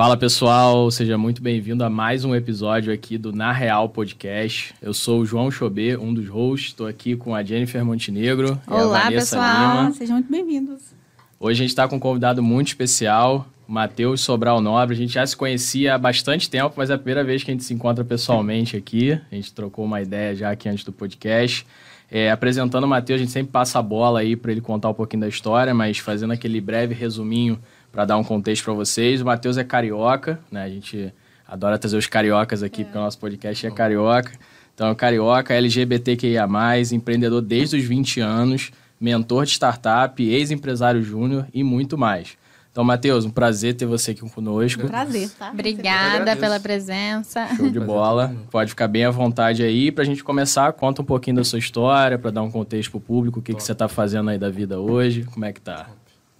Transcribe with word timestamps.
Fala 0.00 0.16
pessoal, 0.16 0.90
seja 0.90 1.18
muito 1.18 1.42
bem-vindo 1.42 1.84
a 1.84 1.90
mais 1.90 2.24
um 2.24 2.34
episódio 2.34 2.90
aqui 2.90 3.18
do 3.18 3.34
Na 3.34 3.52
Real 3.52 3.86
Podcast. 3.86 4.74
Eu 4.80 4.94
sou 4.94 5.20
o 5.20 5.26
João 5.26 5.50
Chobê, 5.50 5.94
um 5.94 6.14
dos 6.14 6.26
hosts. 6.26 6.70
Estou 6.70 6.86
aqui 6.86 7.14
com 7.14 7.34
a 7.34 7.44
Jennifer 7.44 7.84
Montenegro 7.84 8.58
Olá, 8.66 9.10
e 9.10 9.16
pessoal. 9.16 9.82
Lima. 9.82 9.92
Sejam 9.92 10.14
muito 10.14 10.32
bem-vindos. 10.32 10.94
Hoje 11.38 11.60
a 11.60 11.62
gente 11.64 11.68
está 11.68 11.86
com 11.86 11.96
um 11.96 12.00
convidado 12.00 12.42
muito 12.42 12.68
especial, 12.68 13.46
Matheus 13.68 14.22
Sobral 14.22 14.62
Nobre. 14.62 14.94
A 14.94 14.98
gente 14.98 15.12
já 15.12 15.26
se 15.26 15.36
conhecia 15.36 15.96
há 15.96 15.98
bastante 15.98 16.48
tempo, 16.48 16.72
mas 16.78 16.88
é 16.88 16.94
a 16.94 16.96
primeira 16.96 17.22
vez 17.22 17.44
que 17.44 17.50
a 17.50 17.52
gente 17.52 17.64
se 17.64 17.74
encontra 17.74 18.02
pessoalmente 18.02 18.78
aqui. 18.78 19.20
A 19.30 19.34
gente 19.34 19.52
trocou 19.52 19.84
uma 19.84 20.00
ideia 20.00 20.34
já 20.34 20.50
aqui 20.50 20.66
antes 20.66 20.82
do 20.82 20.92
podcast. 20.92 21.66
É, 22.10 22.30
apresentando 22.30 22.84
o 22.84 22.88
Matheus, 22.88 23.20
a 23.20 23.22
gente 23.22 23.32
sempre 23.32 23.52
passa 23.52 23.78
a 23.78 23.82
bola 23.82 24.20
aí 24.20 24.34
para 24.34 24.50
ele 24.50 24.62
contar 24.62 24.88
um 24.88 24.94
pouquinho 24.94 25.20
da 25.20 25.28
história, 25.28 25.74
mas 25.74 25.98
fazendo 25.98 26.32
aquele 26.32 26.58
breve 26.58 26.94
resuminho 26.94 27.58
para 27.92 28.04
dar 28.04 28.16
um 28.16 28.24
contexto 28.24 28.64
para 28.64 28.74
vocês. 28.74 29.20
O 29.20 29.24
Matheus 29.24 29.56
é 29.56 29.64
carioca, 29.64 30.38
né? 30.50 30.62
A 30.62 30.68
gente 30.68 31.12
adora 31.46 31.78
trazer 31.78 31.96
os 31.96 32.06
cariocas 32.06 32.62
aqui, 32.62 32.84
porque 32.84 32.98
o 32.98 33.00
nosso 33.00 33.18
podcast 33.18 33.66
é 33.66 33.70
carioca. 33.70 34.32
Então, 34.74 34.88
é 34.88 34.94
carioca, 34.94 35.52
LGBTQIA+, 35.52 36.48
empreendedor 36.92 37.42
desde 37.42 37.76
os 37.76 37.84
20 37.84 38.20
anos, 38.20 38.70
mentor 39.00 39.44
de 39.44 39.52
startup, 39.52 40.22
ex-empresário 40.22 41.02
júnior 41.02 41.46
e 41.52 41.62
muito 41.62 41.98
mais. 41.98 42.38
Então, 42.72 42.84
Matheus, 42.84 43.24
um 43.24 43.30
prazer 43.30 43.74
ter 43.74 43.84
você 43.84 44.12
aqui 44.12 44.20
conosco. 44.30 44.86
Prazer, 44.86 45.28
tá? 45.30 45.50
Obrigada 45.50 46.36
pela 46.36 46.60
presença. 46.60 47.48
Show 47.56 47.68
de 47.68 47.80
bola. 47.80 48.32
Pode 48.48 48.70
ficar 48.70 48.86
bem 48.86 49.04
à 49.04 49.10
vontade 49.10 49.64
aí. 49.64 49.90
Pra 49.90 50.04
gente 50.04 50.22
começar, 50.22 50.72
conta 50.72 51.02
um 51.02 51.04
pouquinho 51.04 51.36
da 51.36 51.44
sua 51.44 51.58
história, 51.58 52.16
para 52.16 52.30
dar 52.30 52.42
um 52.42 52.50
contexto 52.50 52.92
pro 52.92 53.00
público, 53.00 53.40
o 53.40 53.42
que, 53.42 53.52
que 53.54 53.62
você 53.62 53.74
tá 53.74 53.88
fazendo 53.88 54.30
aí 54.30 54.38
da 54.38 54.48
vida 54.48 54.78
hoje, 54.78 55.24
como 55.24 55.44
é 55.44 55.52
que 55.52 55.60
tá? 55.60 55.88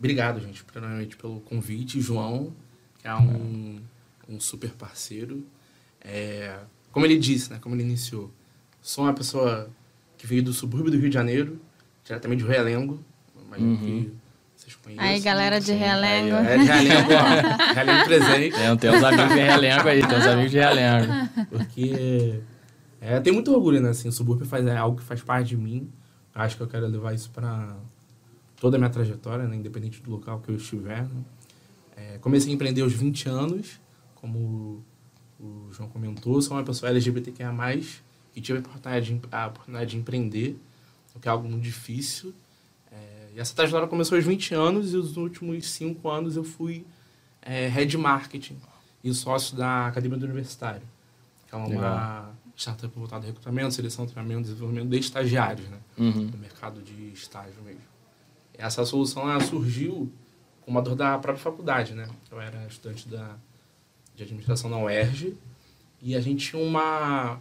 Obrigado, 0.01 0.41
gente, 0.41 0.65
primeiramente 0.65 1.15
pelo 1.17 1.41
convite. 1.43 2.01
João, 2.01 2.53
que 2.99 3.07
é 3.07 3.15
um, 3.15 3.79
um 4.29 4.41
super 4.41 4.71
parceiro. 4.71 5.47
É, 6.01 6.57
como 6.91 7.05
ele 7.07 7.19
disse, 7.19 7.51
né, 7.51 7.59
como 7.61 7.75
ele 7.77 7.83
iniciou, 7.85 8.33
sou 8.81 9.05
uma 9.05 9.13
pessoa 9.13 9.71
que 10.17 10.27
veio 10.27 10.43
do 10.43 10.53
subúrbio 10.53 10.91
do 10.91 10.99
Rio 10.99 11.09
de 11.11 11.15
Janeiro, 11.15 11.61
diretamente 12.05 12.43
de 12.43 12.49
Realengo. 12.49 12.99
Imagino 13.47 13.71
Uhum. 13.73 13.77
que 13.77 14.13
vocês 14.57 14.75
conhecem. 14.77 15.05
Aí, 15.07 15.21
galera 15.21 15.61
de 15.61 15.73
Realengo. 15.73 16.35
Aí, 16.37 16.47
É, 16.47 16.59
de 16.59 16.65
Realengo, 16.65 17.11
ó. 17.13 17.73
Realengo 17.75 18.05
presente. 18.07 18.57
Tem, 18.57 18.77
tem 18.79 18.91
uns 18.91 19.05
amigos 19.05 19.29
de 19.35 19.41
Realengo 19.41 19.89
aí, 19.89 20.07
tem 20.07 20.19
uns 20.19 20.27
amigos 20.27 20.51
de 20.51 20.57
Realengo. 20.59 21.13
Porque 21.51 22.41
é, 23.03 23.21
tem 23.21 23.33
muito 23.35 23.53
orgulho, 23.53 23.81
né? 23.83 23.91
Assim, 23.91 24.09
o 24.09 24.13
subúrbio 24.13 24.47
faz, 24.47 24.67
é 24.67 24.77
algo 24.77 24.97
que 24.99 25.05
faz 25.05 25.21
parte 25.23 25.49
de 25.49 25.57
mim. 25.59 25.91
Acho 26.35 26.57
que 26.57 26.63
eu 26.63 26.69
quero 26.69 26.87
levar 26.87 27.13
isso 27.13 27.29
para 27.31 27.77
toda 28.61 28.77
a 28.77 28.79
minha 28.79 28.91
trajetória, 28.91 29.49
né? 29.49 29.57
independente 29.57 30.03
do 30.03 30.11
local 30.11 30.39
que 30.41 30.51
eu 30.51 30.57
estiver. 30.57 31.03
né? 31.03 31.25
É, 31.97 32.19
comecei 32.19 32.53
a 32.53 32.55
empreender 32.55 32.83
aos 32.83 32.93
20 32.93 33.29
anos, 33.29 33.81
como 34.15 34.85
o 35.41 35.73
João 35.73 35.89
comentou. 35.89 36.41
Sou 36.41 36.57
uma 36.57 36.63
pessoa 36.63 36.91
LGBTQIA+, 36.91 37.53
e 38.37 38.41
tive 38.41 38.59
a 38.59 38.61
oportunidade 38.61 39.15
de, 39.15 39.21
a 39.33 39.47
oportunidade 39.49 39.91
de 39.91 39.97
empreender, 39.97 40.61
o 41.15 41.19
que 41.19 41.27
é 41.27 41.31
algo 41.31 41.49
muito 41.49 41.63
difícil. 41.63 42.35
É, 42.93 43.31
e 43.35 43.41
essa 43.41 43.55
trajetória 43.55 43.89
começou 43.89 44.17
aos 44.17 44.25
20 44.25 44.55
anos 44.55 44.93
e 44.93 44.97
os 44.97 45.17
últimos 45.17 45.67
5 45.67 46.09
anos 46.09 46.37
eu 46.37 46.45
fui 46.45 46.87
é, 47.43 47.67
head 47.67 47.97
marketing 47.97 48.59
e 49.03 49.13
sócio 49.15 49.57
da 49.57 49.87
Academia 49.87 50.19
do 50.19 50.25
Universitário, 50.27 50.83
que 51.49 51.55
é 51.55 51.59
uma 51.59 51.67
Legal. 51.67 52.35
startup 52.55 52.95
voltada 52.95 53.25
a 53.25 53.27
recrutamento, 53.27 53.73
seleção, 53.75 54.07
treinamento, 54.07 54.43
desenvolvimento 54.43 54.91
de 54.91 54.99
estagiários, 54.99 55.67
né? 55.69 55.79
Uhum. 55.99 56.27
no 56.27 56.39
mercado 56.39 56.83
de 56.83 57.11
estágio 57.13 57.63
mesmo. 57.65 57.90
Essa 58.61 58.85
solução 58.85 59.31
ela 59.31 59.41
surgiu 59.41 60.13
com 60.61 60.71
uma 60.71 60.83
dor 60.83 60.95
da 60.95 61.19
própria 61.19 61.43
faculdade, 61.43 61.95
né? 61.95 62.09
Eu 62.31 62.41
era 62.41 62.67
estudante 62.67 63.09
da, 63.09 63.37
de 64.15 64.23
administração 64.23 64.69
na 64.69 64.79
UERJ 64.79 65.37
e 66.03 66.15
a 66.15 66.21
gente 66.21 66.51
tinha 66.51 66.63
uma, 66.63 67.41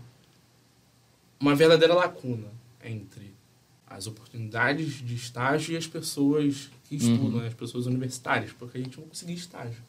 uma 1.39 1.56
verdadeira 1.56 1.94
lacuna 1.94 2.48
entre 2.84 3.34
as 3.86 4.08
oportunidades 4.08 4.93
de 5.05 5.16
estágio 5.16 5.73
e 5.73 5.77
as 5.77 5.88
pessoas 5.88 6.70
que 6.86 6.95
estudam, 6.95 7.42
né? 7.42 7.48
as 7.48 7.54
pessoas 7.54 7.86
universitárias, 7.86 8.54
porque 8.54 8.77
a 8.77 8.82
gente 8.82 8.99
não 8.99 9.08
conseguia 9.08 9.36
estágio. 9.36 9.82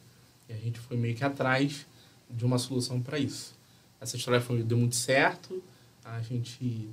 E 0.49 0.53
a 0.53 0.57
gente 0.57 0.79
foi 0.79 0.97
meio 0.97 1.15
que 1.15 1.23
atrás 1.23 1.85
de 2.29 2.45
uma 2.45 2.57
solução 2.57 3.01
para 3.01 3.17
isso. 3.17 3.55
Essa 3.99 4.17
história 4.17 4.41
foi, 4.41 4.63
deu 4.63 4.77
muito 4.77 4.95
certo, 4.95 5.63
a 6.03 6.21
gente 6.21 6.89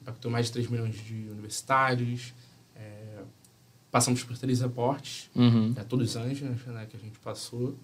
impactou 0.00 0.30
mais 0.30 0.46
de 0.46 0.52
3 0.52 0.68
milhões 0.68 0.94
de 1.04 1.14
universitários, 1.30 2.32
passamos 3.92 4.24
por 4.24 4.36
três 4.36 4.60
reportes, 4.60 5.30
Uhum. 5.36 5.72
é, 5.76 5.84
todos 5.84 6.10
os 6.10 6.16
anos 6.16 6.40
né, 6.40 6.56
que 6.90 6.96
a 6.96 7.00
gente 7.00 7.18
passou. 7.20 7.76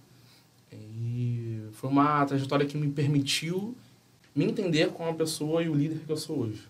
E 0.72 1.62
foi 1.72 1.88
uma 1.90 2.24
trajetória 2.26 2.66
que 2.66 2.76
me 2.76 2.90
permitiu 2.90 3.76
me 4.34 4.44
entender 4.44 4.90
como 4.92 5.08
a 5.10 5.14
pessoa 5.14 5.62
e 5.62 5.68
o 5.68 5.74
líder 5.74 6.00
que 6.06 6.10
eu 6.12 6.16
sou 6.16 6.40
hoje. 6.40 6.62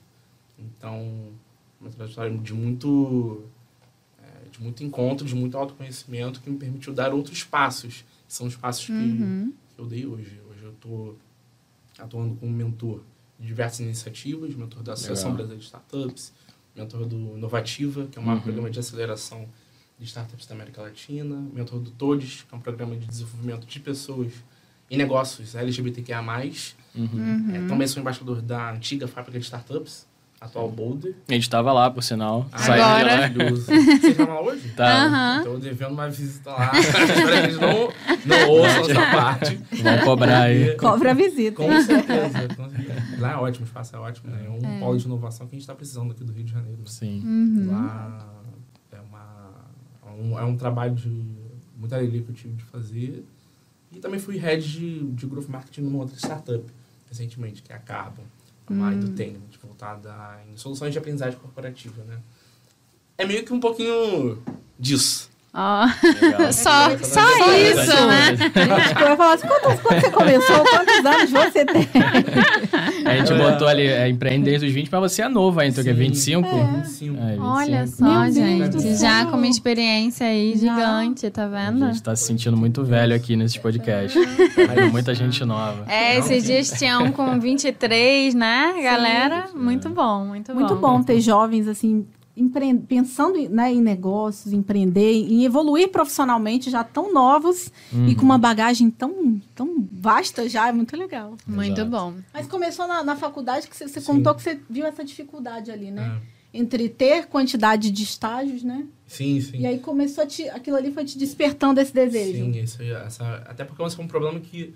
Então, 0.58 1.28
uma 1.80 1.90
trajetória 1.90 2.36
de 2.36 2.52
muito, 2.54 3.44
é, 4.22 4.48
de 4.50 4.62
muito 4.62 4.82
encontro, 4.82 5.26
de 5.26 5.34
muito 5.34 5.56
autoconhecimento 5.56 6.40
que 6.40 6.48
me 6.50 6.56
permitiu 6.58 6.92
dar 6.92 7.12
outros 7.12 7.42
passos. 7.44 8.04
que 8.26 8.34
São 8.34 8.46
os 8.46 8.56
passos 8.56 8.86
que, 8.86 8.92
Uhum. 8.92 9.52
que 9.74 9.80
eu 9.80 9.86
dei 9.86 10.06
hoje. 10.06 10.40
Hoje 10.50 10.62
eu 10.64 10.72
estou 10.72 11.18
atuando 11.98 12.34
como 12.36 12.52
mentor 12.52 13.02
de 13.38 13.46
diversas 13.46 13.80
iniciativas, 13.80 14.54
mentor 14.54 14.82
da 14.82 14.92
Associação 14.94 15.30
Legal. 15.32 15.46
Brasileira 15.46 15.60
de 15.60 15.64
Startups, 15.66 16.32
mentor 16.78 17.04
do 17.06 17.36
Inovativa, 17.36 18.06
que 18.06 18.18
é 18.18 18.22
um 18.22 18.28
Uhum. 18.28 18.40
programa 18.40 18.70
de 18.70 18.78
aceleração 18.78 19.46
de 19.98 20.04
startups 20.06 20.46
da 20.46 20.54
América 20.54 20.80
Latina, 20.82 21.36
mentor 21.52 21.80
do 21.80 21.90
TODES, 21.90 22.44
que 22.48 22.54
é 22.54 22.56
um 22.56 22.60
programa 22.60 22.96
de 22.96 23.06
desenvolvimento 23.06 23.66
de 23.66 23.80
pessoas 23.80 24.32
e 24.90 24.96
negócios 24.96 25.54
LGBTQIA+. 25.54 26.22
Uhum. 26.94 27.54
É, 27.54 27.68
também 27.68 27.86
sou 27.86 28.00
embaixador 28.00 28.40
da 28.40 28.72
antiga 28.72 29.06
fábrica 29.06 29.38
de 29.38 29.44
startups, 29.44 30.06
atual 30.40 30.70
Boulder. 30.70 31.14
A 31.28 31.32
gente 31.32 31.48
tava 31.50 31.72
lá, 31.72 31.90
por 31.90 32.02
sinal. 32.02 32.46
Ah, 32.52 32.62
de 32.62 32.68
lá. 32.78 33.50
Vocês 33.50 34.04
estão 34.04 34.26
lá 34.26 34.40
hoje? 34.40 34.68
Tá. 34.70 35.38
Estou 35.38 35.58
devendo 35.58 35.92
uma 35.92 36.08
visita 36.08 36.50
lá. 36.50 36.72
Espero 36.78 37.06
que 37.06 37.38
eles 37.38 37.58
não, 37.58 37.92
não 38.26 38.50
ouçam 38.50 38.90
essa 38.90 38.94
parte. 39.10 39.60
Vamos 39.82 40.04
cobrar 40.04 40.42
aí. 40.42 40.76
Cobra 40.76 41.10
a 41.10 41.14
visita. 41.14 41.56
Com 41.56 41.82
certeza, 41.82 42.48
com 42.56 42.70
certeza. 42.70 43.02
Lá 43.18 43.32
é 43.32 43.36
ótimo, 43.36 43.64
o 43.64 43.68
espaço 43.68 43.96
é 43.96 43.98
ótimo, 43.98 44.30
né? 44.30 44.44
É 44.46 44.50
um 44.50 44.76
É. 44.76 44.78
polo 44.80 44.96
de 44.96 45.04
inovação 45.06 45.46
que 45.46 45.54
a 45.54 45.56
gente 45.56 45.62
está 45.62 45.74
precisando 45.74 46.12
aqui 46.12 46.22
do 46.24 46.32
Rio 46.32 46.44
de 46.44 46.52
Janeiro. 46.52 46.78
Né? 46.78 46.84
Sim. 46.86 47.20
Uhum. 47.24 47.70
Lá 47.72 48.26
é, 48.92 49.00
uma, 49.00 49.50
é, 50.06 50.10
um, 50.22 50.38
é 50.38 50.44
um 50.44 50.56
trabalho 50.56 50.94
de 50.94 51.08
muita 51.76 51.96
alegria 51.96 52.22
que 52.22 52.30
eu 52.30 52.34
tive 52.34 52.54
de 52.54 52.64
fazer. 52.64 53.24
E 53.90 53.98
também 53.98 54.20
fui 54.20 54.36
head 54.36 54.62
de, 54.62 55.00
de 55.12 55.26
growth 55.26 55.48
marketing 55.48 55.80
numa 55.82 55.98
outra 55.98 56.16
startup, 56.16 56.62
recentemente, 57.08 57.62
que 57.62 57.72
é 57.72 57.76
a 57.76 57.78
Carbon, 57.78 58.22
uma 58.72 58.88
Hum. 58.90 59.00
do 59.00 59.08
Tenant, 59.10 59.40
voltada 59.62 60.14
em 60.52 60.56
soluções 60.56 60.92
de 60.92 60.98
aprendizagem 60.98 61.38
corporativa, 61.38 62.02
né? 62.04 62.18
É 63.16 63.24
meio 63.26 63.44
que 63.44 63.52
um 63.52 63.60
pouquinho 63.60 64.42
disso. 64.78 65.28
Legal. 66.22 66.52
só, 66.52 66.86
Legal. 66.88 67.04
só 67.04 67.26
Legal. 67.26 67.54
isso, 67.54 68.06
né? 68.06 68.36
Eu 69.00 69.08
ia 69.08 69.16
falar 69.16 69.32
assim, 69.34 69.46
quantos, 69.48 69.80
quando 69.80 70.00
você 70.00 70.10
começou, 70.10 70.64
quantos 70.64 71.04
anos 71.06 71.30
você 71.30 71.64
tem? 71.64 71.88
A 73.08 73.16
gente 73.16 73.34
botou 73.34 73.66
ali, 73.68 73.86
é, 73.86 74.08
empreende 74.08 74.44
desde 74.44 74.66
os 74.66 74.72
20, 74.72 74.88
mas 74.90 75.00
você 75.12 75.22
é 75.22 75.28
novo 75.28 75.58
ainda, 75.60 75.82
que 75.82 75.88
é 75.88 75.92
Sim. 75.92 75.98
25? 75.98 76.46
É, 76.46 76.50
25. 76.82 77.16
É, 77.16 77.26
25. 77.26 77.44
Olha 77.44 77.86
só, 77.86 78.04
Meu 78.04 78.32
gente. 78.32 78.96
Já 78.96 79.26
com 79.26 79.36
uma 79.36 79.46
experiência 79.46 80.26
aí 80.26 80.56
Já. 80.56 80.74
gigante, 80.74 81.30
tá 81.30 81.44
A 81.44 81.48
vendo? 81.48 81.86
gente 81.86 82.02
tá 82.02 82.14
se 82.14 82.24
sentindo 82.24 82.56
muito 82.56 82.84
velho 82.84 83.14
aqui 83.14 83.36
nesses 83.36 83.56
podcasts. 83.56 84.20
Tem 84.54 84.90
muita 84.90 85.14
gente 85.14 85.44
nova. 85.44 85.84
É, 85.90 86.18
esses 86.18 86.44
dias 86.44 86.70
tinha 86.70 86.98
um 86.98 87.10
com 87.12 87.38
23, 87.38 88.34
né, 88.34 88.74
galera? 88.82 89.46
Muito 89.54 89.88
bom, 89.88 90.24
muito 90.24 90.52
bom. 90.52 90.60
Muito 90.60 90.76
bom 90.76 91.02
ter 91.02 91.20
jovens, 91.20 91.66
assim, 91.68 92.06
pensando 92.86 93.36
em- 93.36 93.48
né, 93.48 93.72
em 93.72 93.80
negócios, 93.80 94.52
empreender, 94.52 95.12
em 95.12 95.44
evoluir 95.44 95.88
profissionalmente, 95.88 96.70
já 96.70 96.84
tão 96.84 97.12
novos 97.12 97.72
e 98.06 98.14
com 98.14 98.22
uma 98.22 98.38
bagagem 98.38 98.90
tão, 98.90 99.40
tão 99.54 99.88
vasta 99.92 100.48
já, 100.48 100.68
é 100.68 100.72
muito 100.72 100.96
legal. 100.96 101.36
Muito 101.46 101.72
Exato. 101.80 101.90
bom. 101.90 102.14
Mas 102.32 102.46
começou 102.46 102.86
na, 102.86 103.02
na 103.02 103.16
faculdade 103.16 103.66
que 103.68 103.76
você, 103.76 103.88
você 103.88 104.00
contou 104.00 104.34
que 104.34 104.42
você 104.42 104.60
viu 104.68 104.86
essa 104.86 105.04
dificuldade 105.04 105.70
ali, 105.70 105.90
né? 105.90 106.20
É. 106.34 106.38
Entre 106.60 106.88
ter 106.88 107.26
quantidade 107.26 107.90
de 107.90 108.02
estágios, 108.02 108.62
né? 108.62 108.86
Sim, 109.06 109.40
sim. 109.40 109.60
E 109.60 109.66
aí 109.66 109.78
começou 109.78 110.24
a 110.24 110.26
te, 110.26 110.48
aquilo 110.48 110.76
ali 110.76 110.90
foi 110.90 111.04
te 111.04 111.18
despertando 111.18 111.80
esse 111.80 111.92
desejo. 111.92 112.44
Sim, 112.44 112.60
isso 112.60 112.80
aí, 112.82 112.90
essa, 112.90 113.42
até 113.46 113.64
porque 113.64 113.82
é 113.82 114.02
um 114.02 114.08
problema 114.08 114.40
que 114.40 114.74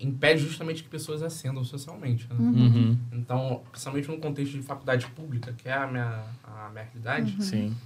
impede 0.00 0.42
justamente 0.42 0.82
que 0.82 0.88
pessoas 0.88 1.22
ascendam 1.22 1.64
socialmente. 1.64 2.26
Né? 2.28 2.36
Uhum. 2.38 2.98
Então, 3.12 3.62
principalmente 3.70 4.08
no 4.08 4.18
contexto 4.18 4.52
de 4.52 4.62
faculdade 4.62 5.06
pública, 5.08 5.52
que 5.52 5.68
é 5.68 5.72
a 5.72 5.86
minha, 5.86 6.24
a 6.42 6.70
minha 6.70 6.84
realidade, 6.84 7.42
Sim. 7.42 7.76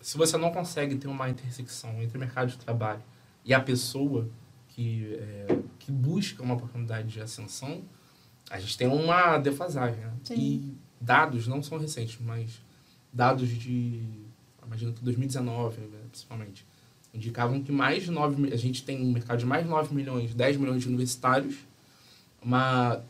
se 0.00 0.18
você 0.18 0.36
não 0.36 0.50
consegue 0.50 0.96
ter 0.96 1.06
uma 1.06 1.30
intersecção 1.30 2.02
entre 2.02 2.16
o 2.16 2.20
mercado 2.20 2.48
de 2.48 2.58
trabalho 2.58 3.02
e 3.44 3.54
a 3.54 3.60
pessoa 3.60 4.28
que, 4.68 5.14
é, 5.14 5.58
que 5.78 5.92
busca 5.92 6.42
uma 6.42 6.54
oportunidade 6.54 7.08
de 7.08 7.20
ascensão, 7.20 7.82
a 8.50 8.58
gente 8.58 8.76
tem 8.76 8.88
uma 8.88 9.38
defasagem. 9.38 10.00
Né? 10.00 10.12
E 10.30 10.76
dados 11.00 11.46
não 11.46 11.62
são 11.62 11.78
recentes, 11.78 12.18
mas 12.20 12.62
dados 13.12 13.48
de, 13.48 14.02
imagino 14.64 14.92
que 14.92 15.02
2019, 15.02 15.80
né, 15.80 15.98
principalmente, 16.10 16.66
indicavam 17.14 17.62
que 17.62 17.70
mais 17.72 18.04
de 18.04 18.10
9 18.10 18.52
a 18.52 18.56
gente 18.56 18.82
tem 18.82 19.00
um 19.02 19.12
mercado 19.12 19.38
de 19.38 19.46
mais 19.46 19.64
de 19.64 19.70
9 19.70 19.94
milhões, 19.94 20.34
10 20.34 20.56
milhões 20.56 20.82
de 20.82 20.88
universitários, 20.88 21.56
uma 22.42 23.00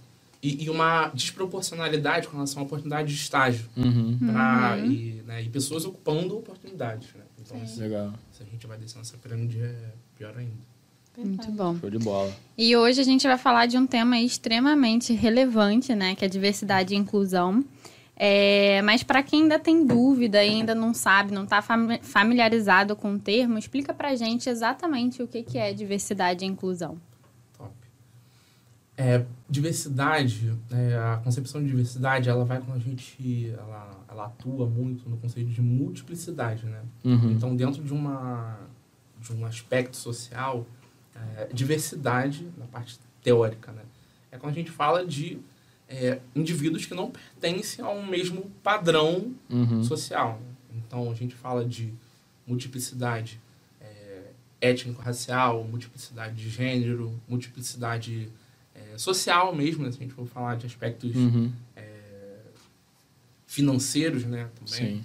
e, 0.43 0.65
e 0.65 0.71
uma 0.71 1.09
desproporcionalidade 1.15 2.27
com 2.27 2.35
relação 2.35 2.63
à 2.63 2.65
oportunidade 2.67 3.09
de 3.09 3.15
estágio 3.15 3.65
Uhum. 3.77 4.19
pra, 4.19 4.77
e, 4.79 5.23
né, 5.25 5.43
e 5.43 5.49
pessoas 5.49 5.85
ocupando 5.85 6.37
oportunidades. 6.37 7.09
Né? 7.15 7.23
Então, 7.41 7.61
Sim. 7.61 7.67
se, 7.67 7.81
Legal. 7.81 8.13
se 8.33 8.43
a 8.43 8.47
gente 8.47 8.67
vai 8.67 8.77
descendo 8.77 9.03
essa 9.03 9.17
pirâmide, 9.17 9.61
é 9.61 9.75
pior 10.19 10.35
ainda. 10.37 10.73
Muito 11.17 11.51
bom. 11.53 11.79
Show 11.79 11.91
de 11.91 11.99
bola. 11.99 12.35
E 12.57 12.75
hoje 12.75 13.01
a 13.01 13.05
gente 13.05 13.27
vai 13.27 13.37
falar 13.37 13.67
de 13.67 13.77
um 13.77 13.87
tema 13.87 14.19
extremamente 14.19 15.13
relevante, 15.13 15.95
né? 15.95 16.15
Que 16.15 16.25
é 16.25 16.29
diversidade 16.29 16.95
e 16.95 16.97
inclusão. 16.97 17.63
É, 18.17 18.83
mas 18.83 19.03
para 19.03 19.23
quem 19.23 19.43
ainda 19.43 19.59
tem 19.59 19.87
dúvida 19.87 20.45
e 20.45 20.49
ainda 20.49 20.75
não 20.75 20.93
sabe, 20.93 21.33
não 21.33 21.45
está 21.45 21.63
familiarizado 22.03 22.95
com 22.95 23.15
o 23.15 23.19
termo, 23.19 23.59
explica 23.59 23.93
pra 23.95 24.15
gente 24.15 24.49
exatamente 24.49 25.23
o 25.23 25.27
que, 25.27 25.43
que 25.43 25.59
é 25.59 25.73
diversidade 25.73 26.45
e 26.45 26.49
inclusão. 26.49 27.01
Top. 27.57 27.73
É, 28.97 29.25
diversidade, 29.49 30.53
é, 30.71 30.95
a 30.97 31.21
concepção 31.25 31.63
de 31.63 31.69
diversidade, 31.69 32.29
ela 32.29 32.45
vai 32.45 32.61
quando 32.61 32.77
a 32.77 32.81
gente, 32.81 33.51
ela, 33.59 33.91
ela 34.09 34.27
atua 34.27 34.67
muito 34.67 35.09
no 35.09 35.17
conceito 35.17 35.51
de 35.51 35.63
multiplicidade, 35.63 36.67
né? 36.67 36.81
Uhum. 37.03 37.33
Então, 37.33 37.57
dentro 37.57 37.83
de 37.83 37.93
uma 37.93 38.59
de 39.23 39.33
um 39.33 39.47
aspecto 39.47 39.97
social, 39.97 40.67
é, 41.15 41.49
diversidade 41.53 42.49
na 42.59 42.67
parte 42.67 42.99
teórica, 43.23 43.73
né? 43.73 43.83
É 44.31 44.37
quando 44.37 44.53
a 44.53 44.57
gente 44.57 44.71
fala 44.71 45.07
de 45.07 45.39
é, 45.95 46.19
indivíduos 46.35 46.87
que 46.87 46.95
não 46.95 47.11
pertencem 47.11 47.85
a 47.85 47.91
um 47.91 48.07
mesmo 48.07 48.51
padrão 48.63 49.35
Uhum. 49.51 49.85
social. 49.85 50.41
né? 50.41 50.81
Então, 50.87 51.11
a 51.11 51.15
gente 51.15 51.35
fala 51.35 51.65
de 51.65 51.93
multiplicidade 52.47 53.39
é, 53.81 54.23
étnico-racial, 54.61 55.63
multiplicidade 55.65 56.35
de 56.35 56.49
gênero, 56.49 57.13
multiplicidade 57.29 58.29
é, 58.75 58.97
social 58.97 59.55
mesmo, 59.55 59.85
né? 59.85 59.93
se 59.93 59.99
a 59.99 60.01
gente 60.03 60.15
for 60.15 60.27
falar 60.27 60.57
de 60.57 60.67
aspectos 60.67 61.15
Uhum. 61.15 61.53
financeiros, 63.47 64.25
né? 64.25 64.49
Também. 64.55 64.97
Sim. 64.97 65.05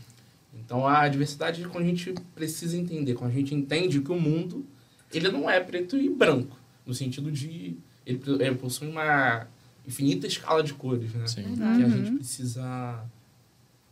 Então, 0.55 0.87
a 0.87 1.07
diversidade 1.07 1.63
é 1.63 1.67
quando 1.67 1.83
a 1.83 1.87
gente 1.87 2.13
precisa 2.33 2.77
entender, 2.77 3.13
quando 3.13 3.31
a 3.31 3.33
gente 3.33 3.53
entende 3.53 3.99
que 4.01 4.11
o 4.11 4.19
mundo 4.19 4.65
ele 5.13 5.29
não 5.29 5.49
é 5.49 5.59
preto 5.59 5.97
e 5.97 6.09
branco, 6.09 6.57
no 6.85 6.93
sentido 6.93 7.31
de 7.31 7.75
ele, 8.05 8.21
ele 8.39 8.55
possui 8.55 8.87
uma 8.87 9.47
infinita 9.87 10.27
escala 10.27 10.61
de 10.61 10.73
cores, 10.73 11.13
né? 11.13 11.25
Sim. 11.27 11.55
que 11.55 11.63
a 11.63 11.89
gente 11.89 12.11
precisa 12.17 13.03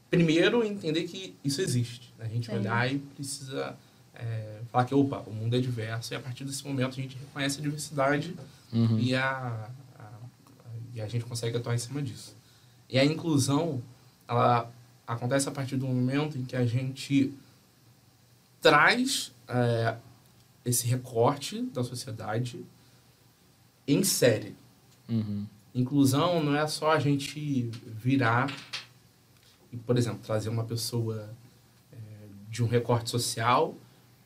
primeiro 0.09 0.63
entender 0.63 1.03
que 1.03 1.35
isso 1.43 1.61
existe. 1.61 2.13
Né? 2.19 2.25
A 2.25 2.29
gente 2.29 2.47
Sim. 2.47 2.57
olhar 2.57 2.91
e 2.93 2.99
precisa 2.99 3.75
é, 4.13 4.59
falar 4.71 4.85
que, 4.85 4.93
opa, 4.93 5.19
o 5.27 5.33
mundo 5.33 5.55
é 5.55 5.59
diverso 5.59 6.13
e 6.13 6.15
a 6.15 6.19
partir 6.19 6.43
desse 6.45 6.65
momento 6.65 6.91
a 6.91 7.01
gente 7.01 7.17
reconhece 7.17 7.59
a 7.59 7.61
diversidade 7.61 8.35
Uhum. 8.73 8.99
e, 8.99 9.15
a, 9.15 9.69
a- 9.97 10.09
e 10.93 10.99
a 11.01 11.07
gente 11.07 11.23
consegue 11.23 11.55
atuar 11.57 11.75
em 11.75 11.77
cima 11.77 12.01
disso. 12.01 12.35
E 12.89 12.99
a 12.99 13.05
inclusão, 13.05 13.81
ela 14.27 14.69
acontece 15.07 15.47
a 15.47 15.51
partir 15.51 15.77
do 15.77 15.87
momento 15.87 16.37
em 16.37 16.43
que 16.43 16.55
a 16.55 16.65
gente 16.65 17.33
traz 18.61 19.31
é, 19.47 19.95
esse 20.65 20.87
recorte 20.87 21.61
da 21.61 21.83
sociedade 21.83 22.65
em 23.87 24.03
série. 24.03 24.55
Uhum. 25.07 25.45
Inclusão 25.75 26.41
não 26.41 26.55
é 26.55 26.65
só 26.67 26.91
a 26.91 26.99
gente 26.99 27.69
virar 27.85 28.49
e, 29.71 29.77
por 29.77 29.97
exemplo, 29.97 30.19
trazer 30.23 30.47
uma 30.49 30.63
pessoa 30.63 31.29
é, 31.91 31.95
de 32.49 32.63
um 32.63 32.67
recorte 32.67 33.09
social 33.09 33.75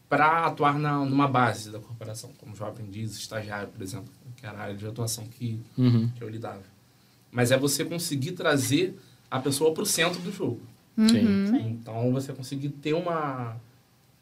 para 0.07 0.45
atuar 0.45 0.77
na, 0.77 1.03
numa 1.05 1.27
base 1.27 1.71
da 1.71 1.79
corporação, 1.79 2.31
como 2.37 2.55
jovem 2.55 2.73
aprendiz, 2.73 3.15
estagiário, 3.17 3.67
por 3.69 3.81
exemplo, 3.81 4.11
que 4.35 4.45
era 4.45 4.57
a 4.57 4.61
área 4.61 4.75
de 4.75 4.85
atuação 4.85 5.25
que, 5.27 5.59
Uhum. 5.77 6.09
que 6.09 6.23
eu 6.23 6.29
lidava. 6.29 6.63
Mas 7.31 7.51
é 7.51 7.57
você 7.57 7.83
conseguir 7.83 8.31
trazer 8.33 8.99
a 9.29 9.39
pessoa 9.39 9.73
para 9.73 9.83
o 9.83 9.85
centro 9.85 10.19
do 10.21 10.31
jogo. 10.31 10.61
Sim. 10.97 11.47
Sim. 11.47 11.67
Então, 11.79 12.11
você 12.11 12.33
conseguir 12.33 12.69
ter 12.69 12.93
uma, 12.93 13.55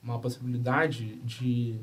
uma 0.04 0.20
possibilidade 0.20 1.16
de 1.24 1.76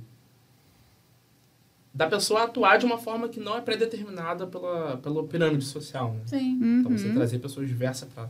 da 1.95 2.09
pessoa 2.09 2.43
atuar 2.43 2.77
de 2.79 2.85
uma 2.85 2.99
forma 2.99 3.29
que 3.29 3.39
não 3.39 3.57
é 3.57 3.61
predeterminada 3.61 4.47
pela, 4.49 4.97
pela 4.97 5.25
pirâmide 5.25 5.65
social. 5.65 6.13
Né? 6.15 6.21
Sim. 6.27 6.59
Então, 6.81 6.91
você 6.91 7.07
Uhum. 7.07 7.15
trazer 7.15 7.39
pessoas 7.39 7.69
diversas 7.69 8.09
para 8.13 8.29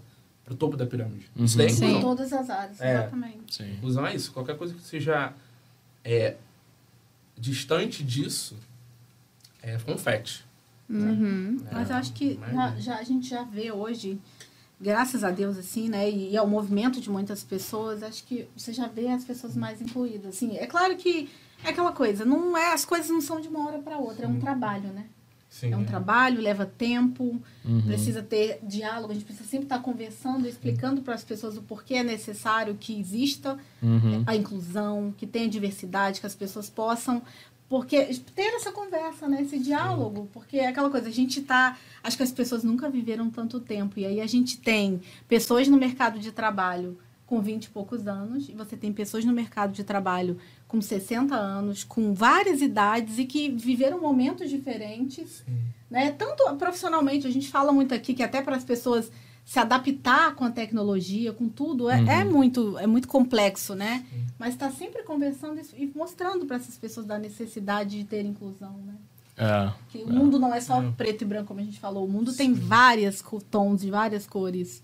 o 0.50 0.54
topo 0.54 0.76
da 0.76 0.84
pirâmide. 0.86 1.30
Uhum. 1.34 1.44
Isso 1.46 1.56
daí 1.56 1.66
é 1.68 1.70
Sim. 1.70 1.84
Em 1.86 1.88
inclusão. 1.92 2.16
todas 2.16 2.32
as 2.34 2.50
áreas, 2.50 2.80
É. 2.80 2.92
exatamente. 2.98 3.54
Sim. 3.54 3.72
Inclusão 3.72 4.06
é 4.06 4.14
isso. 4.14 4.30
Qualquer 4.32 4.56
coisa 4.58 4.74
que 4.74 4.82
seja 4.82 5.32
é, 6.04 6.36
distante 7.36 8.02
disso 8.04 8.56
é 9.62 9.78
confete. 9.78 10.44
Uhum. 10.88 11.58
né? 11.62 11.70
Mas 11.72 11.88
eu 11.88 11.96
acho 11.96 12.12
que 12.12 12.38
já, 12.52 12.76
já- 12.76 12.98
a 12.98 13.02
gente 13.02 13.26
já 13.26 13.42
vê 13.42 13.72
hoje, 13.72 14.20
graças 14.78 15.24
a 15.24 15.30
Deus, 15.30 15.56
assim, 15.56 15.88
né? 15.88 16.10
E 16.10 16.36
ao 16.36 16.46
movimento 16.46 17.00
de 17.00 17.08
muitas 17.10 17.42
pessoas, 17.42 18.02
acho 18.02 18.22
que 18.24 18.46
você 18.54 18.72
já 18.74 18.86
vê 18.86 19.08
as 19.08 19.24
pessoas 19.24 19.56
mais 19.56 19.80
incluídas. 19.80 20.34
Assim, 20.36 20.56
é 20.58 20.66
claro 20.66 20.94
que 20.96 21.30
é 21.64 21.70
aquela 21.70 21.92
coisa, 21.92 22.24
não 22.24 22.56
é, 22.56 22.72
as 22.72 22.84
coisas 22.84 23.08
não 23.10 23.20
são 23.20 23.40
de 23.40 23.48
uma 23.48 23.66
hora 23.66 23.78
para 23.78 23.98
outra, 23.98 24.26
é 24.26 24.28
um 24.28 24.34
Sim. 24.34 24.40
trabalho, 24.40 24.88
né? 24.92 25.06
Sim, 25.48 25.72
É 25.72 25.76
um 25.76 25.84
trabalho, 25.84 26.40
leva 26.40 26.66
tempo, 26.66 27.40
Uhum. 27.64 27.82
precisa 27.82 28.20
ter 28.22 28.58
diálogo, 28.62 29.12
a 29.12 29.14
gente 29.14 29.24
precisa 29.24 29.48
sempre 29.48 29.66
estar 29.66 29.78
conversando, 29.78 30.48
explicando 30.48 31.00
para 31.02 31.14
as 31.14 31.22
pessoas 31.22 31.56
o 31.56 31.62
porquê 31.62 31.94
é 31.94 32.02
necessário 32.02 32.74
que 32.78 32.98
exista 32.98 33.56
Uhum. 33.80 34.24
a 34.26 34.34
inclusão, 34.34 35.14
que 35.16 35.26
tenha 35.28 35.48
diversidade, 35.48 36.20
que 36.20 36.26
as 36.26 36.34
pessoas 36.34 36.68
possam 36.68 37.22
porque 37.68 38.04
ter 38.36 38.54
essa 38.54 38.70
conversa, 38.70 39.26
né, 39.26 39.42
esse 39.42 39.58
diálogo, 39.58 40.28
porque 40.32 40.58
é 40.58 40.68
aquela 40.68 40.90
coisa, 40.90 41.08
a 41.08 41.12
gente 41.12 41.40
tá, 41.40 41.76
acho 42.02 42.16
que 42.16 42.22
as 42.22 42.30
pessoas 42.30 42.62
nunca 42.62 42.90
viveram 42.90 43.30
tanto 43.30 43.58
tempo 43.58 43.98
e 43.98 44.04
aí 44.04 44.20
a 44.20 44.26
gente 44.26 44.58
tem 44.58 45.00
pessoas 45.26 45.66
no 45.66 45.76
mercado 45.76 46.18
de 46.18 46.30
trabalho 46.30 46.98
com 47.26 47.40
20 47.40 47.64
e 47.64 47.70
poucos 47.70 48.06
anos, 48.06 48.48
e 48.48 48.52
você 48.52 48.76
tem 48.76 48.92
pessoas 48.92 49.24
no 49.24 49.32
mercado 49.32 49.72
de 49.72 49.82
trabalho 49.82 50.36
com 50.68 50.80
60 50.80 51.34
anos, 51.34 51.82
com 51.82 52.12
várias 52.12 52.60
idades 52.60 53.18
e 53.18 53.24
que 53.24 53.48
viveram 53.50 53.98
momentos 54.00 54.50
diferentes 54.50 55.42
Sim. 55.46 55.56
né? 55.90 56.10
Tanto 56.12 56.44
profissionalmente, 56.56 57.26
a 57.26 57.30
gente 57.30 57.48
fala 57.48 57.72
muito 57.72 57.94
aqui 57.94 58.12
que 58.14 58.22
até 58.22 58.42
para 58.42 58.56
as 58.56 58.64
pessoas 58.64 59.10
se 59.44 59.58
adaptar 59.58 60.34
com 60.34 60.44
a 60.44 60.50
tecnologia, 60.50 61.32
com 61.32 61.48
tudo, 61.48 61.88
é, 61.90 62.00
Uhum. 62.00 62.10
é 62.10 62.24
muito 62.24 62.78
é 62.78 62.86
muito 62.86 63.06
complexo, 63.08 63.74
né? 63.74 64.04
Mas 64.38 64.54
está 64.54 64.70
sempre 64.70 65.02
conversando 65.02 65.60
e 65.76 65.90
mostrando 65.94 66.46
para 66.46 66.56
essas 66.56 66.76
pessoas 66.76 67.04
da 67.06 67.18
necessidade 67.18 67.98
de 67.98 68.04
ter 68.04 68.24
inclusão, 68.24 68.74
né? 68.86 68.94
É. 69.36 69.72
Que 69.90 69.98
o 70.04 70.08
mundo 70.12 70.38
não 70.38 70.54
é 70.54 70.60
só 70.60 70.82
É. 70.82 70.90
preto 70.92 71.22
e 71.22 71.24
branco, 71.26 71.48
como 71.48 71.60
a 71.60 71.62
gente 71.64 71.78
falou. 71.80 72.04
O 72.06 72.08
mundo 72.08 72.32
tem 72.32 72.52
várias 72.54 73.20
co- 73.20 73.40
tons 73.40 73.80
de 73.82 73.90
várias 73.90 74.26
cores. 74.26 74.82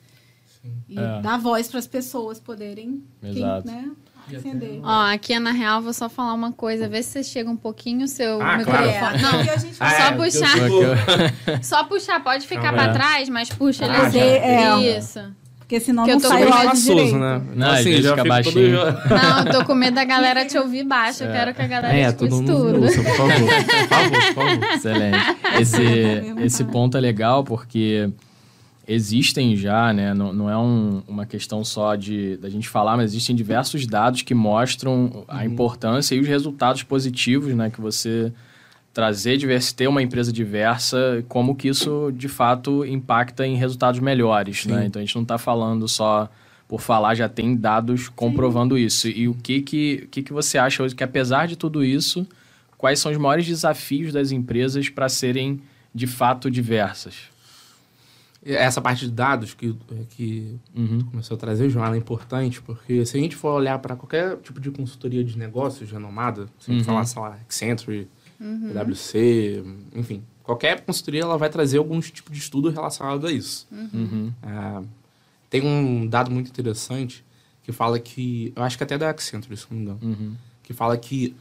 Sim. 0.63 0.73
E 0.89 0.99
É. 0.99 1.21
dá 1.23 1.37
voz 1.37 1.69
para 1.69 1.79
as 1.79 1.87
pessoas 1.87 2.39
poderem 2.41 3.03
quem, 3.21 3.31
Exato. 3.39 3.67
né, 3.67 3.91
E 4.29 4.37
até 4.37 4.49
acender. 4.49 4.81
Ó, 4.83 5.13
aqui 5.13 5.39
na 5.39 5.51
real, 5.53 5.81
vou 5.81 5.93
só 5.93 6.09
falar 6.09 6.35
uma 6.35 6.53
coisa, 6.53 6.89
vê 6.89 7.03
se 7.03 7.11
você 7.11 7.23
chega 7.25 7.51
um 7.51 7.57
pouquinho 7.57 8.05
o 8.05 8.09
seu 8.09 8.41
Ah, 8.43 8.59
microfone. 8.59 8.93
claro. 8.99 9.17
É, 9.17 9.23
Não, 9.23 9.31
porque 9.33 9.51
a 9.51 9.57
gente 9.57 9.77
Ah, 9.81 9.91
Só 9.91 9.97
é, 9.97 10.13
porque 10.13 10.37
eu 10.37 10.41
puxar. 10.41 11.63
só 11.65 11.85
puxar, 11.85 12.23
pode 12.23 12.47
ficar 12.47 12.79
aí. 12.79 12.93
trás, 12.93 13.29
mas 13.29 13.49
puxa 13.49 13.85
ele 13.87 13.95
Ah, 13.97 14.07
assim. 14.07 14.19
já. 14.19 14.25
É. 14.25 14.99
Isso. 14.99 15.21
Porque 15.59 15.79
senão 15.81 16.05
Que 16.05 16.11
eu 16.11 16.15
não 16.19 16.29
sai 16.29 16.45
o 16.45 16.53
áudio 16.53 16.83
direito. 16.83 17.17
né? 17.17 17.43
Não, 17.55 17.67
assim, 17.69 17.79
às 17.79 17.85
vezes 17.85 18.03
já 18.05 18.11
fica 18.11 18.23
fico 18.23 18.29
baixinho. 18.29 18.77
todo- 18.79 19.09
Não, 19.09 19.39
eu 19.39 19.53
tô 19.53 19.65
com 19.65 19.75
medo 19.77 19.95
da 19.95 20.05
galera 20.05 20.45
te 20.45 20.59
ouvir 20.59 20.83
baixo. 20.85 21.23
Eu 21.23 21.31
quero 21.31 21.55
que 21.55 21.63
a 21.63 21.67
galera 21.69 21.95
É, 21.97 22.09
escute 22.09 22.19
todo 22.29 22.31
mundo 22.37 22.53
tudo. 22.73 22.83
ouça, 22.83 23.03
por 23.03 23.17
favor. 23.17 23.33
Por 23.41 23.89
favor, 23.89 24.11
por 24.11 24.35
favor. 24.35 24.75
Excelente. 24.75 25.19
Esse, 25.61 25.83
esse 26.45 26.65
ponto 26.65 26.97
é 26.97 27.01
legal 27.01 27.45
porque 27.45 28.11
existem 28.93 29.55
já, 29.57 29.93
né? 29.93 30.13
Não, 30.13 30.33
não 30.33 30.51
é 30.51 30.59
um- 30.59 31.03
uma 31.07 31.25
questão 31.25 31.65
só 31.65 31.95
de 31.95 32.37
da 32.39 32.49
gente 32.51 32.69
falar, 32.69 32.97
mas 32.97 33.13
existem 33.13 33.37
diversos 33.37 33.87
dados 33.87 34.23
que 34.23 34.35
mostram 34.35 35.25
a 35.29 35.47
importância 35.47 36.15
e 36.17 36.21
os 36.21 36.27
resultados 36.27 36.83
positivos, 36.83 37.55
né? 37.55 37.71
Que 37.71 37.81
você 37.81 38.33
trazer 38.93 39.37
diversidade, 39.37 39.77
ter 39.77 39.87
uma 39.89 40.03
empresa 40.03 40.33
diversa, 40.33 41.25
como 41.29 41.55
que 41.55 41.69
isso 41.69 42.11
de 42.13 42.27
fato 42.27 42.85
impacta 42.85 43.47
em 43.47 43.55
resultados 43.55 44.01
melhores, 44.01 44.63
Sim. 44.63 44.73
né? 44.73 44.87
Então 44.87 45.01
a 45.01 45.05
gente 45.05 45.15
não 45.15 45.23
está 45.23 45.39
falando 45.39 45.87
só 45.87 46.29
por 46.67 46.81
falar, 46.81 47.15
já 47.15 47.29
tem 47.29 47.55
dados 47.57 48.09
comprovando 48.09 48.77
isso. 48.77 49.09
E 49.09 49.29
o 49.29 49.35
que 49.35 49.61
que, 49.63 50.03
o 50.05 50.09
que 50.09 50.23
que 50.23 50.33
você 50.33 50.59
acha 50.59 50.83
hoje 50.83 50.95
que 50.97 51.05
apesar 51.05 51.47
de 51.47 51.57
tudo 51.57 51.85
isso, 51.85 52.27
quais 52.77 52.99
são 52.99 53.13
os 53.13 53.19
maiores 53.19 53.47
desafios 53.47 54.13
das 54.13 54.33
empresas 54.33 54.89
para 54.89 55.09
serem 55.09 55.61
de 55.95 56.07
fato 56.09 56.51
diversas? 56.51 57.15
Essa 58.43 58.81
parte 58.81 59.05
de 59.07 59.13
dados 59.13 59.53
que, 59.53 59.77
que 60.11 60.57
Uhum. 60.75 61.01
começou 61.11 61.35
a 61.37 61.39
trazer, 61.39 61.69
João, 61.69 61.85
ela 61.85 61.95
é 61.95 61.99
importante, 61.99 62.63
porque 62.63 63.05
se 63.05 63.17
a 63.17 63.21
gente 63.21 63.37
for 63.37 63.51
olhar 63.55 63.79
para 63.81 63.95
qualquer 63.97 64.37
tipo 64.39 64.59
de 64.59 64.71
consultoria 64.71 65.23
de 65.23 65.37
negócios 65.39 65.91
renomada, 65.91 66.47
se 66.59 66.71
a 66.71 66.75
gente 66.75 66.81
Uhum. 66.83 66.87
falar, 66.87 67.05
sei 67.05 67.21
lá, 67.21 67.35
Accenture, 67.35 68.09
PwC, 68.73 69.63
enfim, 69.95 70.23
qualquer 70.43 70.81
consultoria 70.81 71.23
ela 71.23 71.37
vai 71.37 71.51
trazer 71.51 71.79
algum 71.79 72.01
tipo 72.01 72.33
de 72.33 72.39
estudo 72.39 72.71
relacionado 72.71 73.27
a 73.27 73.33
isso. 73.33 73.67
Uhum. 73.71 74.33
Ah, 74.43 74.83
tem 75.49 75.63
um 75.67 76.07
dado 76.07 76.31
muito 76.31 76.49
interessante 76.49 77.25
que 77.63 77.73
fala 77.73 77.99
que, 77.99 78.53
eu 78.57 78.63
acho 78.63 78.77
que 78.79 78.85
até 78.85 78.97
da 78.97 79.11
Accenture, 79.11 79.57
se 79.57 79.67
não 79.71 79.77
me 79.77 79.83
engano, 79.85 79.99
Uhum. 80.03 80.35
que 80.63 80.73
fala 80.73 80.97
que 80.97 81.35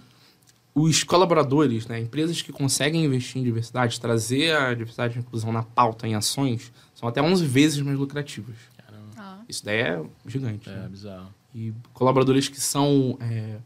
os 0.81 1.03
colaboradores, 1.03 1.87
né, 1.87 1.99
empresas 1.99 2.41
que 2.41 2.51
conseguem 2.51 3.03
investir 3.05 3.41
em 3.41 3.43
diversidade, 3.43 3.99
trazer 3.99 4.55
a 4.55 4.73
diversidade 4.73 5.17
e 5.17 5.19
inclusão 5.21 5.51
na 5.51 5.63
pauta 5.63 6.07
em 6.07 6.15
ações, 6.15 6.71
são 6.93 7.07
até 7.09 7.21
11 7.21 7.45
vezes 7.45 7.81
mais 7.81 7.97
lucrativas. 7.97 8.55
Caramba, 8.77 9.07
Ó. 9.17 9.43
Isso 9.49 9.63
daí 9.65 9.77
é 9.81 10.01
gigante. 10.25 10.69
é 10.69 10.73
né? 10.73 10.87
bizarro. 10.89 11.33
E 11.55 11.73
colaboradores 11.93 12.47
que 12.47 12.59
são 12.61 13.17
é, 13.21 13.57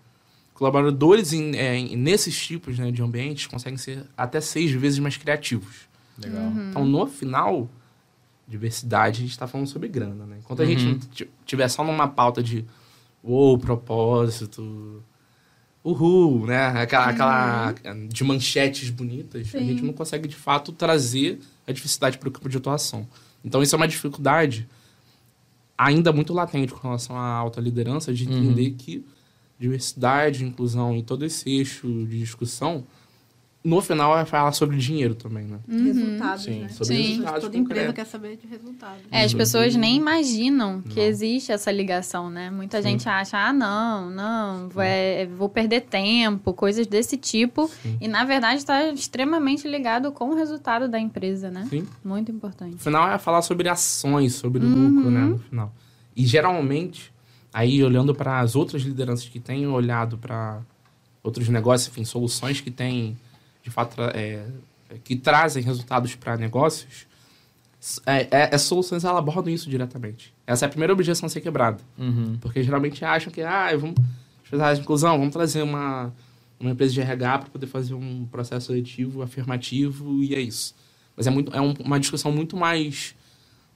colaboradores 0.54 1.34
em, 1.34 1.56
é, 1.58 1.82
nesses 1.96 2.38
tipos 2.46 2.80
né, 2.80 2.92
de 2.92 3.02
ambientes 3.02 3.48
conseguem 3.48 3.78
ser 3.78 4.06
até 4.16 4.40
seis 4.40 4.72
vezes 4.72 5.00
mais 5.00 5.18
criativos. 5.18 5.88
Legal. 6.18 6.44
Uhum. 6.44 6.70
Então, 6.70 6.86
no 6.86 7.08
final, 7.08 7.68
diversidade, 8.48 9.18
a 9.20 9.22
gente 9.22 9.32
está 9.32 9.48
falando 9.48 9.68
sobre 9.68 9.88
grana, 9.90 10.26
né? 10.26 10.38
Enquanto 10.40 10.62
a 10.62 10.64
Uhum. 10.66 10.78
gente 10.78 11.30
tiver 11.46 11.68
só 11.68 11.84
numa 11.84 12.08
pauta 12.08 12.42
de 12.44 12.66
uou, 13.24 13.58
propósito, 13.58 15.04
uhul, 15.84 16.46
né? 16.46 16.68
Aquela, 16.82 17.08
aquela 17.08 17.74
de 18.10 18.24
manchetes 18.24 18.90
bonitas, 18.90 19.48
a 19.54 19.60
Sim. 19.60 19.68
gente 19.68 19.84
não 19.84 19.94
consegue, 19.94 20.28
de 20.28 20.36
fato, 20.36 20.72
trazer 20.72 21.40
a 21.68 21.72
diversidade 21.72 22.18
para 22.18 22.30
o 22.30 22.32
campo 22.32 22.48
de 22.50 22.58
atuação. 22.58 23.08
Então, 23.44 23.62
isso 23.62 23.76
é 23.76 23.78
uma 23.78 23.88
dificuldade 23.88 24.68
ainda 25.78 26.12
muito 26.14 26.34
latente 26.34 26.72
com 26.74 26.80
relação 26.88 27.18
à 27.18 27.26
alta 27.26 27.60
liderança, 27.60 28.14
de 28.14 28.26
Uhum. 28.26 28.38
entender 28.38 28.72
que 28.72 29.04
diversidade, 29.60 30.44
inclusão 30.46 30.96
e 30.96 31.04
todo 31.04 31.26
esse 31.26 31.50
eixo 31.50 31.88
de 32.06 32.20
discussão, 32.20 32.86
no 33.64 33.82
final 33.82 34.18
é 34.20 34.26
falar 34.26 34.52
sobre 34.52 34.76
dinheiro 34.78 35.16
também, 35.16 35.46
né? 35.46 35.58
Resultados, 35.68 36.44
Sim. 36.44 36.60
né? 36.64 36.70
Sobre 36.70 36.96
Sim. 36.96 37.02
resultados 37.04 37.42
Toda 37.44 37.58
empresa 37.58 37.88
concretos. 37.88 37.96
quer 37.96 38.06
saber 38.12 38.36
de 38.38 38.46
resultados. 38.48 38.98
É, 39.10 39.24
as 39.24 39.32
Uhum. 39.32 39.38
pessoas 39.38 39.76
nem 39.76 39.96
imaginam 39.96 40.82
que 40.82 41.00
Não. 41.00 41.04
existe 41.08 41.52
essa 41.52 41.72
ligação, 41.72 42.30
né? 42.30 42.50
Muita 42.50 42.82
Sim. 42.82 42.90
gente 42.90 43.08
acha, 43.08 43.38
ah, 43.38 43.54
não, 43.54 44.10
não, 44.10 44.68
vai- 44.70 45.26
vou 45.28 45.48
perder 45.48 45.82
tempo, 45.82 46.54
coisas 46.54 46.86
desse 46.88 47.16
tipo. 47.16 47.70
Sim. 47.82 47.98
E, 48.02 48.08
na 48.08 48.26
verdade, 48.26 48.58
está 48.58 48.90
extremamente 48.90 49.68
ligado 49.68 50.12
com 50.12 50.30
o 50.32 50.36
resultado 50.36 50.90
da 50.90 51.00
empresa, 51.00 51.50
né? 51.50 51.66
Sim. 51.70 51.88
Muito 52.04 52.32
importante. 52.32 52.74
No 52.74 52.80
final 52.80 53.10
é 53.12 53.18
falar 53.18 53.42
sobre 53.44 53.70
ações, 53.70 54.34
sobre 54.36 54.64
Uhum. 54.66 54.90
lucro, 54.90 55.10
né? 55.10 55.22
No 55.22 55.40
final. 55.40 55.74
E 56.16 56.26
geralmente, 56.26 57.14
aí 57.54 57.82
olhando 57.84 58.14
para 58.14 58.40
as 58.42 58.56
outras 58.58 58.82
lideranças 58.82 59.30
que 59.30 59.40
têm 59.40 59.66
olhado 59.68 60.18
para 60.18 60.60
outros 61.24 61.48
negócios, 61.48 61.88
enfim, 61.90 62.04
soluções 62.04 62.60
que 62.60 62.70
têm, 62.70 63.18
de 63.64 63.70
fato, 63.72 63.96
tra- 63.96 64.12
é, 64.14 64.46
que 65.04 65.16
trazem 65.16 65.64
resultados 65.64 66.14
para 66.16 66.38
negócios, 66.38 67.08
é, 68.06 68.28
é, 68.32 68.56
as 68.56 68.62
soluções 68.62 69.04
elas 69.04 69.18
abordam 69.18 69.54
isso 69.54 69.70
diretamente. 69.70 70.34
Essa 70.46 70.66
é 70.66 70.68
a 70.68 70.70
primeira 70.70 70.94
objeção 70.94 71.26
a 71.26 71.30
ser 71.30 71.42
quebrada. 71.42 71.80
Uhum. 71.98 72.38
Porque 72.40 72.62
geralmente 72.64 73.04
acham 73.04 73.32
que, 73.32 73.42
ah, 73.42 73.76
vamos 73.76 73.96
fazer 74.44 74.64
a 74.64 74.74
inclusão, 74.76 75.18
vamos 75.18 75.34
trazer 75.34 75.64
uma, 75.64 76.14
uma 76.60 76.72
empresa 76.72 76.94
de 76.94 77.02
RH 77.02 77.40
para 77.40 77.50
poder 77.50 77.68
fazer 77.68 77.94
um 77.94 78.26
processo 78.32 78.68
seletivo, 78.68 79.22
afirmativo, 79.22 80.24
e 80.24 80.36
é 80.36 80.40
isso. 80.40 80.76
Mas 81.16 81.28
é, 81.28 81.30
muito, 81.30 81.54
é 81.56 81.60
um- 81.62 81.74
uma 81.84 82.00
discussão 82.00 82.32
muito 82.32 82.56
mais 82.56 83.16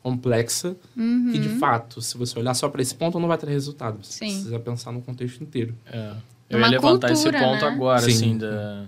complexa 0.02 0.76
Uhum. 0.96 1.32
que, 1.32 1.40
de 1.40 1.50
fato, 1.60 2.02
se 2.02 2.18
você 2.18 2.38
olhar 2.40 2.54
só 2.54 2.70
para 2.70 2.82
esse 2.82 2.96
ponto, 2.96 3.20
não 3.20 3.28
vai 3.28 3.38
ter 3.38 3.50
resultado. 3.50 3.98
Você 4.04 4.14
Sim. 4.20 4.34
precisa 4.34 4.60
pensar 4.60 4.92
no 4.92 5.02
contexto 5.02 5.44
inteiro. 5.44 5.76
É. 5.86 6.14
Eu 6.50 6.58
Uma 6.60 6.68
ia 6.68 6.72
levantar 6.72 7.12
esse 7.12 7.24
cultura, 7.24 7.44
ponto 7.44 7.66
né? 7.66 7.72
agora, 7.72 8.00
Sim. 8.02 8.12
assim, 8.12 8.38
da... 8.38 8.86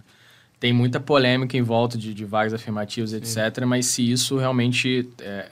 tem 0.59 0.73
muita 0.73 0.99
polêmica 0.99 1.55
em 1.57 1.61
volta 1.61 1.97
de, 1.97 2.13
de 2.13 2.25
vagas 2.25 2.53
afirmativas, 2.53 3.13
etc., 3.13 3.65
mas 3.65 3.85
se 3.85 4.11
isso 4.11 4.37
realmente 4.37 5.09
é, 5.21 5.51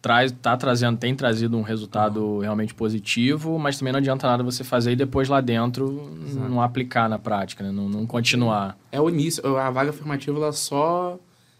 traz, 0.00 0.30
tá 0.30 0.56
trazendo, 0.56 0.96
tem 0.96 1.14
trazido 1.16 1.56
um 1.56 1.62
resultado 1.62 2.38
realmente 2.38 2.72
positivo, 2.72 3.58
mas 3.58 3.76
também 3.76 3.92
não 3.92 3.98
adianta 3.98 4.26
nada 4.28 4.44
você 4.44 4.62
fazer 4.62 4.92
e 4.92 4.96
depois 4.96 5.28
lá 5.28 5.40
dentro 5.40 6.12
Exato. 6.24 6.48
não 6.48 6.62
aplicar 6.62 7.08
na 7.08 7.18
prática, 7.18 7.64
né? 7.64 7.72
não, 7.72 7.88
não 7.88 8.06
continuar. 8.06 8.78
É 8.92 9.00
o 9.00 9.08
início, 9.08 9.44
a 9.56 9.68
vaga 9.70 9.90
afirmativa, 9.90 10.38
ela 10.38 10.52
só... 10.52 11.18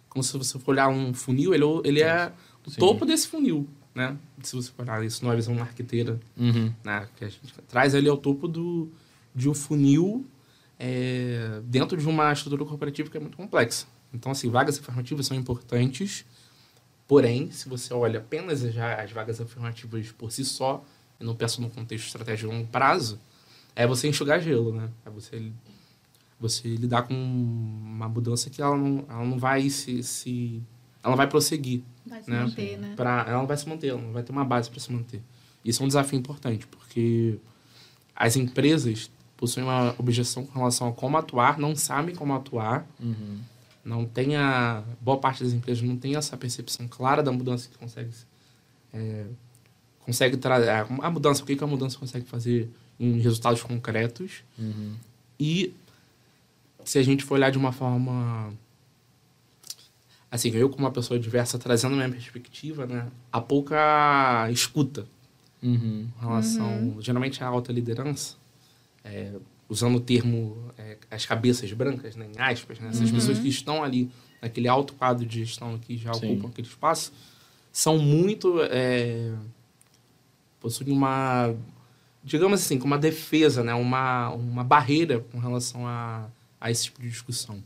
Como 0.08 0.22
se 0.22 0.38
você 0.38 0.58
for 0.58 0.70
olhar 0.70 0.88
um 0.88 1.12
funil, 1.12 1.52
ele, 1.52 1.64
ele 1.84 2.02
é 2.02 2.32
o 2.64 2.70
Sim. 2.70 2.78
topo 2.78 3.04
desse 3.04 3.28
funil, 3.28 3.68
né? 3.94 4.16
Se 4.42 4.56
você 4.56 4.70
for 4.70 4.82
olhar 4.82 5.04
isso 5.04 5.22
numa 5.22 5.36
visão 5.36 5.54
marqueteira 5.54 6.18
Uhum. 6.38 6.72
né, 6.82 7.06
que 7.16 7.24
a 7.24 7.28
gente 7.28 7.52
traz 7.68 7.92
ele 7.94 8.08
ao 8.08 8.16
topo 8.16 8.48
do, 8.48 8.88
de 9.34 9.46
um 9.50 9.52
funil 9.54 10.24
é, 10.78 11.60
dentro 11.64 11.96
de 11.96 12.06
uma 12.06 12.32
estrutura 12.32 12.64
corporativa 12.64 13.10
que 13.10 13.16
é 13.16 13.20
muito 13.20 13.36
complexa. 13.36 13.86
Então, 14.12 14.32
assim, 14.32 14.48
vagas 14.50 14.78
afirmativas 14.78 15.26
são 15.26 15.36
importantes, 15.36 16.24
porém, 17.06 17.50
se 17.50 17.68
você 17.68 17.92
olha 17.92 18.18
apenas 18.18 18.60
já 18.60 19.02
as 19.02 19.10
vagas 19.12 19.40
afirmativas 19.40 20.10
por 20.12 20.30
si 20.30 20.44
só, 20.44 20.84
e 21.20 21.24
não 21.24 21.34
pensa 21.34 21.60
no 21.60 21.70
contexto 21.70 22.06
estratégico 22.06 22.50
de 22.50 22.56
longo 22.56 22.68
prazo, 22.68 23.18
é 23.74 23.86
você 23.86 24.08
enxugar 24.08 24.40
gelo, 24.40 24.72
né? 24.72 24.90
É 25.04 25.10
você, 25.10 25.50
você 26.38 26.68
lidar 26.68 27.02
com 27.02 27.14
uma 27.14 28.08
mudança 28.08 28.48
que 28.48 28.60
ela 28.60 28.76
não, 28.76 29.04
ela 29.08 29.24
não 29.24 29.38
vai 29.38 29.68
se, 29.68 30.02
se... 30.02 30.62
Ela 31.02 31.14
vai 31.14 31.28
prosseguir 31.28 31.82
Vai 32.06 32.22
se 32.22 32.30
né? 32.30 32.40
manter, 32.40 32.78
né? 32.78 32.94
Pra, 32.96 33.24
ela 33.26 33.38
não 33.38 33.46
vai 33.46 33.56
se 33.56 33.68
manter, 33.68 33.88
ela 33.88 34.00
não 34.00 34.12
vai 34.12 34.22
ter 34.22 34.32
uma 34.32 34.44
base 34.44 34.70
para 34.70 34.80
se 34.80 34.92
manter. 34.92 35.22
Isso 35.64 35.82
é 35.82 35.84
um 35.84 35.88
desafio 35.88 36.18
importante, 36.18 36.66
porque 36.66 37.38
as 38.14 38.36
empresas 38.36 39.10
possuem 39.36 39.64
uma 39.66 39.94
objeção 39.98 40.44
com 40.46 40.58
relação 40.58 40.88
a 40.88 40.92
como 40.92 41.16
atuar, 41.16 41.58
não 41.58 41.74
sabem 41.76 42.14
como 42.14 42.34
atuar, 42.34 42.86
Uhum. 43.00 43.38
não 43.84 44.04
tem 44.04 44.36
a... 44.36 44.82
Boa 45.00 45.18
parte 45.18 45.44
das 45.44 45.52
empresas 45.52 45.82
não 45.82 45.96
tem 45.96 46.16
essa 46.16 46.36
percepção 46.36 46.88
clara 46.88 47.22
da 47.22 47.30
mudança 47.32 47.68
que 47.68 47.76
consegue... 47.78 48.10
É, 48.92 49.26
consegue 50.00 50.36
trazer... 50.36 50.70
A 50.70 51.10
mudança, 51.10 51.42
o 51.42 51.46
que 51.46 51.54
que 51.56 51.64
a 51.64 51.66
mudança 51.66 51.98
consegue 51.98 52.24
fazer 52.26 52.70
em 52.98 53.18
resultados 53.20 53.62
concretos. 53.62 54.42
Uhum. 54.58 54.94
E 55.38 55.74
se 56.84 56.98
a 56.98 57.02
gente 57.02 57.24
for 57.24 57.34
olhar 57.34 57.50
de 57.50 57.58
uma 57.58 57.72
forma. 57.72 58.52
Assim, 60.30 60.50
eu, 60.50 60.68
como 60.68 60.84
uma 60.84 60.90
pessoa 60.92 61.18
diversa, 61.18 61.58
trazendo 61.58 61.92
a 61.94 61.96
minha 61.96 62.08
perspectiva, 62.10 62.86
né? 62.86 63.06
Há 63.32 63.40
pouca 63.40 64.48
escuta 64.50 65.06
Uhum. 65.62 66.08
em 66.16 66.20
relação. 66.20 66.96
Geralmente 67.00 67.42
a 67.42 67.46
alta 67.46 67.72
liderança, 67.72 68.36
é, 69.06 69.32
usando 69.68 69.96
o 69.96 70.00
termo 70.00 70.56
é, 70.76 70.98
as 71.10 71.24
cabeças 71.24 71.72
brancas, 71.72 72.16
né? 72.16 72.28
Em 72.34 72.40
aspas, 72.40 72.78
né? 72.78 72.88
Essas 72.90 73.10
pessoas 73.10 73.38
que 73.38 73.48
estão 73.48 73.82
ali 73.82 74.10
naquele 74.42 74.68
alto 74.68 74.92
quadro 74.94 75.24
de 75.24 75.44
gestão 75.44 75.78
que 75.78 75.96
já 75.96 76.12
Sim. 76.14 76.32
ocupam 76.32 76.48
aquele 76.48 76.68
espaço, 76.68 77.12
são 77.72 77.98
muito. 77.98 78.60
É, 78.70 79.32
possuem 80.60 80.92
uma 80.92 81.54
digamos 82.26 82.60
assim, 82.60 82.76
com 82.76 82.86
uma 82.86 82.98
defesa, 82.98 83.62
né? 83.62 83.72
uma, 83.72 84.30
uma 84.30 84.64
barreira 84.64 85.20
com 85.30 85.38
relação 85.38 85.86
a, 85.86 86.26
a 86.60 86.70
esse 86.72 86.84
tipo 86.86 87.00
de 87.00 87.08
discussão. 87.08 87.62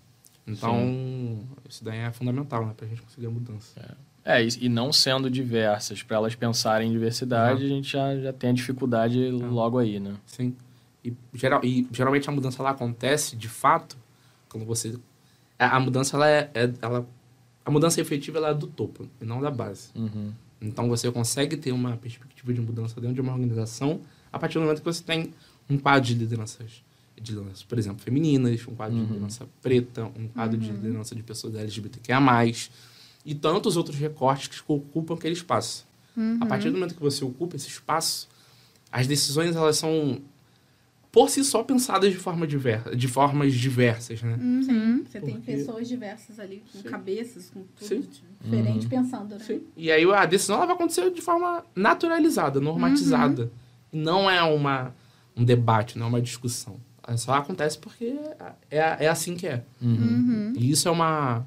Então, 0.46 1.40
isso 1.66 1.82
daí 1.82 1.98
é 1.98 2.12
fundamental 2.12 2.66
né? 2.66 2.74
para 2.76 2.84
a 2.84 2.88
gente 2.88 3.00
conseguir 3.00 3.26
a 3.26 3.30
mudança. 3.30 3.96
É, 4.22 4.44
e, 4.44 4.48
e 4.66 4.68
não 4.68 4.92
sendo 4.92 5.30
diversas, 5.30 6.02
para 6.02 6.18
elas 6.18 6.34
pensarem 6.34 6.90
em 6.90 6.92
diversidade, 6.92 7.60
Uhum. 7.60 7.66
a 7.66 7.68
gente 7.70 7.90
já, 7.90 8.16
já 8.20 8.32
tem 8.34 8.50
a 8.50 8.52
dificuldade 8.52 9.30
logo 9.30 9.78
aí, 9.78 9.98
né? 9.98 10.14
Sim. 10.26 10.54
E, 11.04 11.12
geral, 11.34 11.60
e 11.64 11.86
geralmente 11.92 12.28
a 12.28 12.32
mudança 12.32 12.60
ela 12.62 12.70
acontece, 12.70 13.36
de 13.36 13.48
fato, 13.48 13.96
quando 14.48 14.64
você... 14.66 14.98
A, 15.58 15.76
a 15.76 15.80
mudança, 15.80 16.16
ela 16.16 16.28
é, 16.28 16.50
é- 16.54 16.72
ela, 16.82 17.06
a 17.64 17.70
mudança 17.70 18.00
efetiva 18.00 18.38
ela 18.38 18.48
é 18.50 18.54
do 18.54 18.66
topo, 18.66 19.08
e 19.20 19.24
não 19.24 19.40
da 19.40 19.50
base. 19.50 19.88
Uhum. 19.94 20.32
Então, 20.60 20.88
você 20.88 21.10
consegue 21.10 21.56
ter 21.56 21.72
uma 21.72 21.96
perspectiva 21.96 22.52
de 22.52 22.60
mudança 22.60 23.00
dentro 23.00 23.14
de 23.14 23.20
uma 23.20 23.32
organização 23.32 24.00
a 24.32 24.38
partir 24.38 24.54
do 24.58 24.62
momento 24.62 24.78
que 24.78 24.84
você 24.84 25.02
tem 25.02 25.32
um 25.68 25.78
quadro 25.78 26.06
de 26.06 26.14
lideranças, 26.14 26.82
de 27.20 27.32
lideranças, 27.32 27.62
por 27.62 27.78
exemplo, 27.78 28.02
femininas, 28.02 28.66
um 28.68 28.74
quadro 28.74 28.96
Uhum. 28.96 29.04
de 29.06 29.12
liderança 29.12 29.46
preta, 29.62 30.04
um 30.16 30.28
quadro 30.28 30.58
de 30.58 30.70
liderança 30.70 31.14
de 31.14 31.22
pessoas 31.22 31.54
LGBTQIA+, 31.54 32.20
e 33.24 33.34
tantos 33.34 33.76
outros 33.76 33.96
recortes 33.96 34.48
que 34.48 34.62
ocupam 34.72 35.14
aquele 35.14 35.34
espaço. 35.34 35.86
A 36.40 36.44
partir 36.46 36.68
do 36.68 36.74
momento 36.74 36.94
que 36.94 37.00
você 37.02 37.24
ocupa 37.24 37.56
esse 37.56 37.68
espaço, 37.68 38.28
as 38.92 39.06
decisões 39.06 39.56
elas 39.56 39.78
são 39.78 40.20
por 41.12 41.28
si 41.28 41.42
só 41.44 41.62
pensadas 41.64 42.12
de 42.12 42.18
forma 42.18 42.46
diversa, 42.46 42.94
de 42.94 43.08
formas 43.08 43.52
diversas, 43.54 44.22
né? 44.22 44.36
Uhum. 44.40 45.04
Você 45.04 45.20
tem 45.20 45.34
Porque- 45.36 45.52
pessoas 45.56 45.88
diversas 45.88 46.38
ali, 46.38 46.62
com 46.72 46.78
Sim. 46.78 46.88
cabeças, 46.88 47.50
com 47.50 47.64
tudo 47.76 47.86
Sim. 47.88 48.04
diferente, 48.40 48.84
Uhum. 48.84 48.88
pensando, 48.90 49.34
né? 49.34 49.40
Sim. 49.44 49.62
E 49.76 49.90
aí 49.90 50.04
a 50.12 50.24
decisão 50.26 50.56
ela 50.56 50.66
vai 50.66 50.74
acontecer 50.76 51.10
de 51.10 51.20
forma 51.20 51.64
naturalizada, 51.74 52.60
normatizada. 52.60 53.50
Não 53.92 54.30
é 54.30 54.40
uma, 54.42 54.94
um 55.36 55.44
debate, 55.44 55.98
não 55.98 56.06
é 56.06 56.08
uma 56.10 56.22
discussão. 56.22 56.76
Ela 57.06 57.16
só 57.16 57.34
acontece 57.34 57.76
porque 57.76 58.14
é, 58.70 58.78
é 59.04 59.08
assim 59.08 59.36
que 59.36 59.48
é. 59.48 59.64
Uhum. 59.82 59.90
Uhum. 59.94 60.52
E 60.56 60.70
isso 60.70 60.86
é 60.86 60.92
uma, 60.92 61.44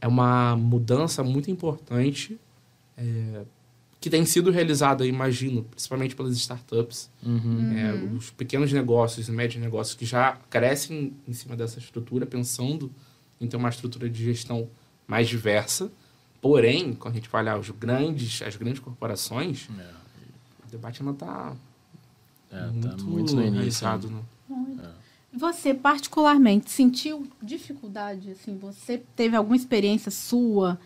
é 0.00 0.08
uma 0.08 0.56
mudança 0.56 1.22
muito 1.22 1.50
importante 1.50 2.40
é, 2.96 3.42
que 4.00 4.08
tem 4.08 4.24
sido 4.24 4.50
realizada, 4.50 5.06
imagino, 5.06 5.64
principalmente 5.64 6.16
pelas 6.16 6.34
startups. 6.36 7.10
Uhum. 7.22 7.72
É, 7.76 7.92
os 8.16 8.30
pequenos 8.30 8.72
negócios 8.72 9.28
e 9.28 9.32
médios 9.32 9.62
negócios 9.62 9.94
que 9.94 10.06
já 10.06 10.38
crescem 10.48 11.12
em 11.28 11.32
cima 11.34 11.54
dessa 11.54 11.78
estrutura, 11.78 12.24
pensando 12.24 12.90
em 13.40 13.46
ter 13.46 13.56
uma 13.56 13.68
estrutura 13.68 14.08
de 14.08 14.24
gestão 14.24 14.68
mais 15.06 15.28
diversa. 15.28 15.90
Porém, 16.40 16.94
quando 16.94 17.12
a 17.12 17.16
gente 17.18 17.28
vai 17.28 17.42
olhar 17.42 17.58
os 17.58 17.68
grandes, 17.70 18.40
as 18.40 18.56
grandes 18.56 18.80
corporações, 18.80 19.68
o 20.66 20.70
debate 20.70 21.02
ainda 21.02 21.12
está 21.12 21.54
É, 22.50 22.66
muito, 22.68 22.88
tá 22.96 23.04
muito 23.04 23.34
no 23.36 23.42
início. 23.42 23.54
enraizado, 23.56 24.10
né? 24.10 24.20
Muito. 24.48 24.82
É. 24.82 24.88
Você, 25.32 25.74
particularmente, 25.74 26.70
sentiu 26.70 27.28
dificuldade? 27.42 28.30
Assim, 28.32 28.56
você 28.58 29.02
teve 29.14 29.36
alguma 29.36 29.54
experiência 29.56 30.10
sua 30.10 30.78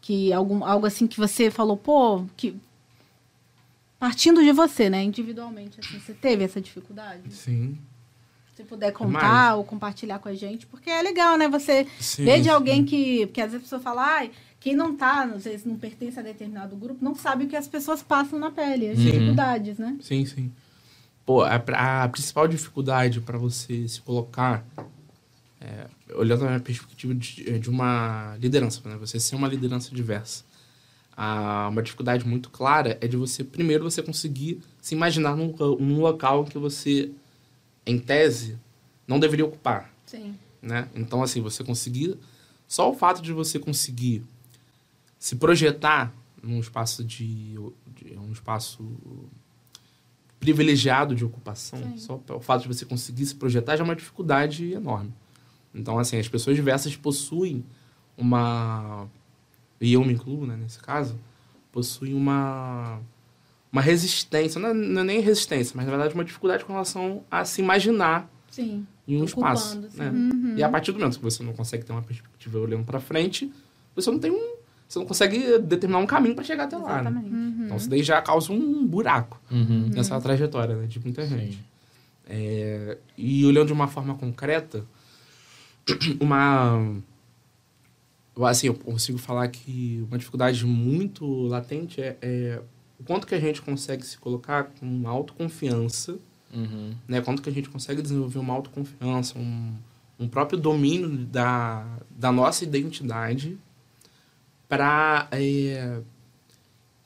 que 0.00 0.32
algum, 0.32 0.64
algo 0.64 0.86
assim 0.86 1.06
que 1.06 1.18
você 1.18 1.50
falou, 1.50 1.76
pô, 1.76 2.24
que 2.36 2.56
partindo 3.98 4.42
de 4.42 4.52
você, 4.52 4.88
né, 4.88 5.02
individualmente, 5.02 5.78
assim, 5.80 5.98
você 5.98 6.14
teve 6.14 6.44
essa 6.44 6.60
dificuldade? 6.60 7.30
Sim. 7.30 7.76
Se 8.56 8.64
puder 8.64 8.92
contar 8.92 9.54
ou 9.56 9.64
compartilhar 9.64 10.18
com 10.18 10.28
a 10.28 10.34
gente, 10.34 10.66
porque 10.66 10.90
é 10.90 11.00
legal, 11.02 11.36
né? 11.38 11.48
Você 11.48 11.86
Sim, 11.98 12.24
ver 12.24 12.38
de 12.38 12.44
sim. 12.44 12.50
alguém 12.50 12.84
que, 12.84 13.26
porque 13.26 13.40
às 13.40 13.52
vezes 13.52 13.60
a 13.60 13.64
pessoa 13.64 13.80
fala, 13.80 14.04
ai, 14.16 14.30
quem 14.58 14.74
não 14.74 14.94
tá, 14.94 15.22
às 15.24 15.44
vezes 15.44 15.64
não 15.64 15.76
pertence 15.76 16.18
a 16.18 16.22
determinado 16.22 16.76
grupo, 16.76 17.02
não 17.02 17.14
sabe 17.14 17.44
o 17.44 17.48
que 17.48 17.56
as 17.56 17.66
pessoas 17.68 18.02
passam 18.02 18.38
na 18.38 18.50
pele, 18.50 18.88
as 18.90 18.98
Uhum. 18.98 19.04
dificuldades, 19.04 19.78
né? 19.78 19.96
Sim, 20.02 20.24
sim. 20.26 20.52
Pô, 21.24 21.42
a, 21.42 21.56
a 22.04 22.08
principal 22.08 22.48
dificuldade 22.48 23.20
para 23.20 23.38
você 23.38 23.86
se 23.88 24.00
colocar, 24.00 24.64
é, 25.60 25.86
olhando 26.14 26.44
na 26.44 26.58
perspectiva 26.58 27.14
de, 27.14 27.58
de 27.58 27.68
uma 27.68 28.36
liderança, 28.40 28.80
né? 28.88 28.96
você 28.96 29.20
ser 29.20 29.36
uma 29.36 29.46
liderança 29.46 29.94
diversa, 29.94 30.44
a, 31.14 31.68
uma 31.68 31.82
dificuldade 31.82 32.26
muito 32.26 32.48
clara 32.48 32.96
é 33.00 33.06
de 33.06 33.16
você, 33.16 33.44
primeiro, 33.44 33.84
você 33.84 34.02
conseguir 34.02 34.62
se 34.80 34.94
imaginar 34.94 35.36
num, 35.36 35.54
num 35.78 36.00
local 36.00 36.44
que 36.44 36.56
você, 36.56 37.10
em 37.84 37.98
tese, 37.98 38.58
não 39.06 39.20
deveria 39.20 39.44
ocupar 39.44 39.92
Sim. 40.06 40.34
né? 40.62 40.88
Então, 40.94 41.22
assim, 41.22 41.40
você 41.40 41.62
conseguir... 41.62 42.16
Só 42.66 42.88
o 42.88 42.94
fato 42.94 43.20
de 43.20 43.32
você 43.32 43.58
conseguir 43.58 44.22
se 45.18 45.36
projetar 45.36 46.14
num 46.42 46.60
espaço 46.60 47.04
de... 47.04 47.54
de 47.96 48.16
um 48.16 48.32
espaço 48.32 48.88
privilegiado 50.38 51.14
de 51.14 51.22
ocupação, 51.22 51.78
Sim. 51.78 51.98
só 51.98 52.22
o 52.30 52.40
fato 52.40 52.62
de 52.62 52.68
você 52.68 52.86
conseguir 52.86 53.26
se 53.26 53.34
projetar 53.34 53.76
já 53.76 53.82
é 53.82 53.84
uma 53.84 53.94
dificuldade 53.94 54.72
enorme. 54.72 55.12
Então, 55.74 55.98
assim, 55.98 56.18
as 56.18 56.28
pessoas 56.28 56.56
diversas 56.56 56.96
possuem 56.96 57.64
uma... 58.16 59.06
E 59.80 59.92
eu 59.92 60.04
me 60.04 60.12
incluo, 60.12 60.46
né, 60.46 60.56
nesse 60.60 60.78
caso, 60.78 61.18
possuem 61.72 62.14
uma... 62.14 63.00
Uma 63.72 63.80
resistência, 63.82 64.60
não 64.60 64.70
é, 64.70 64.74
não 64.74 65.02
é 65.02 65.04
nem 65.04 65.20
resistência, 65.20 65.74
mas 65.76 65.86
na 65.86 65.92
verdade 65.92 66.12
uma 66.12 66.24
dificuldade 66.24 66.64
com 66.64 66.72
relação 66.72 67.22
a 67.30 67.44
se 67.44 67.62
imaginar 67.62 68.28
Sim. 68.50 68.84
em 69.06 69.22
um 69.22 69.24
espaço. 69.24 69.78
Né? 69.94 70.10
Uhum. 70.10 70.54
E 70.56 70.62
a 70.64 70.68
partir 70.68 70.90
do 70.90 70.98
momento 70.98 71.18
que 71.18 71.22
você 71.22 71.40
não 71.44 71.52
consegue 71.52 71.84
ter 71.84 71.92
uma 71.92 72.02
perspectiva 72.02 72.58
olhando 72.58 72.84
para 72.84 72.98
frente, 72.98 73.48
você 73.94 74.10
não 74.10 74.18
tem 74.18 74.32
um, 74.32 74.56
você 74.88 74.98
não 74.98 75.06
consegue 75.06 75.56
determinar 75.60 76.00
um 76.00 76.06
caminho 76.06 76.34
para 76.34 76.42
chegar 76.42 76.64
até 76.64 76.76
lá. 76.76 77.00
Né? 77.00 77.10
Exatamente. 77.10 77.62
Então 77.64 77.76
isso 77.76 77.88
daí 77.88 78.02
já 78.02 78.20
causa 78.20 78.52
um 78.52 78.84
buraco 78.84 79.40
Uhum. 79.52 79.88
nessa 79.94 80.20
trajetória 80.20 80.74
né, 80.74 80.86
de 80.88 80.98
muita 80.98 81.24
gente. 81.24 81.64
É, 82.28 82.98
e 83.16 83.46
olhando 83.46 83.68
de 83.68 83.72
uma 83.72 83.86
forma 83.86 84.16
concreta, 84.16 84.84
uma 86.20 87.02
assim, 88.42 88.68
eu 88.68 88.74
consigo 88.74 89.18
falar 89.18 89.46
que 89.48 90.02
uma 90.08 90.16
dificuldade 90.16 90.64
muito 90.64 91.26
latente 91.46 92.00
é, 92.00 92.16
é 92.22 92.62
o 92.98 93.04
quanto 93.04 93.26
que 93.26 93.34
a 93.34 93.40
gente 93.40 93.60
consegue 93.60 94.04
se 94.04 94.16
colocar 94.16 94.64
com 94.64 95.06
autoconfiança 95.06 96.18
Uhum. 96.52 96.94
né? 97.06 97.20
Quanto 97.20 97.42
que 97.42 97.48
a 97.48 97.52
gente 97.52 97.68
consegue 97.68 98.02
desenvolver 98.02 98.38
uma 98.38 98.54
autoconfiança, 98.54 99.38
um, 99.38 99.72
um 100.18 100.28
próprio 100.28 100.58
domínio 100.58 101.08
da, 101.08 101.86
da 102.10 102.32
nossa 102.32 102.64
identidade 102.64 103.56
para 104.68 105.28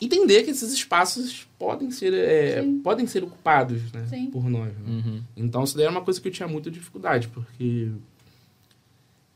entender 0.01 0.43
que 0.43 0.51
esses 0.51 0.73
espaços 0.73 1.47
podem 1.59 1.91
ser, 1.91 2.13
é, 2.13 2.63
podem 2.83 3.07
ser 3.07 3.23
ocupados 3.25 3.93
né? 3.93 4.07
Sim. 4.07 4.31
por 4.31 4.49
nós. 4.49 4.73
né? 4.79 4.87
Uhum. 4.87 5.23
Então, 5.37 5.65
isso 5.65 5.77
daí 5.77 5.85
era 5.85 5.93
uma 5.93 6.03
coisa 6.03 6.21
que 6.21 6.29
eu 6.29 6.33
tinha 6.33 6.49
muita 6.49 6.71
dificuldade, 6.71 7.29
porque 7.29 7.91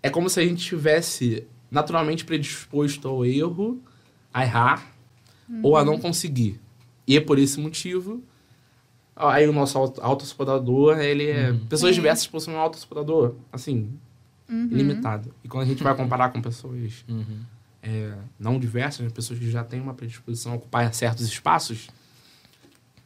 é 0.08 0.10
como 0.10 0.28
se 0.28 0.40
a 0.40 0.44
gente 0.44 0.64
tivesse 0.64 1.44
naturalmente 1.70 2.24
predisposto 2.24 3.06
ao 3.08 3.24
erro, 3.24 3.80
a 4.32 4.42
errar, 4.44 4.86
ou 5.62 5.76
a 5.76 5.84
não 5.84 5.98
conseguir. 5.98 6.60
E 7.06 7.16
é 7.16 7.20
por 7.20 7.38
esse 7.38 7.58
motivo, 7.60 8.22
aí 9.16 9.46
o 9.48 9.52
nosso 9.52 9.78
auto- 9.78 10.00
autosuprador, 10.02 10.98
ele 10.98 11.26
é... 11.26 11.50
Uhum. 11.50 11.66
Pessoas 11.66 11.94
Sim. 11.94 12.00
diversas 12.00 12.26
possuem 12.26 12.56
um 12.56 12.60
autosuprador, 12.60 13.34
assim, 13.52 13.90
Uhum. 14.48 14.68
ilimitado. 14.70 15.34
E 15.44 15.48
quando 15.48 15.64
a 15.64 15.66
gente 15.66 15.82
vai 15.82 15.94
comparar 15.94 16.30
com 16.30 16.40
pessoas 16.40 17.04
Uhum. 17.08 17.40
é, 17.82 18.12
não 18.38 18.58
diversas, 18.58 19.00
né, 19.04 19.10
pessoas 19.10 19.38
que 19.38 19.50
já 19.50 19.62
têm 19.64 19.80
uma 19.80 19.94
predisposição 19.94 20.52
a 20.52 20.56
ocupar 20.56 20.92
certos 20.94 21.26
espaços, 21.26 21.88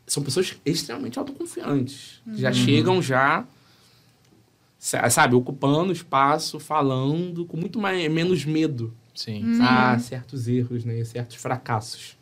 são 0.06 0.22
pessoas 0.22 0.56
extremamente 0.64 1.18
autoconfiantes. 1.18 2.20
que 2.24 2.40
Já 2.40 2.52
chegam 2.52 3.00
já, 3.02 3.44
sabe, 4.82 5.34
ocupando 5.34 5.92
espaço, 5.92 6.58
falando 6.58 7.46
com 7.46 7.56
muito 7.56 7.78
mais, 7.78 8.10
menos 8.10 8.44
medo 8.44 8.92
Sim. 9.14 9.60
a 9.62 9.98
certos 9.98 10.48
erros, 10.48 10.84
né, 10.84 11.04
certos 11.04 11.36
fracassos. 11.36 12.18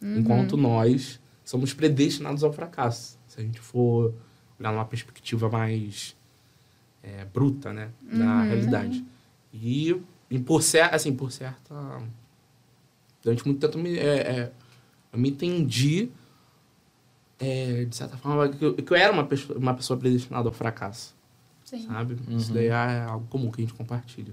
Enquanto 0.00 0.56
nós 0.56 1.20
somos 1.44 1.74
predestinados 1.74 2.44
ao 2.44 2.52
fracasso. 2.52 3.18
Se 3.26 3.40
a 3.40 3.42
gente 3.42 3.58
for 3.58 4.14
olhar 4.58 4.72
numa 4.72 4.84
perspectiva 4.84 5.48
mais 5.50 6.16
é, 7.02 7.24
bruta, 7.24 7.72
né, 7.72 7.90
da 8.02 8.42
realidade. 8.42 9.04
E, 9.52 10.00
e 10.30 10.38
por 10.38 10.62
cer 10.62 10.94
assim, 10.94 11.14
por 11.14 11.32
certa 11.32 11.74
durante 13.22 13.44
muito 13.46 13.60
tempo 13.60 13.78
eu 13.78 13.82
me, 13.82 13.98
é, 13.98 14.16
é, 14.18 14.52
eu 15.12 15.18
me 15.18 15.30
entendi 15.30 16.10
é, 17.38 17.84
de 17.84 17.94
certa 17.94 18.16
forma 18.16 18.48
que 18.48 18.64
eu, 18.64 18.74
que 18.74 18.92
eu 18.92 18.96
era 18.96 19.12
uma 19.12 19.24
pessoa, 19.24 19.58
uma 19.58 19.74
pessoa 19.74 19.98
predestinada 19.98 20.48
ao 20.48 20.54
fracasso, 20.54 21.14
Sim. 21.68 21.86
sabe? 21.86 22.16
Uhum. 22.28 22.36
Isso 22.38 22.52
daí 22.52 22.66
é 22.66 23.02
algo 23.04 23.26
comum 23.28 23.50
que 23.50 23.60
a 23.60 23.64
gente 23.64 23.74
compartilha. 23.74 24.32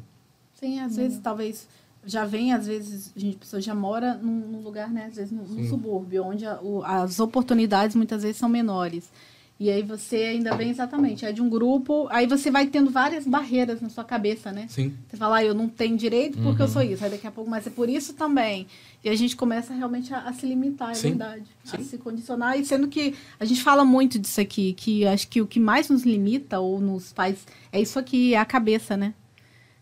Sim, 0.53 0.79
às 0.79 0.95
vezes, 0.95 1.19
talvez, 1.19 1.67
já 2.05 2.23
vem, 2.25 2.53
às 2.53 2.65
vezes, 2.65 3.11
a 3.15 3.19
gente, 3.19 3.35
a 3.35 3.39
pessoa 3.39 3.61
já 3.61 3.75
mora 3.75 4.13
num, 4.15 4.39
num 4.47 4.61
lugar, 4.61 4.89
né, 4.89 5.07
às 5.07 5.15
vezes, 5.17 5.31
num, 5.31 5.43
num 5.43 5.67
subúrbio, 5.67 6.23
onde 6.23 6.45
a- 6.45 6.59
o- 6.61 6.81
as 6.83 7.19
oportunidades 7.19 7.95
muitas 7.95 8.23
vezes 8.23 8.37
são 8.37 8.47
menores. 8.47 9.11
E 9.57 9.69
aí 9.69 9.81
você 9.81 10.17
ainda 10.17 10.53
vem 10.53 10.69
exatamente, 10.69 11.25
é 11.25 11.31
de 11.31 11.41
um 11.41 11.47
grupo, 11.49 12.07
aí 12.11 12.27
você 12.27 12.51
vai 12.51 12.67
tendo 12.67 12.89
várias 12.91 13.25
barreiras 13.25 13.79
na 13.79 13.87
sua 13.87 14.03
cabeça, 14.03 14.51
né? 14.51 14.65
Sim. 14.67 14.93
Você 15.07 15.15
fala, 15.15 15.37
ah, 15.37 15.43
eu 15.45 15.53
não 15.53 15.69
tenho 15.69 15.95
direito 15.95 16.37
porque 16.39 16.61
eu 16.61 16.65
Uhum. 16.65 16.71
sou 16.73 16.81
isso. 16.81 17.01
Aí 17.05 17.09
daqui 17.09 17.25
a 17.25 17.31
pouco, 17.31 17.49
mas 17.49 17.65
é 17.65 17.69
por 17.69 17.87
isso 17.87 18.13
também. 18.15 18.67
E 19.01 19.07
a 19.07 19.15
gente 19.15 19.33
começa 19.33 19.73
realmente 19.73 20.13
a, 20.13 20.19
a 20.27 20.33
se 20.33 20.45
limitar, 20.45 20.91
é 20.91 20.95
Sim. 20.95 21.09
verdade. 21.09 21.43
A 21.71 21.77
Sim. 21.77 21.83
se 21.85 21.97
condicionar. 21.97 22.59
E 22.59 22.65
sendo 22.65 22.89
que 22.89 23.15
a 23.39 23.45
gente 23.45 23.63
fala 23.63 23.85
muito 23.85 24.19
disso 24.19 24.41
aqui, 24.41 24.73
que 24.73 25.05
acho 25.07 25.27
que 25.29 25.41
o 25.41 25.47
que 25.47 25.59
mais 25.59 25.87
nos 25.87 26.03
limita 26.03 26.59
ou 26.59 26.81
nos 26.81 27.13
faz 27.13 27.47
é 27.71 27.79
isso 27.79 27.97
aqui, 27.97 28.33
é 28.33 28.37
a 28.37 28.45
cabeça, 28.45 28.97
né? 28.97 29.13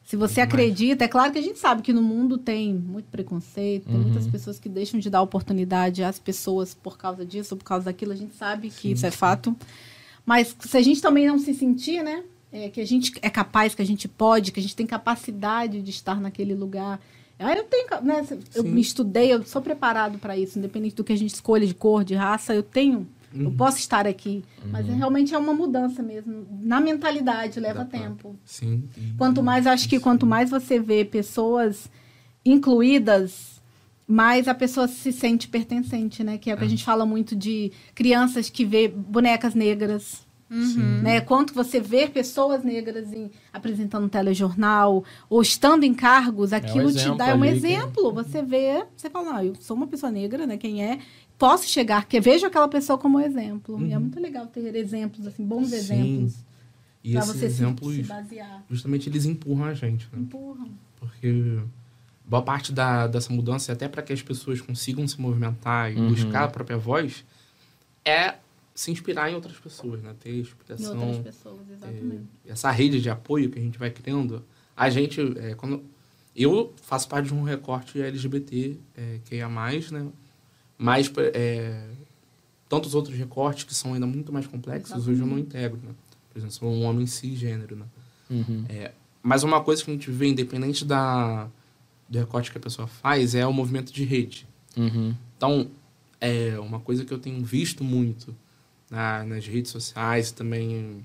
Se 0.06 0.16
você 0.18 0.42
acredita, 0.42 1.06
é 1.06 1.08
claro 1.08 1.32
que 1.32 1.40
a 1.40 1.42
gente 1.42 1.58
sabe 1.58 1.82
que 1.82 1.94
no 1.94 2.02
mundo 2.02 2.38
tem 2.38 2.74
muito 2.74 3.06
preconceito, 3.06 3.86
tem 3.86 3.96
Uhum. 3.96 4.02
muitas 4.04 4.28
pessoas 4.28 4.60
que 4.60 4.68
deixam 4.70 5.00
de 5.00 5.10
dar 5.10 5.22
oportunidade 5.22 6.04
às 6.04 6.20
pessoas 6.20 6.74
por 6.74 6.98
causa 6.98 7.26
disso 7.26 7.54
ou 7.56 7.58
por 7.58 7.64
causa 7.66 7.86
daquilo, 7.86 8.12
a 8.12 8.16
gente 8.16 8.36
sabe 8.36 8.70
que 8.70 8.90
Sim, 8.90 8.92
isso 8.92 9.06
é 9.06 9.12
fato. 9.12 9.56
Mas 10.26 10.56
se 10.60 10.78
a 10.78 10.82
gente 10.82 11.02
também 11.02 11.28
não 11.28 11.40
se 11.40 11.54
sentir, 11.54 12.04
né? 12.04 12.24
é, 12.52 12.70
que 12.70 12.80
a 12.80 12.86
gente 12.86 13.12
é 13.22 13.30
capaz, 13.32 13.74
que 13.74 13.82
a 13.82 13.86
gente 13.86 14.08
pode, 14.08 14.52
que 14.52 14.60
a 14.60 14.64
gente 14.64 14.76
tem 14.76 14.86
capacidade 14.86 15.82
de 15.82 15.90
estar 15.90 16.22
naquele 16.22 16.54
lugar. 16.54 17.02
Ah, 17.40 17.52
eu 17.58 17.64
tenho, 17.64 17.88
né? 18.04 18.24
Eu 18.54 18.62
Sim. 18.62 18.70
me 18.70 18.80
estudei, 18.80 19.34
eu 19.34 19.44
sou 19.44 19.60
preparado 19.60 20.20
para 20.20 20.38
isso, 20.38 20.60
independente 20.60 20.96
do 20.96 21.04
que 21.04 21.12
a 21.12 21.18
gente 21.18 21.34
escolha 21.34 21.66
de 21.66 21.74
cor, 21.74 22.04
de 22.04 22.14
raça, 22.14 22.54
eu 22.54 22.62
tenho, 22.62 23.08
eu 23.34 23.46
Uhum. 23.48 23.56
posso 23.58 23.78
estar 23.80 24.06
aqui. 24.08 24.44
Mas 24.72 24.88
é, 24.88 24.94
realmente 24.94 25.34
é 25.34 25.38
uma 25.38 25.54
mudança 25.54 26.04
mesmo. 26.04 26.46
Na 26.62 26.80
mentalidade, 26.80 27.60
leva 27.60 27.84
tempo. 27.84 28.36
Sim. 28.46 28.84
Quanto 29.18 29.42
mais, 29.42 29.66
acho 29.66 29.90
que 29.90 30.00
quanto 30.00 30.26
mais 30.26 30.50
você 30.50 30.80
vê 30.80 31.04
pessoas 31.04 31.90
incluídas, 32.46 33.62
mais 34.08 34.48
a 34.48 34.54
pessoa 34.54 34.88
se 34.88 35.12
sente 35.12 35.48
pertencente, 35.48 36.24
né? 36.24 36.38
Que 36.38 36.52
é 36.52 36.54
o 36.54 36.58
que 36.58 36.64
a 36.64 36.68
gente 36.68 36.84
fala 36.84 37.06
muito 37.06 37.36
de 37.36 37.72
crianças 37.96 38.50
que 38.50 38.64
vê 38.66 38.88
bonecas 38.88 39.54
negras, 39.56 40.26
Sim. 40.54 41.02
né? 41.02 41.20
Quanto 41.22 41.54
você 41.54 41.80
vê 41.80 42.08
pessoas 42.08 42.64
negras 42.64 43.12
em, 43.12 43.32
apresentando 43.52 44.06
um 44.06 44.10
telejornal 44.10 45.04
ou 45.30 45.42
estando 45.42 45.84
em 45.84 45.94
cargos, 45.94 46.54
aquilo 46.54 46.92
te 46.92 46.98
exemplo 47.00 47.18
dá 47.18 47.30
é 47.30 47.34
um 47.36 47.42
ali 47.44 47.52
que- 47.52 47.58
exemplo. 47.68 48.14
Você 48.14 48.42
vê, 48.42 48.86
você 48.96 49.10
fala, 49.10 49.38
ah, 49.38 49.46
eu 49.46 49.56
sou 49.60 49.76
uma 49.76 49.88
pessoa 49.88 50.12
negra, 50.12 50.46
né? 50.46 50.58
Quem 50.58 50.84
é? 50.84 51.00
Posso 51.38 51.68
chegar, 51.68 52.06
que 52.06 52.20
vejo 52.22 52.46
aquela 52.46 52.68
pessoa 52.68 52.98
como 52.98 53.20
exemplo. 53.20 53.84
E 53.86 53.92
é 53.92 53.96
Uhum. 53.96 54.02
muito 54.04 54.20
legal 54.20 54.46
ter 54.48 54.76
exemplos, 54.76 55.26
assim, 55.26 55.44
bons 55.46 55.70
Sim. 55.70 55.76
exemplos. 55.76 56.36
E 57.04 57.12
Pra 57.12 57.20
esses 57.22 57.32
você 57.34 57.40
se- 57.40 57.46
exemplos, 57.46 57.96
se 57.96 58.04
basear. 58.04 58.64
justamente, 58.70 59.10
eles 59.10 59.26
empurram 59.26 59.66
a 59.66 59.74
gente, 59.74 60.08
né? 60.14 60.20
Empurram. 60.22 60.70
Porque 61.00 61.60
boa 62.26 62.42
parte 62.42 62.72
da, 62.72 63.08
dessa 63.08 63.34
mudança, 63.34 63.74
até 63.74 63.90
para 63.90 64.02
que 64.02 64.14
as 64.14 64.22
pessoas 64.22 64.62
consigam 64.62 65.06
se 65.06 65.20
movimentar 65.20 65.92
e 65.92 65.96
Uhum. 66.00 66.08
buscar 66.10 66.46
a 66.46 66.48
própria 66.48 66.78
voz, 66.78 67.26
é 68.06 68.36
se 68.76 68.92
inspirar 68.92 69.30
em 69.32 69.36
outras 69.36 69.58
pessoas, 69.58 70.02
né? 70.02 70.16
Ter 70.20 70.32
Em 70.32 70.40
inspiração, 70.40 71.00
outras 71.00 71.36
pessoas, 71.36 71.70
exatamente. 71.70 72.28
é, 72.46 72.52
essa 72.52 72.72
rede 72.72 73.02
de 73.02 73.10
apoio 73.10 73.50
que 73.50 73.60
a 73.60 73.62
gente 73.62 73.78
vai 73.78 73.92
criando. 73.92 74.44
A 74.76 74.90
gente, 74.90 75.22
é, 75.38 75.54
quando 75.54 75.84
eu 76.36 76.74
faço 76.82 77.08
parte 77.08 77.28
de 77.28 77.34
um 77.34 77.44
recorte 77.44 78.02
LGBT, 78.02 78.78
é, 78.98 79.20
que 79.26 79.36
é 79.36 79.44
a 79.44 79.50
mais, 79.50 79.92
né? 79.92 80.08
Mas 80.78 81.12
é, 81.18 81.88
tantos 82.68 82.96
outros 82.96 83.16
recortes 83.16 83.64
que 83.64 83.76
são 83.76 83.94
ainda 83.94 84.08
muito 84.08 84.34
mais 84.34 84.48
complexos, 84.48 85.08
hoje 85.08 85.22
eu 85.22 85.28
não 85.28 85.38
integro, 85.38 85.80
né? 85.84 85.94
Por 86.32 86.40
exemplo, 86.40 86.56
sou 86.56 86.70
um 86.72 86.84
homem 86.84 87.06
cisgênero, 87.06 87.76
né? 87.76 87.86
Uhum. 88.30 88.66
É, 88.68 88.92
mas 89.22 89.44
uma 89.44 89.64
coisa 89.64 89.84
que 89.84 89.92
a 89.92 89.94
gente 89.94 90.10
vê, 90.10 90.28
independente 90.28 90.84
da, 90.84 91.48
do 92.10 92.18
recorte 92.18 92.52
que 92.52 92.58
a 92.58 92.62
pessoa 92.62 92.88
faz, 92.88 93.36
é 93.36 93.46
o 93.46 93.54
movimento 93.54 93.94
de 93.94 94.04
rede. 94.04 94.48
Uhum. 94.76 95.14
Então, 95.38 95.70
é 96.20 96.58
uma 96.60 96.80
coisa 96.80 97.06
que 97.06 97.14
eu 97.14 97.20
tenho 97.20 97.44
visto 97.44 97.84
muito 97.84 98.36
na, 98.94 99.24
nas 99.24 99.48
redes 99.48 99.72
sociais 99.72 100.32
também 100.32 101.04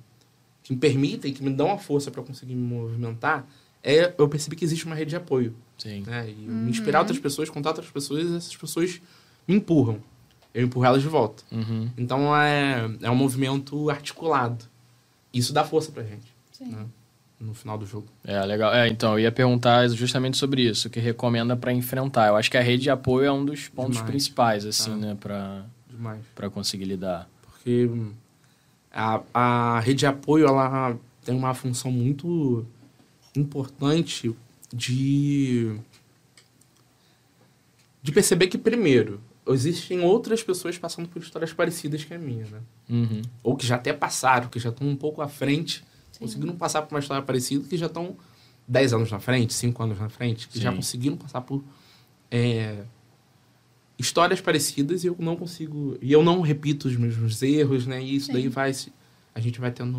que 0.63 0.75
me 0.75 0.79
permitem, 0.79 1.33
que 1.33 1.43
me 1.43 1.51
dão 1.51 1.73
a 1.73 1.79
força 1.79 2.11
para 2.11 2.23
conseguir 2.23 2.55
me 2.55 2.63
movimentar, 2.63 3.47
é 3.83 4.13
eu 4.19 4.29
percebi 4.29 4.55
que 4.55 4.65
existe 4.65 4.85
uma 4.85 4.95
rede 4.95 5.11
de 5.11 5.17
apoio. 5.17 5.55
Sim. 5.79 6.03
Né? 6.07 6.29
E 6.29 6.35
me 6.35 6.71
inspirar 6.71 7.01
outras 7.01 7.19
pessoas, 7.19 7.49
contar 7.49 7.71
outras 7.71 7.91
pessoas, 7.91 8.31
essas 8.33 8.55
pessoas 8.55 9.01
me 9.47 9.55
empurram. 9.55 10.01
Eu 10.53 10.65
empurro 10.65 10.85
elas 10.85 11.01
de 11.01 11.09
volta. 11.09 11.43
Uhum. 11.51 11.89
Então 11.97 12.37
é, 12.37 12.91
é 13.01 13.11
um 13.11 13.15
movimento 13.17 13.89
articulado. 13.89 14.65
Isso 15.33 15.53
dá 15.53 15.65
força 15.65 15.91
pra 15.91 16.03
gente. 16.03 16.27
Sim. 16.53 16.67
Né? 16.67 16.85
No 17.41 17.55
final 17.55 17.79
do 17.79 17.87
jogo. 17.87 18.09
É, 18.25 18.39
legal. 18.45 18.75
É, 18.75 18.89
então, 18.89 19.13
eu 19.13 19.21
ia 19.21 19.31
perguntar 19.31 19.87
justamente 19.89 20.37
sobre 20.37 20.63
isso, 20.69 20.89
o 20.89 20.91
que 20.91 20.99
recomenda 20.99 21.57
para 21.57 21.73
enfrentar. 21.73 22.27
Eu 22.27 22.37
acho 22.37 22.51
que 22.51 22.57
a 22.57 22.61
rede 22.61 22.83
de 22.83 22.91
apoio 22.91 23.27
é 23.27 23.33
um 23.33 23.45
dos 23.45 23.69
pontos 23.69 23.93
Demais. 23.93 24.11
principais, 24.11 24.67
assim, 24.67 24.93
Ah. 24.93 24.97
né, 24.97 25.15
para 25.19 25.65
Demais. 25.89 26.21
para 26.35 26.51
conseguir 26.51 26.85
lidar. 26.87 27.29
Porque 27.59 27.91
a, 28.91 29.21
a 29.35 29.81
rede 29.81 30.01
de 30.01 30.07
apoio 30.07 30.47
ela 30.47 30.97
tem 31.25 31.35
uma 31.35 31.53
função 31.55 31.91
muito 31.91 32.65
importante 33.37 34.35
de 34.73 35.79
de 38.03 38.13
perceber 38.13 38.47
que 38.47 38.57
primeiro 38.57 39.21
existem 39.47 40.01
outras 40.01 40.43
pessoas 40.43 40.79
passando 40.79 41.09
por 41.09 41.21
histórias 41.21 41.53
parecidas 41.53 42.05
que 42.05 42.15
a 42.15 42.19
minha, 42.19 42.47
né? 42.47 42.61
Uhum. 42.89 43.23
Ou 43.43 43.57
que 43.57 43.67
já 43.67 43.77
até 43.77 43.93
passaram, 43.93 44.49
que 44.49 44.59
já 44.59 44.71
estão 44.71 44.87
um 44.87 44.97
pouco 44.97 45.21
à 45.21 45.29
frente, 45.29 45.85
conseguiram 46.19 46.57
passar 46.57 46.83
por 46.83 46.95
uma 46.95 47.01
história 47.01 47.23
parecida, 47.23 47.67
que 47.67 47.77
já 47.77 47.87
estão 47.87 48.17
10 48.67 48.93
anos 48.93 49.11
na 49.11 49.19
frente, 49.19 49.55
5 49.55 49.83
anos 49.83 49.99
na 49.99 50.09
frente, 50.09 50.49
que 50.49 50.61
já 50.61 50.71
Sim. 50.71 50.77
conseguiram 50.77 51.17
passar 51.17 51.41
por 51.41 51.65
é, 52.31 52.85
histórias 53.99 54.41
parecidas 54.41 55.03
e 55.05 55.09
eu 55.09 55.17
não 55.19 55.35
consigo. 55.37 55.97
E 56.01 56.13
eu 56.13 56.23
não 56.23 56.41
repito 56.41 56.87
os 56.89 56.97
mesmos 56.97 57.43
erros, 57.43 57.87
né? 57.87 58.03
E 58.03 58.17
isso 58.17 58.27
Sim. 58.27 58.33
daí 58.35 58.49
vai. 58.49 58.73
A 59.35 59.41
gente 59.41 59.61
vai 59.61 59.71
tendo 59.71 59.99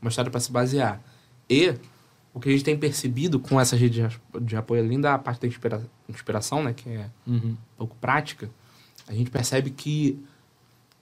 uma 0.00 0.08
história 0.08 0.30
para 0.30 0.40
se 0.40 0.50
basear. 0.52 1.00
E 1.48 1.74
o 2.32 2.40
que 2.40 2.48
a 2.48 2.52
gente 2.52 2.64
tem 2.64 2.76
percebido 2.78 3.38
com 3.40 3.60
essa 3.60 3.76
rede 3.76 4.02
de 4.42 4.56
apoio, 4.56 4.82
além 4.84 5.00
da 5.00 5.18
parte 5.18 5.40
da 5.40 5.46
inspira- 5.48 5.86
inspiração, 6.08 6.62
né? 6.62 6.72
Que 6.72 6.88
é 6.90 7.10
Uhum. 7.26 7.36
um 7.52 7.56
pouco 7.78 7.96
prática, 8.00 8.50
a 9.08 9.12
gente 9.14 9.30
percebe 9.30 9.70
que 9.70 10.18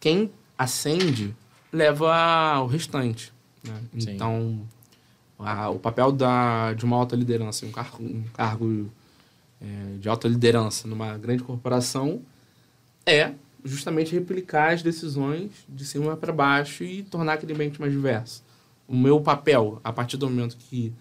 quem 0.01 0.31
acende 0.57 1.35
leva 1.73 2.61
o 2.61 2.67
restante. 2.67 3.33
né? 3.67 3.81
Então, 3.95 4.61
a- 5.39 5.71
o 5.71 5.79
papel 5.79 6.13
da, 6.13 6.75
de 6.75 6.85
uma 6.85 6.97
alta 6.97 7.17
liderança, 7.17 7.65
um 7.65 7.73
cargo, 7.73 8.05
um 8.05 8.23
cargo 8.35 8.91
é, 9.61 9.97
de 9.99 10.09
alta 10.09 10.29
liderança 10.29 10.87
numa 10.88 11.17
grande 11.19 11.43
corporação 11.43 12.23
é 13.07 13.33
justamente 13.64 14.12
replicar 14.12 14.73
as 14.75 14.83
decisões 14.83 15.51
de 15.69 15.85
cima 15.85 16.17
para 16.17 16.33
baixo 16.33 16.85
e 16.85 17.03
tornar 17.03 17.35
aquele 17.35 17.55
ambiente 17.55 17.81
mais 17.81 17.93
diverso. 17.93 18.43
O 18.87 18.97
meu 18.97 19.21
papel, 19.21 19.81
a 19.83 19.93
partir 19.93 20.17
do 20.19 20.29
momento 20.29 20.57
que, 20.57 20.93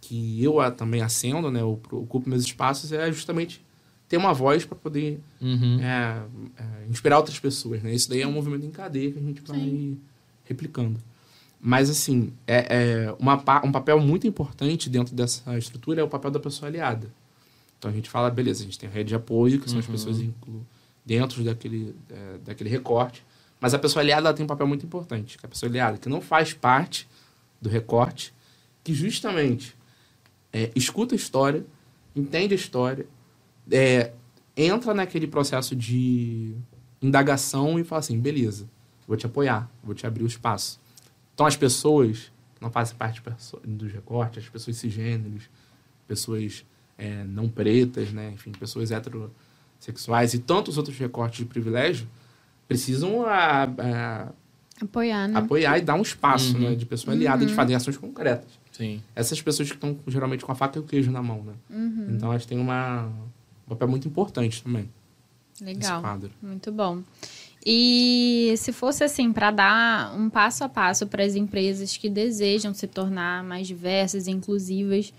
que 0.00 0.42
eu 0.42 0.60
a- 0.60 0.70
também 0.70 1.00
acendo, 1.02 1.50
né, 1.50 1.60
eu 1.60 1.80
ocupo 1.90 2.28
meus 2.28 2.44
espaços, 2.44 2.92
é 2.92 3.10
justamente 3.10 3.64
ter 4.08 4.16
uma 4.16 4.32
voz 4.32 4.64
para 4.64 4.76
poder 4.76 5.20
Uhum. 5.40 5.80
é, 5.80 6.22
é, 6.56 6.86
inspirar 6.88 7.16
outras 7.18 7.38
pessoas, 7.40 7.82
né? 7.82 7.92
Isso 7.92 8.08
daí 8.08 8.20
é 8.22 8.26
um 8.26 8.32
movimento 8.32 8.64
em 8.64 8.70
cadeia 8.70 9.10
que 9.10 9.18
a 9.18 9.22
gente 9.22 9.40
vai 9.42 9.58
Sim. 9.58 9.98
replicando. 10.44 11.00
Mas, 11.60 11.88
assim, 11.90 12.32
é, 12.46 12.66
é 13.08 13.16
uma, 13.18 13.34
um 13.64 13.72
papel 13.72 13.98
muito 13.98 14.26
importante 14.26 14.88
dentro 14.90 15.14
dessa 15.14 15.56
estrutura 15.58 16.00
é 16.00 16.04
o 16.04 16.08
papel 16.08 16.30
da 16.30 16.38
pessoa 16.38 16.68
aliada. 16.68 17.08
Então, 17.84 17.92
a 17.92 17.94
gente 17.94 18.08
fala, 18.08 18.30
beleza, 18.30 18.62
a 18.62 18.64
gente 18.64 18.78
tem 18.78 18.88
rede 18.88 19.08
de 19.08 19.14
apoio, 19.14 19.60
que 19.60 19.68
são 19.68 19.78
as 19.78 19.84
Uhum. 19.84 19.92
pessoas 19.92 20.18
inclu, 20.18 20.66
dentro 21.04 21.44
daquele, 21.44 21.94
é, 22.08 22.38
daquele 22.38 22.70
recorte. 22.70 23.22
Mas 23.60 23.74
a 23.74 23.78
pessoa 23.78 24.02
aliada 24.02 24.32
tem 24.32 24.42
um 24.42 24.46
papel 24.46 24.66
muito 24.66 24.86
importante, 24.86 25.36
que 25.36 25.44
é 25.44 25.46
a 25.46 25.50
pessoa 25.50 25.68
aliada, 25.68 25.98
que 25.98 26.08
não 26.08 26.22
faz 26.22 26.54
parte 26.54 27.06
do 27.60 27.68
recorte, 27.68 28.32
que 28.82 28.94
justamente 28.94 29.76
é, 30.50 30.70
escuta 30.74 31.14
a 31.14 31.16
história, 31.16 31.62
entende 32.16 32.54
a 32.54 32.56
história, 32.56 33.06
é, 33.70 34.12
entra 34.56 34.94
naquele 34.94 35.26
processo 35.26 35.76
de 35.76 36.54
indagação 37.02 37.78
e 37.78 37.84
fala 37.84 38.00
assim, 38.00 38.18
beleza, 38.18 38.66
vou 39.06 39.14
te 39.14 39.26
apoiar, 39.26 39.70
vou 39.82 39.94
te 39.94 40.06
abrir 40.06 40.24
o 40.24 40.26
espaço. 40.26 40.80
Então 41.34 41.44
as 41.44 41.54
pessoas 41.54 42.32
que 42.54 42.62
não 42.62 42.70
fazem 42.70 42.96
parte 42.96 43.20
dos 43.62 43.92
recortes, 43.92 44.44
as 44.44 44.48
pessoas 44.48 44.78
cisgêneros, 44.78 45.50
pessoas 46.08 46.64
é, 46.98 47.24
não 47.24 47.48
pretas, 47.48 48.12
né, 48.12 48.30
enfim, 48.34 48.52
pessoas 48.52 48.90
heterossexuais 48.90 50.34
e 50.34 50.38
tantos 50.38 50.78
outros 50.78 50.96
recortes 50.98 51.38
de 51.38 51.44
privilégio, 51.44 52.06
precisam 52.68 53.24
a- 53.26 53.64
a- 53.64 54.28
Apoiar, 54.80 55.28
né? 55.28 55.38
apoiar 55.38 55.78
e 55.78 55.82
dar 55.82 55.94
um 55.94 56.02
espaço 56.02 56.54
Uhum. 56.54 56.70
né, 56.70 56.74
de 56.74 56.84
pessoa 56.86 57.14
aliada, 57.14 57.44
de 57.46 57.52
fazer 57.54 57.74
ações 57.74 57.96
concretas. 57.96 58.48
Sim. 58.72 59.00
Essas 59.14 59.40
pessoas 59.40 59.68
que 59.68 59.76
estão 59.76 59.96
geralmente 60.08 60.44
com 60.44 60.50
a 60.50 60.54
faca 60.54 60.78
e 60.78 60.80
o 60.80 60.84
queijo 60.84 61.10
na 61.12 61.22
mão, 61.22 61.44
né? 61.44 61.52
Então 62.10 62.30
elas 62.32 62.44
têm 62.44 62.58
uma, 62.58 63.04
um 63.06 63.68
papel 63.68 63.86
muito 63.86 64.08
importante 64.08 64.60
também 64.62 64.88
nesse 65.60 65.78
Legal. 65.78 66.00
quadro. 66.00 66.30
Muito 66.42 66.72
bom. 66.72 67.00
E 67.64 68.52
se 68.58 68.72
fosse 68.72 69.04
assim, 69.04 69.32
para 69.32 69.50
dar 69.52 70.14
um 70.18 70.28
passo 70.28 70.64
a 70.64 70.68
passo 70.68 71.06
para 71.06 71.22
as 71.24 71.34
empresas 71.36 71.96
que 71.96 72.10
desejam 72.10 72.74
se 72.74 72.86
tornar 72.88 73.42
mais 73.44 73.66
diversas 73.66 74.26
e 74.26 74.32
inclusivas, 74.32 75.12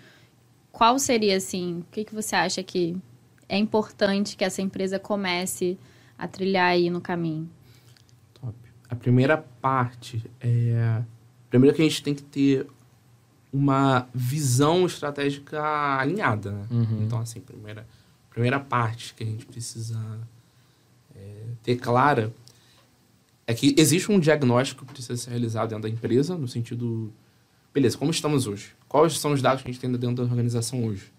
qual 0.76 1.00
seria 1.00 1.38
assim? 1.38 1.80
O 1.80 1.86
que, 1.90 2.04
que 2.04 2.14
você 2.14 2.36
acha 2.36 2.62
que 2.62 2.98
é 3.48 3.58
importante 3.58 4.36
que 4.36 4.44
essa 4.44 4.62
empresa 4.62 5.00
comece 5.00 5.78
a 6.18 6.28
trilhar 6.28 6.68
aí 6.68 6.90
no 6.90 7.00
caminho? 7.00 7.50
Top. 8.34 8.54
A 8.90 8.96
primeira 8.96 9.38
parte 9.38 10.22
é. 10.42 11.02
Primeiro 11.50 11.74
que 11.74 11.82
a 11.82 11.86
gente 11.86 12.04
tem 12.04 12.14
que 12.14 12.24
ter 12.24 12.68
uma 13.54 14.10
visão 14.14 14.86
estratégica 14.86 15.64
alinhada, 15.98 16.52
né? 16.52 16.68
Uhum. 16.70 17.04
Então, 17.06 17.20
assim, 17.20 17.40
primeira, 17.40 17.88
primeira 18.30 18.60
parte 18.60 19.14
que 19.14 19.24
a 19.24 19.26
gente 19.26 19.46
precisa 19.46 19.98
é, 21.16 21.44
ter 21.64 21.78
clara 21.78 22.34
é 23.48 23.54
que 23.54 23.74
existe 23.78 24.12
um 24.12 24.20
diagnóstico 24.20 24.86
que 24.86 24.92
precisa 24.92 25.16
ser 25.16 25.30
realizado 25.30 25.70
dentro 25.70 25.84
da 25.84 25.90
empresa, 25.90 26.38
no 26.38 26.50
sentido, 26.50 27.14
beleza, 27.76 27.98
como 27.98 28.10
estamos 28.10 28.48
hoje? 28.48 28.70
Quais 28.88 29.20
são 29.20 29.34
os 29.34 29.42
dados 29.42 29.62
que 29.62 29.70
a 29.70 29.72
gente 29.72 29.82
tem 29.82 29.92
dentro 29.92 30.16
da 30.16 30.24
organização 30.24 30.86
hoje? 30.86 31.12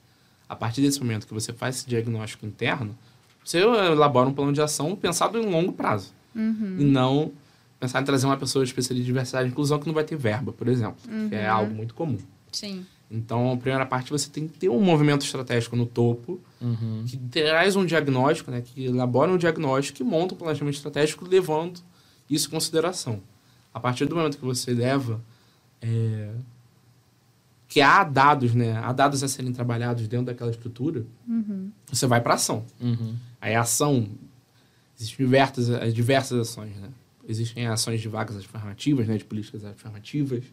A 0.48 0.56
partir 0.56 0.80
desse 0.80 0.98
momento 1.00 1.26
que 1.26 1.34
você 1.34 1.52
faz 1.52 1.76
esse 1.76 1.88
diagnóstico 1.88 2.46
interno, 2.46 2.96
você 3.44 3.58
elabora 3.58 4.28
um 4.28 4.32
plano 4.32 4.52
de 4.52 4.60
ação 4.62 4.96
pensado 4.96 5.38
em 5.38 5.48
longo 5.50 5.72
prazo. 5.72 6.12
E 6.34 6.84
não 6.84 7.32
pensar 7.78 8.00
em 8.00 8.04
trazer 8.04 8.24
uma 8.26 8.36
pessoa 8.36 8.64
especialista 8.64 8.94
de 9.02 9.04
diversidade 9.06 9.48
e 9.48 9.50
inclusão 9.52 9.78
que 9.78 9.86
não 9.86 9.94
vai 9.94 10.04
ter 10.04 10.16
verba, 10.16 10.52
por 10.52 10.66
exemplo, 10.68 10.96
que 11.28 11.34
é 11.34 11.46
algo 11.46 11.74
muito 11.74 11.94
comum. 11.94 12.18
Sim. 12.50 12.86
Então, 13.10 13.52
a 13.52 13.56
primeira 13.56 13.84
parte 13.86 14.10
você 14.10 14.28
tem 14.30 14.48
que 14.48 14.58
ter 14.58 14.68
um 14.68 14.80
movimento 14.80 15.24
estratégico 15.24 15.76
no 15.76 15.84
topo, 15.86 16.40
Uhum. 16.60 17.04
que 17.06 17.16
traz 17.18 17.76
um 17.76 17.84
diagnóstico, 17.84 18.50
né, 18.50 18.62
que 18.62 18.86
elabora 18.86 19.30
um 19.30 19.36
diagnóstico 19.36 20.02
e 20.02 20.04
monta 20.04 20.34
um 20.34 20.38
planejamento 20.38 20.74
estratégico 20.74 21.26
levando 21.28 21.80
isso 22.30 22.48
em 22.48 22.50
consideração. 22.50 23.20
A 23.74 23.78
partir 23.78 24.06
do 24.06 24.16
momento 24.16 24.38
que 24.38 24.44
você 24.44 24.72
leva 24.72 25.20
é, 25.82 26.30
que 27.68 27.80
há 27.80 28.04
dados, 28.04 28.54
né, 28.54 28.76
há 28.78 28.92
dados 28.92 29.22
a 29.22 29.28
serem 29.28 29.52
trabalhados 29.52 30.06
dentro 30.08 30.26
daquela 30.26 30.50
estrutura, 30.50 31.04
você 31.90 32.06
vai 32.06 32.20
para 32.20 32.34
ação. 32.34 32.64
Uhum. 32.80 33.14
Aí 33.40 33.54
a 33.54 33.60
ação, 33.60 34.08
existem 34.98 35.26
diversas, 35.26 35.94
diversas 35.94 36.38
ações, 36.40 36.76
né? 36.76 36.88
Existem 37.28 37.66
ações 37.66 38.00
de 38.00 38.08
vagas 38.08 38.36
afirmativas, 38.36 39.06
né, 39.08 39.18
de 39.18 39.24
políticas 39.24 39.64
afirmativas, 39.64 40.44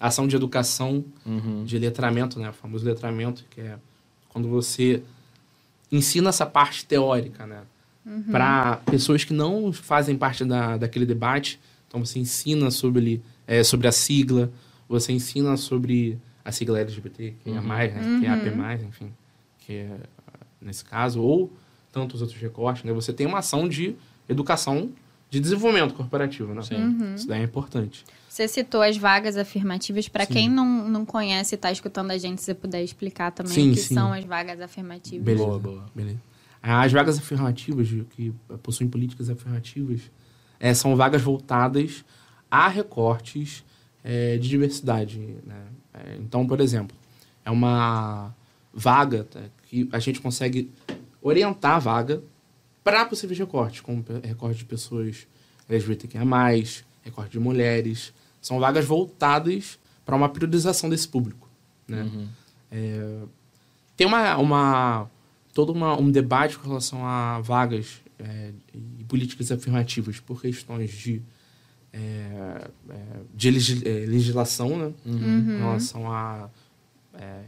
ação 0.00 0.26
de 0.26 0.36
educação, 0.36 1.04
Uhum. 1.26 1.64
de 1.64 1.78
letramento, 1.78 2.38
né, 2.38 2.50
o 2.50 2.52
famoso 2.52 2.84
letramento, 2.84 3.44
que 3.50 3.60
é 3.60 3.76
quando 4.28 4.48
você 4.48 5.02
ensina 5.90 6.30
essa 6.30 6.46
parte 6.46 6.86
teórica, 6.86 7.46
né, 7.46 7.62
para 8.30 8.76
pessoas 8.86 9.24
que 9.24 9.32
não 9.32 9.72
fazem 9.72 10.16
parte 10.16 10.44
da, 10.44 10.76
daquele 10.76 11.06
debate. 11.06 11.60
Então 11.86 12.04
você 12.04 12.18
ensina 12.18 12.70
sobre, 12.70 13.22
eh, 13.46 13.64
sobre 13.64 13.88
a 13.88 13.92
sigla, 13.92 14.50
você 14.88 15.12
ensina 15.12 15.56
sobre 15.56 16.18
a 16.44 16.50
sigla 16.52 16.80
LGBT, 16.80 17.34
que 17.42 17.50
é 17.50 17.52
Uhum. 17.54 17.62
mais, 17.62 17.94
né, 17.94 18.18
que 18.20 18.26
é 18.26 18.30
AP+, 18.30 18.82
enfim, 18.86 19.12
que 19.58 19.72
é 19.74 20.00
nesse 20.60 20.84
caso, 20.84 21.20
ou 21.20 21.52
tantos 21.90 22.20
outros 22.22 22.40
recortes, 22.40 22.84
né? 22.84 22.92
Você 22.92 23.12
tem 23.12 23.26
uma 23.26 23.38
ação 23.38 23.68
de 23.68 23.94
educação, 24.28 24.90
de 25.28 25.40
desenvolvimento 25.40 25.94
corporativo, 25.94 26.54
né? 26.54 26.62
Sim. 26.62 27.14
Isso 27.14 27.26
daí 27.26 27.40
é 27.40 27.44
importante. 27.44 28.04
Você 28.28 28.46
citou 28.48 28.80
as 28.82 28.96
vagas 28.96 29.36
afirmativas. 29.36 30.08
Para 30.08 30.24
quem 30.24 30.48
não, 30.48 30.88
não 30.88 31.04
conhece 31.04 31.54
e 31.54 31.56
está 31.56 31.70
escutando 31.70 32.10
a 32.10 32.18
gente, 32.18 32.38
se 32.40 32.46
você 32.46 32.54
puder 32.54 32.82
explicar 32.82 33.30
também 33.30 33.52
Sim, 33.52 33.70
o 33.70 33.74
que 33.74 33.80
sim. 33.80 33.94
são 33.94 34.12
as 34.12 34.24
vagas 34.24 34.60
afirmativas. 34.60 35.24
Beleza. 35.24 35.44
Boa, 35.44 35.58
boa. 35.58 35.84
Beleza. 35.94 36.20
As 36.62 36.92
vagas 36.92 37.18
afirmativas, 37.18 37.88
que 38.10 38.32
possuem 38.62 38.88
políticas 38.88 39.28
afirmativas, 39.28 40.00
eh, 40.60 40.72
são 40.74 40.94
vagas 40.96 41.20
voltadas 41.20 42.04
a 42.52 42.68
recortes 42.68 43.64
é, 44.04 44.36
de 44.36 44.46
diversidade. 44.46 45.18
Né? 45.18 45.64
É, 45.94 46.16
então, 46.20 46.46
por 46.46 46.60
exemplo, 46.60 46.94
é 47.42 47.50
uma 47.50 48.34
vaga 48.74 49.24
tá, 49.24 49.40
que 49.70 49.88
a 49.90 49.98
gente 49.98 50.20
consegue 50.20 50.70
orientar 51.22 51.76
a 51.76 51.78
vaga 51.78 52.22
para 52.84 53.06
possíveis 53.06 53.38
recortes, 53.38 53.80
como 53.80 54.04
recorte 54.22 54.58
de 54.58 54.64
pessoas 54.66 55.26
LGBTQIA+, 55.66 56.22
recorte 57.02 57.32
de 57.32 57.40
mulheres. 57.40 58.12
São 58.38 58.60
vagas 58.60 58.84
voltadas 58.84 59.78
para 60.04 60.14
uma 60.14 60.28
priorização 60.28 60.90
desse 60.90 61.08
público. 61.08 61.48
Né? 61.88 62.02
Uhum. 62.02 62.28
É, 62.70 63.22
tem 63.96 64.06
uma, 64.06 64.36
uma 64.36 65.10
todo 65.54 65.72
uma, 65.72 65.98
um 65.98 66.10
debate 66.10 66.58
com 66.58 66.68
relação 66.68 67.06
a 67.06 67.40
vagas 67.40 68.02
é, 68.18 68.50
e 68.98 69.04
políticas 69.04 69.50
afirmativas 69.50 70.20
por 70.20 70.42
questões 70.42 70.90
de, 70.90 71.22
é, 71.92 72.68
é 72.90 72.96
de 73.34 73.48
é, 73.48 74.06
legislação, 74.06 74.76
né? 74.78 74.92
Uhum. 75.04 75.38
em 75.38 75.58
relação 75.58 76.10
a 76.10 76.48
é, 77.14 77.42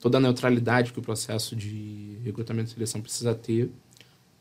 toda 0.00 0.18
a 0.18 0.20
neutralidade 0.20 0.92
que 0.92 0.98
o 0.98 1.02
processo 1.02 1.56
de 1.56 2.18
recrutamento 2.24 2.70
e 2.70 2.74
seleção 2.74 3.00
precisa 3.00 3.34
ter. 3.34 3.70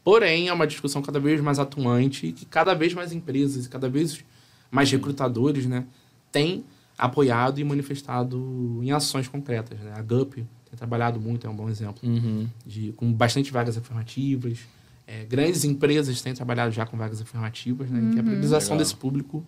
Porém, 0.04 0.50
é 0.50 0.54
uma 0.54 0.68
discussão 0.68 1.02
cada 1.02 1.20
vez 1.20 1.40
mais 1.40 1.60
atuante 1.60 2.28
e 2.28 2.32
que 2.34 2.46
cada 2.46 2.74
vez 2.74 2.94
mais 2.94 3.14
empresas 3.14 3.66
e 3.66 3.70
cada 3.70 3.88
vez 3.88 4.24
mais 4.70 4.92
recrutadores 4.92 5.66
né, 5.66 5.86
têm 6.32 6.66
apoiado 6.98 7.60
e 7.60 7.64
manifestado 7.64 8.80
em 8.84 8.92
ações 8.92 9.28
concretas. 9.28 9.80
Né? 9.80 9.94
A 9.96 10.02
GUP 10.02 10.36
tem 10.70 10.78
trabalhado 10.78 11.20
muito, 11.22 11.48
é 11.48 11.50
um 11.50 11.56
bom 11.56 11.70
exemplo, 11.70 12.08
Uhum. 12.08 12.48
de, 12.66 12.92
com 12.94 13.12
bastante 13.14 13.52
vagas 13.52 13.78
afirmativas. 13.78 14.60
É, 15.06 15.26
grandes 15.26 15.64
empresas 15.66 16.22
têm 16.22 16.34
trabalhado 16.34 16.72
já 16.72 16.86
com 16.86 16.96
vagas 16.98 17.22
afirmativas, 17.22 17.90
né? 17.90 18.00
em 18.00 18.12
que 18.14 18.20
a 18.20 18.24
priorização 18.24 18.76
Legal. 18.76 18.78
desse 18.78 18.96
público 18.96 19.46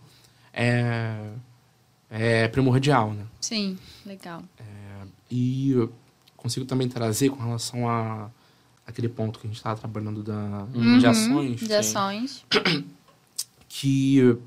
é, 0.54 1.30
é 2.10 2.48
primordial. 2.50 3.14
Né? 3.14 3.26
Sim, 3.40 3.78
legal. 4.06 4.44
E 5.32 5.72
eu 5.72 5.92
consigo 6.36 6.66
também 6.66 6.88
trazer 6.88 7.30
com 7.30 7.42
relação 7.44 7.90
a 7.90 8.30
aquele 8.86 9.10
ponto 9.10 9.40
que 9.40 9.48
a 9.48 9.50
gente 9.50 9.58
estava 9.58 9.80
trabalhando 9.80 10.22
da, 10.22 10.68
de 11.00 11.08
ações, 11.08 11.60
De 11.62 11.74
ações. 11.74 12.46
que 13.68 14.38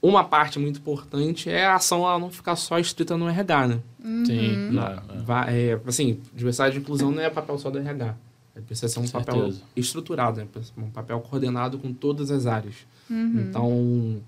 uma 0.00 0.24
parte 0.24 0.58
muito 0.58 0.78
importante 0.80 1.50
é 1.50 1.66
a 1.66 1.74
ação 1.76 1.98
ela 2.00 2.18
não 2.18 2.30
ficar 2.30 2.56
só 2.56 2.78
estrita 2.78 3.16
no 3.16 3.28
RH, 3.28 3.68
né? 3.68 3.80
Sim, 4.26 4.56
Uhum. 4.56 4.72
claro. 4.72 5.02
é. 5.48 5.70
É, 5.72 5.80
assim, 5.86 6.20
diversidade 6.34 6.76
e 6.76 6.80
inclusão 6.80 7.10
não 7.12 7.22
é 7.22 7.30
papel 7.30 7.58
só 7.58 7.70
do 7.70 7.78
RH. 7.78 8.16
É, 8.54 8.60
Precisa 8.60 8.88
ser 8.88 8.98
um 9.00 9.04
Com 9.06 9.10
papel 9.12 9.34
certeza. 9.44 9.62
estruturado, 9.74 10.38
né? 10.40 10.46
Um 10.76 10.90
papel 10.90 11.20
coordenado 11.20 11.78
com 11.78 11.92
todas 11.92 12.30
as 12.30 12.46
áreas. 12.46 12.74
Uhum. 13.08 13.40
Então, 13.48 14.22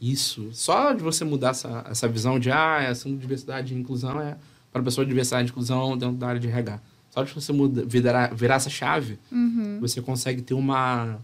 isso, 0.00 0.48
só 0.52 0.92
de 0.92 1.02
você 1.02 1.24
mudar 1.24 1.50
essa, 1.50 1.84
essa 1.88 2.08
visão 2.08 2.38
de, 2.38 2.50
ah, 2.50 2.80
essa 2.82 3.08
diversidade 3.08 3.72
e 3.74 3.78
inclusão 3.78 4.20
é 4.20 4.36
para 4.72 4.80
a 4.80 4.84
pessoa 4.84 5.04
de 5.04 5.10
diversidade 5.10 5.48
e 5.48 5.50
inclusão 5.50 5.96
dentro 5.96 6.16
da 6.16 6.26
área 6.28 6.40
de 6.40 6.48
RH. 6.48 6.80
Só 7.10 7.22
de 7.22 7.32
você 7.34 7.52
muda, 7.52 7.84
virar, 7.84 8.34
virar 8.34 8.54
essa 8.56 8.70
chave, 8.70 9.18
Uhum. 9.30 9.78
você 9.80 10.00
consegue 10.02 10.40
ter 10.42 10.54
uma, 10.54 11.20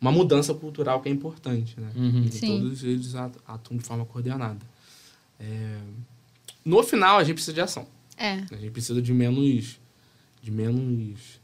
uma 0.00 0.10
mudança 0.12 0.52
cultural 0.52 1.00
que 1.00 1.08
é 1.08 1.12
importante, 1.12 1.80
né? 1.80 1.90
Uhum. 1.96 2.24
E 2.24 2.32
Sim. 2.32 2.46
todos 2.60 2.82
eles 2.84 3.14
atu- 3.14 3.40
atuam 3.46 3.78
de 3.78 3.84
forma 3.84 4.04
coordenada. 4.04 4.58
É, 5.40 5.78
No 6.64 6.82
final, 6.82 7.16
a 7.18 7.24
gente 7.24 7.34
precisa 7.36 7.54
de 7.54 7.60
ação. 7.62 7.86
É. 8.16 8.32
A 8.50 8.56
gente 8.56 8.70
precisa 8.72 9.00
de 9.00 9.14
menos, 9.14 9.78
de 10.42 10.50
menos 10.50 11.37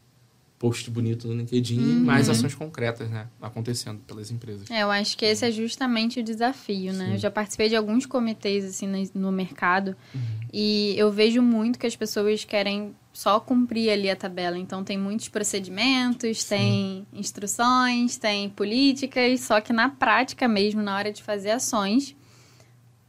post 0.64 0.90
bonito 0.90 1.28
no 1.28 1.34
LinkedIn, 1.34 1.78
Uhum. 1.78 2.04
mais 2.04 2.30
ações 2.30 2.54
concretas, 2.54 3.10
né? 3.10 3.26
Acontecendo 3.42 4.00
pelas 4.06 4.30
empresas. 4.30 4.70
É, 4.70 4.82
eu 4.82 4.90
acho 4.90 5.14
que 5.18 5.26
esse 5.26 5.44
é 5.44 5.50
justamente 5.50 6.20
o 6.20 6.22
desafio, 6.22 6.90
né? 6.94 7.12
Eu 7.14 7.18
já 7.18 7.30
participei 7.30 7.68
de 7.68 7.76
alguns 7.76 8.06
comitês, 8.06 8.64
assim, 8.64 8.86
no, 8.86 9.20
no 9.26 9.30
mercado. 9.32 9.94
E 10.50 10.94
eu 10.96 11.12
vejo 11.12 11.42
muito 11.42 11.78
que 11.78 11.86
as 11.86 11.94
pessoas 11.94 12.44
querem 12.46 12.94
só 13.12 13.38
cumprir 13.38 13.90
ali 13.90 14.08
a 14.08 14.16
tabela. 14.16 14.56
Então, 14.58 14.82
tem 14.82 14.96
muitos 14.96 15.28
procedimentos, 15.28 16.44
tem 16.44 17.06
instruções, 17.12 18.16
tem 18.16 18.48
políticas. 18.48 19.40
Só 19.40 19.60
que 19.60 19.72
na 19.72 19.90
prática 19.90 20.48
mesmo, 20.48 20.80
na 20.82 20.96
hora 20.96 21.12
de 21.12 21.22
fazer 21.22 21.50
ações, 21.50 22.16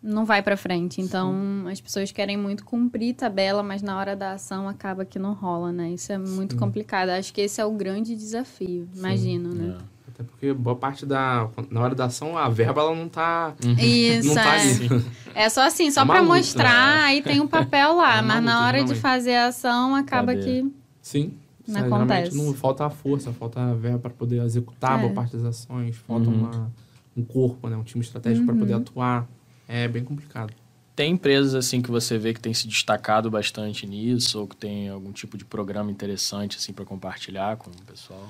não 0.06 0.24
vai 0.26 0.42
pra 0.42 0.56
frente. 0.56 1.02
Então, 1.02 1.66
as 1.70 1.82
pessoas 1.82 2.12
querem 2.12 2.38
muito 2.38 2.64
cumprir 2.64 3.14
tabela, 3.16 3.64
mas 3.64 3.82
na 3.82 3.98
hora 3.98 4.16
da 4.16 4.34
ação 4.34 4.70
acaba 4.70 5.04
que 5.04 5.18
não 5.18 5.34
rola, 5.34 5.72
né? 5.72 5.90
Isso 5.92 6.12
é 6.12 6.18
muito 6.18 6.56
complicado. 6.56 7.10
Acho 7.10 7.34
que 7.34 7.42
esse 7.42 7.60
é 7.60 7.66
o 7.66 7.72
grande 7.72 8.16
desafio, 8.16 8.88
imagino, 8.96 9.54
né? 9.54 9.76
É. 9.80 9.96
Até 10.08 10.24
porque 10.24 10.54
boa 10.54 10.76
parte 10.78 11.06
da. 11.06 11.50
Na 11.70 11.82
hora 11.82 11.94
da 11.94 12.06
ação, 12.06 12.38
a 12.38 12.48
verba 12.48 12.80
ela 12.82 12.96
não 12.96 13.10
tá. 13.10 13.54
Isso, 13.78 14.30
Não 14.30 14.36
tá 14.36 14.56
é. 14.56 14.62
ali. 14.62 15.06
É 15.34 15.50
só 15.50 15.68
assim, 15.68 15.92
só 15.92 16.02
É 16.02 16.04
uma 16.06 16.14
pra 16.14 16.22
luta, 16.22 16.36
mostrar, 16.36 17.04
aí 17.04 17.22
tem 17.22 17.42
um 17.42 17.48
papel 17.48 17.96
lá, 17.98 18.20
É 18.20 18.22
mas 18.22 18.42
na 18.44 18.60
hora 18.66 18.78
de 18.78 18.84
realmente. 18.86 19.02
fazer 19.02 19.36
a 19.36 19.48
ação 19.48 19.94
acaba 19.94 20.34
Cadê? 20.34 20.62
que. 20.62 20.74
Sim. 21.02 21.34
Não 21.68 21.74
Sabe, 21.76 21.88
acontece. 21.88 22.32
Realmente 22.32 22.46
não 22.46 22.54
falta 22.54 22.86
a 22.86 22.90
força, 22.90 23.34
falta 23.34 23.60
a 23.60 23.74
verba 23.74 23.98
para 24.00 24.12
poder 24.12 24.42
executar 24.44 25.00
É. 25.00 25.02
boa 25.02 25.14
parte 25.14 25.36
das 25.36 25.44
ações, 25.46 25.98
falta 25.98 26.30
Uhum. 26.30 26.36
uma, 26.36 26.72
um 27.18 27.24
corpo, 27.24 27.68
né? 27.68 27.76
um 27.76 27.84
time 27.84 28.02
estratégico 28.04 28.46
para 28.46 28.56
poder 28.56 28.74
atuar. 28.76 29.28
É 29.68 29.88
bem 29.88 30.04
complicado. 30.04 30.54
Tem 30.96 31.12
empresas 31.12 31.54
assim 31.56 31.82
que 31.82 31.92
você 31.92 32.18
vê 32.18 32.34
que 32.34 32.40
tem 32.40 32.54
se 32.54 32.68
destacado 32.68 33.30
bastante 33.30 33.86
nisso 33.86 34.40
ou 34.40 34.48
que 34.48 34.56
tem 34.56 34.88
algum 34.90 35.12
tipo 35.12 35.38
de 35.38 35.44
programa 35.44 35.92
interessante 35.92 36.58
assim 36.58 36.72
para 36.72 36.86
compartilhar 36.86 37.58
com 37.58 37.70
o 37.70 37.84
pessoal? 37.86 38.30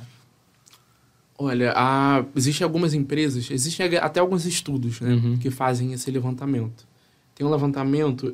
Olha, 1.38 1.74
a, 1.76 2.24
existem 2.36 2.63
algumas 2.63 2.93
empresas, 2.93 3.52
existem 3.52 3.98
até 3.98 4.19
alguns 4.21 4.45
estudos 4.45 5.02
né, 5.02 5.13
Uhum. 5.13 5.38
que 5.38 5.52
fazem 5.52 5.91
esse 5.91 6.10
levantamento. 6.10 6.88
Tem 7.36 7.45
um 7.45 7.50
levantamento, 7.50 8.34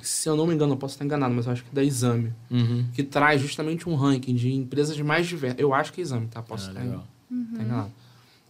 se 0.00 0.26
eu 0.28 0.34
não 0.34 0.46
me 0.46 0.54
engano, 0.54 0.72
eu 0.72 0.76
posso 0.78 0.94
estar 0.94 1.04
enganado, 1.04 1.34
mas 1.34 1.44
eu 1.44 1.52
acho 1.52 1.62
que 1.62 1.68
é 1.70 1.74
da 1.74 1.84
Exame, 1.84 2.32
Uhum. 2.50 2.86
que 2.94 3.02
traz 3.02 3.40
justamente 3.42 3.86
um 3.88 3.94
ranking 3.94 4.34
de 4.34 4.50
empresas 4.50 4.98
mais 5.02 5.26
diversas. 5.26 5.60
Eu 5.60 5.74
acho 5.74 5.92
que 5.92 6.00
é 6.00 6.02
Exame, 6.02 6.26
tá? 6.28 6.40
Posso 6.42 6.66
Ah, 6.68 6.70
estar 6.70 6.82
legal. 6.82 7.06
estar 7.30 7.62
enganado. 7.62 7.92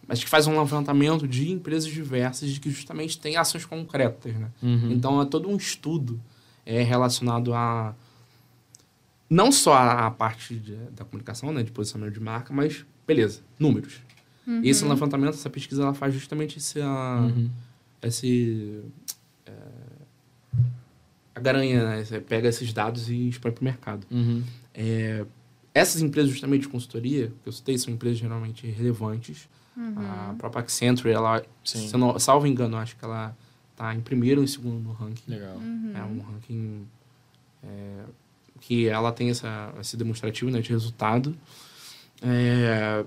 Mas 0.07 0.23
que 0.23 0.29
faz 0.29 0.47
um 0.47 0.57
levantamento 0.57 1.27
de 1.27 1.51
empresas 1.51 1.91
diversas 1.91 2.49
de 2.49 2.59
que 2.59 2.69
justamente 2.69 3.19
tem 3.19 3.35
ações 3.35 3.65
concretas, 3.65 4.33
né? 4.35 4.49
Uhum. 4.63 4.91
Então 4.91 5.21
é 5.21 5.25
todo 5.25 5.49
um 5.49 5.57
estudo 5.57 6.19
é, 6.65 6.81
relacionado 6.81 7.53
a 7.53 7.93
não 9.29 9.51
só 9.51 9.73
a, 9.73 10.09
parte 10.11 10.55
de- 10.55 10.75
da 10.95 11.03
comunicação, 11.03 11.51
né, 11.51 11.61
de 11.61 11.71
posicionamento 11.71 12.13
de 12.13 12.21
marca, 12.21 12.53
mas 12.53 12.85
beleza, 13.05 13.41
números. 13.59 13.99
Esse 14.63 14.85
levantamento, 14.85 15.33
essa 15.33 15.49
pesquisa, 15.49 15.83
ela 15.83 15.93
faz 15.93 16.13
justamente 16.13 16.57
esse, 16.57 16.79
a, 16.79 17.19
Uhum. 17.29 17.49
esse 18.01 18.81
é, 19.45 19.51
a 21.35 21.39
garanha, 21.41 21.83
né? 21.83 22.03
Você 22.05 22.21
pega 22.21 22.47
esses 22.47 22.71
dados 22.71 23.09
e 23.09 23.27
expõe 23.27 23.51
para 23.51 23.61
o 23.61 23.65
mercado. 23.65 24.07
Uhum. 24.09 24.41
É, 24.73 25.25
essas 25.73 26.01
empresas 26.01 26.31
justamente 26.31 26.61
de 26.61 26.69
consultoria, 26.69 27.27
que 27.43 27.49
eu 27.49 27.51
citei, 27.51 27.77
são 27.77 27.93
empresas 27.93 28.17
geralmente 28.19 28.65
relevantes. 28.67 29.49
Uhum. 29.77 29.93
A 30.31 30.33
própria 30.37 30.61
Accenture, 30.61 31.11
ela, 31.13 31.43
Sim. 31.63 31.87
se 31.87 31.93
eu 31.93 31.99
não, 31.99 32.17
salvo 32.17 32.47
engano, 32.47 32.75
acho 32.77 32.95
que 32.97 33.05
ela 33.05 33.35
está 33.71 33.93
em 33.93 34.01
primeiro 34.01 34.41
ou 34.41 34.43
em 34.43 34.47
segundo 34.47 34.79
no 34.79 34.91
ranking. 34.91 35.29
Legal. 35.31 35.55
Uhum. 35.57 35.91
É 35.95 36.03
um 36.03 36.19
ranking 36.19 36.87
é, 37.63 38.03
que 38.59 38.87
ela 38.87 39.11
tem 39.11 39.29
essa, 39.29 39.71
esse 39.79 39.95
demonstrativo 39.95 40.49
né, 40.49 40.59
de 40.61 40.69
resultado. 40.71 41.37
É, 42.21 43.05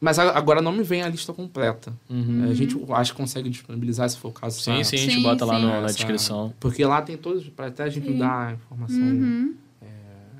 mas 0.00 0.18
a- 0.18 0.36
agora 0.36 0.60
não 0.60 0.72
me 0.72 0.82
vem 0.82 1.02
a 1.02 1.08
lista 1.08 1.32
completa. 1.32 1.92
Uhum. 2.08 2.48
A 2.50 2.54
gente 2.54 2.76
acho 2.94 3.12
que 3.12 3.16
consegue 3.16 3.48
disponibilizar, 3.48 4.08
se 4.08 4.18
for 4.18 4.28
o 4.28 4.32
caso. 4.32 4.60
Sim, 4.60 4.80
essa- 4.80 4.90
sim, 4.90 4.96
a 4.96 4.98
gente 4.98 5.14
Sim, 5.16 5.22
bota 5.22 5.44
lá 5.44 5.54
sim. 5.56 5.62
no- 5.62 5.68
na 5.68 5.76
essa- 5.84 5.94
descrição. 5.94 6.52
Porque 6.58 6.84
lá 6.84 7.00
tem 7.02 7.16
todos, 7.16 7.48
para 7.48 7.66
até 7.66 7.84
a 7.84 7.88
gente 7.88 8.06
não 8.08 8.14
Sim. 8.14 8.18
dar 8.18 8.48
a 8.48 8.52
informação 8.54 8.98
Uhum. 8.98 9.54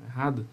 errada. 0.09 0.45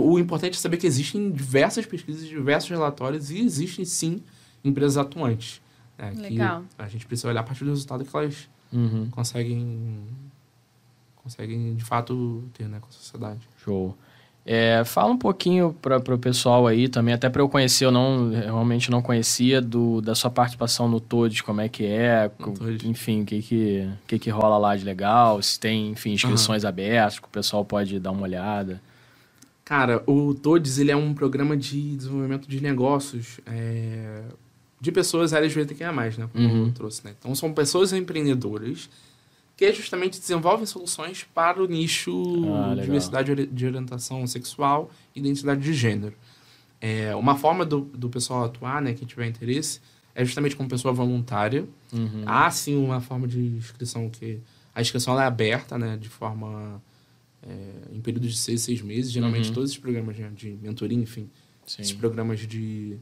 O 0.00 0.18
importante 0.18 0.54
é 0.54 0.58
saber 0.58 0.76
que 0.78 0.86
existem 0.86 1.30
diversas 1.30 1.84
pesquisas, 1.86 2.26
diversos 2.26 2.70
relatórios 2.70 3.30
e 3.30 3.40
existem 3.40 3.84
sim 3.84 4.22
empresas 4.64 4.96
atuantes. 4.96 5.60
né, 5.98 6.12
que 6.14 6.20
Legal. 6.22 6.62
A 6.78 6.88
gente 6.88 7.04
precisa 7.06 7.28
olhar 7.28 7.40
a 7.40 7.44
partir 7.44 7.64
do 7.64 7.70
resultado 7.70 8.04
que 8.04 8.16
elas 8.16 8.48
Uhum. 8.72 9.08
conseguem, 9.10 9.98
conseguem 11.16 11.74
de 11.74 11.84
fato 11.84 12.44
ter 12.54 12.68
né, 12.68 12.78
com 12.80 12.86
a 12.88 12.92
sociedade. 12.92 13.40
Show. 13.62 13.96
É, 14.46 14.82
fala 14.84 15.12
um 15.12 15.18
pouquinho 15.18 15.74
para 15.82 15.98
o 15.98 16.18
pessoal 16.18 16.66
aí 16.66 16.88
também, 16.88 17.12
até 17.12 17.28
para 17.28 17.42
eu 17.42 17.48
conhecer, 17.48 17.84
eu 17.84 17.92
não, 17.92 18.30
realmente 18.30 18.90
não 18.90 19.02
conhecia 19.02 19.60
do, 19.60 20.00
da 20.00 20.14
sua 20.14 20.30
participação 20.30 20.88
no 20.88 20.98
Todes, 20.98 21.42
como 21.42 21.60
é 21.60 21.68
que 21.68 21.84
é, 21.84 22.30
co- 22.38 22.52
Todes. 22.52 22.82
enfim, 22.88 23.22
o 23.22 23.26
que 23.26 23.42
que, 23.42 23.88
que 24.06 24.18
que 24.18 24.30
rola 24.30 24.56
lá 24.56 24.74
de 24.76 24.84
legal, 24.84 25.40
se 25.42 25.60
tem, 25.60 25.90
enfim, 25.90 26.12
inscrições 26.12 26.64
abertas, 26.64 27.18
que 27.18 27.26
o 27.26 27.30
pessoal 27.30 27.64
pode 27.64 28.00
dar 28.00 28.12
uma 28.12 28.22
olhada. 28.22 28.80
Cara, 29.70 30.02
o 30.04 30.34
Todes 30.34 30.78
ele 30.78 30.90
é 30.90 30.96
um 30.96 31.14
programa 31.14 31.56
de 31.56 31.94
desenvolvimento 31.96 32.48
de 32.48 32.60
negócios 32.60 33.38
é, 33.46 34.24
de 34.80 34.90
pessoas 34.90 35.32
LGBTQIA+, 35.32 35.92
né? 35.92 36.28
Como 36.32 36.44
Uhum. 36.48 36.66
eu 36.66 36.72
trouxe, 36.72 37.04
né? 37.04 37.14
Então, 37.16 37.32
são 37.36 37.52
pessoas 37.52 37.92
empreendedoras 37.92 38.90
que 39.56 39.72
justamente 39.72 40.18
desenvolvem 40.18 40.66
soluções 40.66 41.22
para 41.32 41.62
o 41.62 41.68
nicho 41.68 42.12
Ah, 42.52 42.74
diversidade 42.74 43.46
de 43.46 43.64
orientação 43.66 44.26
sexual 44.26 44.90
e 45.14 45.20
identidade 45.20 45.60
de 45.60 45.72
gênero. 45.72 46.16
É, 46.80 47.14
uma 47.14 47.36
forma 47.36 47.64
do, 47.64 47.82
do 47.82 48.08
pessoal 48.08 48.42
atuar, 48.46 48.82
né, 48.82 48.92
quem 48.92 49.06
tiver 49.06 49.28
interesse, 49.28 49.80
é 50.16 50.24
justamente 50.24 50.56
como 50.56 50.68
pessoa 50.68 50.92
voluntária. 50.92 51.64
Uhum. 51.92 52.24
Há 52.26 52.50
sim 52.50 52.74
uma 52.76 53.00
forma 53.00 53.28
de 53.28 53.38
inscrição 53.38 54.10
que 54.10 54.40
a 54.74 54.80
inscrição 54.80 55.20
é 55.20 55.24
aberta, 55.26 55.78
né, 55.78 55.96
de 55.96 56.08
forma 56.08 56.82
é, 57.42 57.94
em 57.96 58.00
períodos 58.00 58.30
de 58.32 58.38
seis, 58.38 58.62
seis 58.62 58.80
meses. 58.82 59.10
Geralmente 59.12 59.48
Uhum. 59.48 59.54
todos 59.54 59.70
esses 59.70 59.80
programas 59.80 60.16
de, 60.16 60.28
de 60.30 60.58
mentoria, 60.62 60.98
enfim, 60.98 61.28
esses 61.66 61.88
Sim. 61.88 61.96
programas 61.96 62.40
de, 62.40 62.96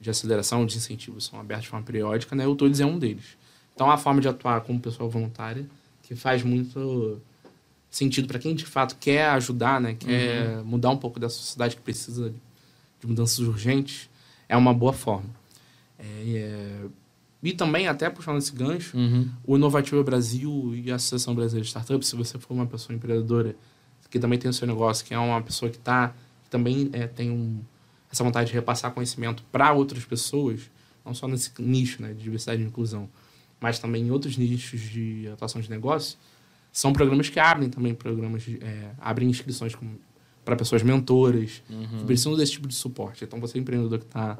de 0.00 0.10
aceleração, 0.10 0.64
de 0.66 0.76
incentivo 0.76 1.20
são 1.20 1.38
abertos 1.40 1.64
de 1.64 1.70
forma 1.70 1.84
periódica, 1.86 2.34
né? 2.36 2.46
O 2.46 2.54
Todos 2.56 2.80
é 2.80 2.86
um 2.86 2.98
deles. 2.98 3.36
Então, 3.74 3.90
a 3.90 3.96
forma 3.96 4.20
de 4.20 4.28
atuar 4.28 4.60
como 4.62 4.78
pessoa 4.80 5.08
voluntária 5.08 5.66
que 6.02 6.14
faz 6.14 6.42
muito 6.42 7.20
sentido 7.90 8.26
para 8.28 8.38
quem 8.38 8.54
de 8.54 8.64
fato 8.66 8.96
quer 8.98 9.26
ajudar, 9.30 9.80
né? 9.80 9.94
Quer 9.94 10.58
Uhum. 10.58 10.64
mudar 10.64 10.90
um 10.90 10.96
pouco 10.96 11.18
da 11.20 11.28
sociedade 11.28 11.76
que 11.76 11.82
precisa 11.82 12.30
de 13.00 13.06
mudanças 13.06 13.38
urgentes, 13.40 14.08
é 14.48 14.56
uma 14.56 14.72
boa 14.74 14.92
forma. 14.92 15.28
É, 15.98 16.04
é- 16.36 16.84
e 17.42 17.52
também, 17.52 17.88
até 17.88 18.08
puxando 18.08 18.38
esse 18.38 18.52
gancho, 18.52 18.96
Uhum. 18.96 19.28
o 19.44 19.56
Inovativo 19.56 20.02
Brasil 20.04 20.72
e 20.74 20.90
a 20.92 20.96
Associação 20.96 21.34
Brasileira 21.34 21.62
de 21.62 21.68
Startups, 21.68 22.08
se 22.08 22.16
você 22.16 22.38
for 22.38 22.54
uma 22.54 22.66
pessoa 22.66 22.94
empreendedora 22.94 23.56
que 24.10 24.18
também 24.18 24.38
tem 24.38 24.48
o 24.50 24.52
seu 24.52 24.66
negócio, 24.66 25.04
que 25.06 25.14
é 25.14 25.18
uma 25.18 25.40
pessoa 25.42 25.70
que 25.70 25.78
tá, 25.78 26.14
que 26.44 26.50
também 26.50 26.90
é, 26.92 27.06
tem 27.06 27.30
um, 27.30 27.60
essa 28.12 28.22
vontade 28.22 28.48
de 28.48 28.54
repassar 28.54 28.92
conhecimento 28.92 29.42
para 29.50 29.72
outras 29.72 30.04
pessoas, 30.04 30.60
não 31.04 31.14
só 31.14 31.26
nesse 31.26 31.50
nicho 31.58 32.00
né, 32.02 32.12
de 32.12 32.22
diversidade 32.22 32.62
e 32.62 32.66
inclusão, 32.66 33.08
mas 33.58 33.78
também 33.78 34.06
em 34.06 34.10
outros 34.10 34.36
nichos 34.36 34.80
de 34.82 35.28
atuação 35.32 35.60
de 35.62 35.70
negócio, 35.70 36.18
são 36.70 36.92
programas 36.92 37.28
que 37.30 37.40
abrem 37.40 37.68
também 37.70 37.94
programas, 37.94 38.42
de, 38.42 38.58
é, 38.62 38.90
abrem 39.00 39.28
inscrições 39.30 39.74
para 40.44 40.56
pessoas 40.56 40.82
mentoras, 40.82 41.62
Uhum. 41.70 41.98
que 42.00 42.04
precisam 42.04 42.36
desse 42.36 42.52
tipo 42.52 42.68
de 42.68 42.74
suporte. 42.74 43.24
Então, 43.24 43.40
você 43.40 43.58
empreendedor 43.58 43.98
que 43.98 44.04
está 44.04 44.38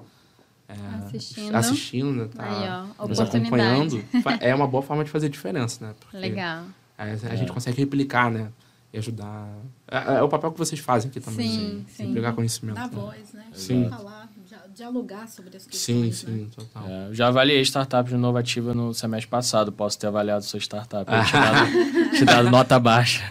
Assistindo. 1.06 1.54
assistindo, 1.54 2.12
né, 2.12 2.28
tá 2.35 2.44
Aí, 2.44 2.94
ó, 2.98 3.06
nos 3.06 3.20
acompanhando, 3.20 4.02
é 4.40 4.54
uma 4.54 4.66
boa 4.66 4.82
forma 4.82 5.04
de 5.04 5.11
fazer 5.11 5.28
diferença, 5.28 5.85
né? 5.87 5.94
Porque 6.00 6.16
Legal. 6.16 6.64
a, 6.96 7.04
a 7.04 7.37
gente 7.37 7.52
consegue 7.52 7.78
replicar, 7.78 8.30
né? 8.30 8.48
E 8.92 8.98
ajudar. 8.98 9.48
É, 9.90 10.16
é 10.18 10.22
o 10.22 10.28
papel 10.28 10.52
que 10.52 10.58
vocês 10.58 10.78
fazem 10.78 11.11
aqui 11.11 11.18
também. 11.18 11.48
Sim, 11.48 11.74
né? 11.76 11.85
sim. 11.88 12.06
Replicar 12.08 12.35
conhecimento. 12.35 12.74
Dar 12.74 12.90
né? 12.90 12.94
voz, 12.94 13.32
né? 13.32 13.44
Sim. 13.54 13.88
Falar, 13.88 14.28
dia- 14.46 14.58
dialogar 14.74 15.26
sobre 15.28 15.56
as 15.56 15.62
Sim, 15.62 15.70
questões, 16.11 16.24
né? 16.24 16.35
sim, 16.35 16.50
total. 16.54 16.85
É, 16.87 17.08
eu 17.08 17.14
já 17.14 17.28
avaliei 17.28 17.62
startups 17.62 18.12
inovativa 18.12 18.74
no 18.74 18.92
semestre 18.92 19.30
passado. 19.30 19.72
Posso 19.72 19.98
ter 19.98 20.08
avaliado 20.08 20.44
sua 20.44 20.61
startup. 20.61 21.11
Eu 21.11 21.24
te, 21.24 21.32
dado, 21.32 22.11
te 22.18 22.24
dado 22.26 22.50
nota 22.50 22.78
baixa. 22.78 23.22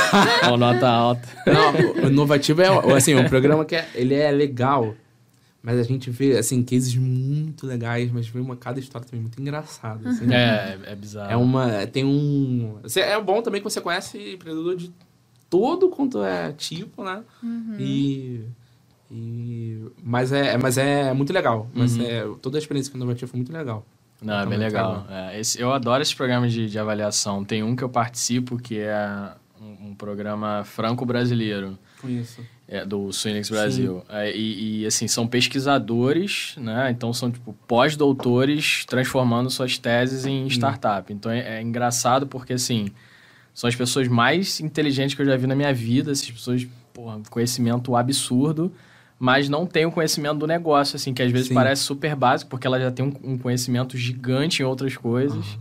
Ou 0.50 0.56
nota 0.56 0.88
alta. 0.88 1.28
Não, 1.46 2.02
o 2.04 2.06
inovativo 2.08 2.62
é 2.62 2.94
assim, 2.96 3.14
um 3.14 3.28
programa 3.28 3.66
que 3.66 3.76
é, 3.76 3.90
ele 3.94 4.14
é 4.14 4.30
legal, 4.30 4.94
mas 5.62 5.78
a 5.78 5.82
gente 5.82 6.10
vê 6.10 6.36
assim 6.38 6.62
cases 6.62 6.94
muito 6.96 7.66
legais, 7.66 8.10
mas 8.10 8.26
vê 8.28 8.40
uma 8.40 8.56
cada 8.56 8.80
história 8.80 9.06
também 9.06 9.20
muito 9.22 9.40
engraçada. 9.40 10.08
assim. 10.08 10.32
É, 10.32 10.78
é 10.86 10.94
bizarro. 10.94 11.30
É 11.32 11.36
uma. 11.36 11.86
Tem 11.86 12.04
um. 12.04 12.78
É 12.96 13.20
bom 13.20 13.42
também 13.42 13.60
que 13.60 13.68
você 13.70 13.80
conhece 13.80 14.34
empreendedor 14.34 14.76
de 14.76 14.90
todo 15.50 15.88
quanto 15.88 16.22
é 16.22 16.52
tipo, 16.52 17.04
né? 17.04 17.22
E. 17.78 18.40
e 19.10 19.84
mas, 20.02 20.32
é, 20.32 20.56
mas 20.56 20.78
é 20.78 21.12
muito 21.12 21.32
legal. 21.32 21.68
Mas 21.74 21.96
Uhum. 21.96 22.02
é, 22.04 22.24
toda 22.40 22.56
a 22.56 22.60
experiência 22.60 22.92
inovativo 22.94 23.30
foi 23.30 23.38
muito 23.38 23.52
legal. 23.52 23.84
Não, 24.22 24.40
é 24.40 24.46
bem 24.46 24.58
tá 24.58 24.64
legal. 24.64 25.06
É, 25.10 25.40
esse- 25.40 25.58
eu 25.60 25.72
adoro 25.72 26.02
esses 26.02 26.12
programas 26.14 26.52
de, 26.52 26.68
de 26.68 26.78
avaliação. 26.78 27.42
Tem 27.44 27.62
um 27.62 27.74
que 27.74 27.82
eu 27.82 27.88
participo 27.88 28.58
que 28.58 28.78
é 28.78 29.32
um, 29.60 29.88
um 29.88 29.94
programa 29.94 30.62
franco-brasileiro. 30.64 31.78
Conheço. 32.00 32.42
É, 32.72 32.86
do 32.86 33.12
Swinix 33.12 33.50
Brasil. 33.50 34.04
É, 34.08 34.30
e, 34.30 34.82
e, 34.82 34.86
assim, 34.86 35.08
são 35.08 35.26
pesquisadores, 35.26 36.54
né? 36.56 36.88
Então 36.92 37.12
são, 37.12 37.28
tipo, 37.28 37.52
pós-doutores 37.66 38.84
transformando 38.84 39.50
suas 39.50 39.76
teses 39.76 40.24
em 40.24 40.46
startup. 40.46 41.12
Então 41.12 41.32
é, 41.32 41.58
é 41.58 41.62
engraçado 41.62 42.28
porque, 42.28 42.52
assim, 42.52 42.86
são 43.52 43.66
as 43.66 43.74
pessoas 43.74 44.06
mais 44.06 44.60
inteligentes 44.60 45.16
que 45.16 45.22
eu 45.22 45.26
já 45.26 45.36
vi 45.36 45.48
na 45.48 45.56
minha 45.56 45.74
vida. 45.74 46.12
Essas 46.12 46.30
pessoas, 46.30 46.64
porra, 46.94 47.20
conhecimento 47.28 47.96
absurdo, 47.96 48.72
mas 49.18 49.48
não 49.48 49.66
têm 49.66 49.84
o 49.84 49.90
conhecimento 49.90 50.38
do 50.38 50.46
negócio, 50.46 50.94
assim, 50.94 51.12
que 51.12 51.22
às 51.22 51.32
vezes 51.32 51.48
Sim. 51.48 51.54
parece 51.54 51.82
super 51.82 52.14
básico, 52.14 52.48
porque 52.48 52.68
ela 52.68 52.78
já 52.78 52.92
tem 52.92 53.04
um, 53.04 53.32
um 53.32 53.36
conhecimento 53.36 53.96
gigante 53.98 54.62
em 54.62 54.64
outras 54.64 54.96
coisas. 54.96 55.58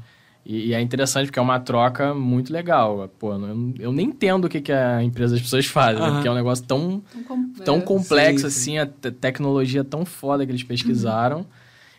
E, 0.49 0.69
e 0.69 0.73
é 0.73 0.81
interessante 0.81 1.27
porque 1.27 1.37
é 1.37 1.41
uma 1.41 1.59
troca 1.59 2.11
muito 2.15 2.51
legal. 2.51 3.07
Pô, 3.19 3.33
eu, 3.33 3.73
eu 3.77 3.91
nem 3.93 4.07
entendo 4.07 4.45
o 4.45 4.49
que, 4.49 4.59
que 4.59 4.71
a 4.71 5.03
empresa 5.03 5.35
das 5.35 5.43
pessoas 5.43 5.67
fazem, 5.67 6.01
né? 6.01 6.09
Porque 6.09 6.27
é 6.27 6.31
um 6.31 6.35
negócio 6.35 6.65
tão 6.65 7.03
tão 7.63 7.79
complexo 7.81 8.49
sim, 8.49 8.49
sim. 8.49 8.77
assim, 8.77 8.77
a 8.79 8.85
te- 8.87 9.11
tecnologia 9.11 9.83
tão 9.83 10.03
foda 10.05 10.43
que 10.43 10.51
eles 10.51 10.63
pesquisaram. 10.63 11.45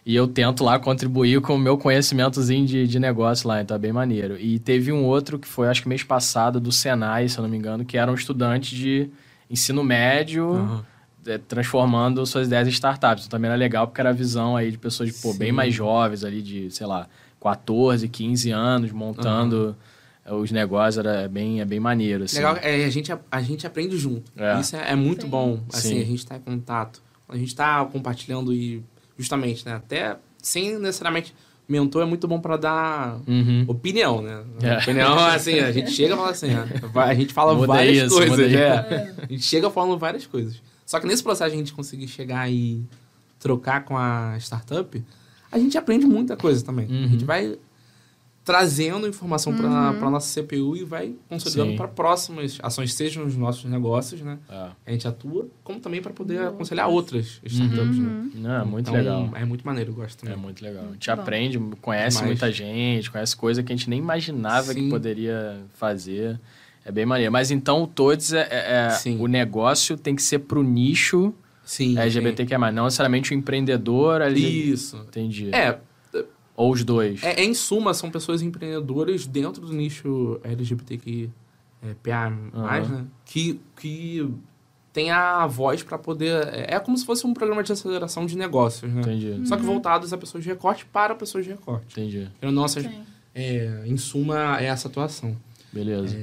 E 0.05 0.17
eu 0.17 0.27
tento 0.27 0.65
lá 0.65 0.81
contribuir 0.81 1.41
com 1.43 1.55
o 1.55 1.59
meu 1.59 1.79
conhecimentozinho 1.79 2.67
de, 2.67 2.89
de 2.89 2.99
negócio 2.99 3.47
lá, 3.47 3.61
então 3.61 3.77
é 3.77 3.79
bem 3.79 3.93
maneiro. 3.93 4.37
E 4.41 4.59
teve 4.59 4.91
um 4.91 5.05
outro 5.05 5.39
que 5.39 5.47
foi, 5.47 5.69
acho 5.69 5.83
que 5.83 5.89
mês 5.89 6.03
passado, 6.03 6.59
do 6.59 6.73
Senai, 6.73 7.29
se 7.29 7.39
eu 7.39 7.43
não 7.43 7.49
me 7.51 7.57
engano, 7.57 7.85
que 7.85 7.97
era 7.97 8.11
um 8.11 8.15
estudante 8.15 8.75
de 8.75 9.09
ensino 9.49 9.85
médio 9.85 10.83
é, 11.27 11.39
transformando 11.39 12.25
suas 12.27 12.47
ideias 12.47 12.67
em 12.67 12.71
startups. 12.71 13.27
Então 13.27 13.39
também 13.39 13.49
era 13.49 13.59
legal 13.59 13.87
porque 13.87 14.01
era 14.01 14.11
a 14.11 14.13
visão 14.15 14.57
aí 14.57 14.71
de 14.73 14.79
pessoas 14.79 15.21
pô, 15.21 15.35
bem 15.35 15.53
mais 15.53 15.73
jovens 15.75 16.25
ali, 16.25 16.41
de, 16.43 16.71
sei 16.71 16.87
lá, 16.87 17.07
14, 17.41 18.09
15 18.09 18.51
anos, 18.51 18.93
montando 18.93 19.77
eh, 20.25 20.33
os 20.33 20.51
negócios, 20.51 21.05
era 21.05 21.29
bem, 21.29 21.61
é 21.61 21.65
bem 21.65 21.81
maneiro. 21.81 22.25
Assim. 22.25 22.37
Legal, 22.37 22.57
é, 22.63 22.85
a, 22.85 22.91
gente, 22.91 23.13
a 23.31 23.43
gente 23.43 23.67
aprende 23.67 23.97
junto. 23.97 24.31
É. 24.37 24.61
Isso 24.61 24.77
é, 24.77 24.93
é 24.93 24.97
muito 24.97 25.23
Sim. 25.23 25.29
bom. 25.29 25.61
Assim, 25.73 25.95
Sim. 25.97 26.01
a 26.01 26.05
gente 26.05 26.27
tá 26.27 26.37
em 26.37 26.41
contato. 26.41 27.03
A 27.29 27.37
gente 27.37 27.55
tá 27.55 27.85
compartilhando 27.87 28.53
e 28.53 28.83
justamente, 29.19 29.65
né? 29.65 29.75
Até 29.75 30.17
sem 30.43 30.79
necessariamente. 30.79 31.35
Mentor 31.69 32.03
é 32.03 32.05
muito 32.05 32.27
bom 32.27 32.41
para 32.41 32.57
dar 32.57 33.21
Uhum. 33.29 33.65
opinião, 33.69 34.21
né? 34.21 34.43
É. 34.61 34.79
Opinião, 34.79 35.17
assim, 35.17 35.61
a 35.61 35.71
gente 35.71 35.93
chega 35.93 36.15
e 36.15 36.17
fala 36.17 36.31
assim, 36.31 36.49
né? 36.49 36.69
a 36.97 37.15
gente 37.15 37.33
fala 37.33 37.55
Muda 37.55 37.69
várias 37.69 38.07
isso, 38.07 38.17
coisas. 38.17 38.37
muda 38.37 38.59
é. 38.59 39.15
A 39.23 39.27
gente 39.27 39.45
chega 39.45 39.71
falando 39.71 39.97
várias 39.97 40.27
coisas. 40.27 40.61
Só 40.85 40.99
que 40.99 41.07
nesse 41.07 41.23
processo 41.23 41.45
a 41.53 41.57
gente 41.57 41.73
conseguir 41.73 42.09
chegar 42.09 42.51
e 42.51 42.83
trocar 43.39 43.85
com 43.85 43.97
a 43.97 44.37
startup, 44.41 45.01
a 45.51 45.59
gente 45.59 45.77
aprende 45.79 46.07
muita 46.07 46.37
coisa 46.37 46.65
também. 46.65 46.87
Uhum. 46.87 47.05
A 47.05 47.09
gente 47.09 47.25
vai 47.25 47.57
trazendo 48.43 49.07
informação 49.07 49.55
para 49.55 49.69
a 49.69 50.11
nossa 50.11 50.41
CPU 50.43 50.75
e 50.77 50.83
vai 50.83 51.15
consolidando 51.29 51.77
para 51.77 51.87
próximas 51.87 52.59
ações, 52.63 52.95
sejam 52.95 53.25
nos 53.25 53.37
nossos 53.37 53.65
negócios, 53.71 54.23
né? 54.23 54.39
É. 54.49 54.69
A 54.87 54.91
gente 54.91 55.07
atua, 55.07 55.47
como 55.63 55.79
também 55.79 56.01
para 56.01 56.11
poder 56.13 56.41
aconselhar 56.41 56.89
outras 56.89 57.39
startups, 57.45 57.99
né? 57.99 58.31
Não, 58.35 58.61
é 58.63 58.65
muito 58.65 58.89
Então, 58.89 58.95
legal. 58.95 59.31
É 59.35 59.45
muito 59.45 59.65
maneiro, 59.65 59.91
eu 59.91 59.95
gosto 59.95 60.25
É 60.25 60.29
também. 60.31 60.43
muito 60.43 60.65
legal. 60.65 60.85
A 60.89 60.93
gente 60.93 61.07
Bom. 61.07 61.13
aprende, 61.13 61.59
conhece 61.83 62.17
Demais. 62.17 62.41
muita 62.41 62.51
gente, 62.53 63.11
conhece 63.11 63.37
coisa 63.37 63.63
que 63.63 63.73
a 63.73 63.77
gente 63.77 63.91
nem 63.91 63.99
imaginava 63.99 64.75
que 64.75 64.81
Sim. 64.81 64.89
poderia 64.91 65.61
fazer. 65.75 66.41
É 66.85 66.91
bem 66.91 67.05
maneiro. 67.05 67.31
Mas 67.31 67.51
então, 67.51 67.87
todos 67.87 68.33
é, 68.33 68.49
é- 68.51 68.87
é- 68.87 68.91
Sim. 68.91 69.19
o 69.21 69.27
negócio 69.29 69.99
tem 69.99 70.17
que 70.17 70.23
ser 70.23 70.41
pro 70.41 70.63
nicho 70.63 71.33
Sim. 71.71 71.97
LGBTQ+, 71.97 72.59
não 72.73 72.85
necessariamente 72.87 73.33
o 73.33 73.35
empreendedor 73.35 74.21
ali. 74.23 74.73
Isso. 74.73 74.97
Entendi. 75.09 75.55
É, 75.55 75.79
Ou 76.57 76.73
os 76.73 76.83
dois. 76.83 77.23
É, 77.23 77.45
em 77.45 77.55
suma, 77.55 77.95
são 77.95 78.11
pessoas 78.11 78.43
empreendedoras 78.43 79.25
dentro 79.25 79.65
do 79.65 79.73
nicho 79.73 80.41
LGBTQ 80.43 81.31
é, 81.81 81.95
PA+, 82.03 82.27
Aham. 82.53 82.81
né? 82.89 83.05
Que, 83.25 83.61
que 83.77 84.29
tem 84.93 85.13
a 85.13 85.47
voz 85.47 85.85
para 85.85 85.97
poder... 85.97 86.49
É, 86.49 86.75
é 86.75 86.81
como 86.81 86.99
se 86.99 87.07
fosse 87.07 87.25
um 87.25 87.33
programa 87.33 87.63
de 87.63 87.71
aceleração 87.71 88.27
de 88.27 88.37
negócios, 88.37 88.93
né? 88.93 89.01
Entendi. 89.03 89.47
Só 89.47 89.57
que 89.57 89.63
voltados 89.63 90.13
a 90.13 90.19
pessoas 90.19 90.43
de 90.43 90.51
recorte 90.51 90.85
para 90.85 91.15
pessoas 91.15 91.45
de 91.45 91.53
recorte. 91.53 91.87
Entendi. 91.93 92.29
Então, 92.37 92.51
nossa, 92.51 92.81
Sim. 92.81 93.03
é, 93.33 93.85
em 93.87 93.97
suma, 93.97 94.61
é 94.61 94.65
essa 94.65 94.89
atuação. 94.89 95.37
Beleza. 95.73 96.17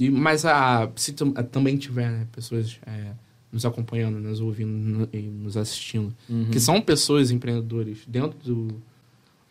E, 0.00 0.10
mas 0.10 0.44
a, 0.44 0.90
se 0.96 1.12
tam- 1.12 1.32
também 1.32 1.76
tiver 1.76 2.10
né, 2.10 2.26
pessoas 2.32 2.80
é, 2.84 3.12
nos 3.52 3.66
acompanhando, 3.66 4.20
nos 4.20 4.40
ouvindo 4.40 5.08
e 5.12 5.18
nos 5.22 5.56
assistindo, 5.56 6.14
Uhum. 6.28 6.50
que 6.50 6.60
são 6.60 6.80
pessoas 6.80 7.30
empreendedores 7.30 7.98
dentro 8.06 8.38
do, 8.38 8.82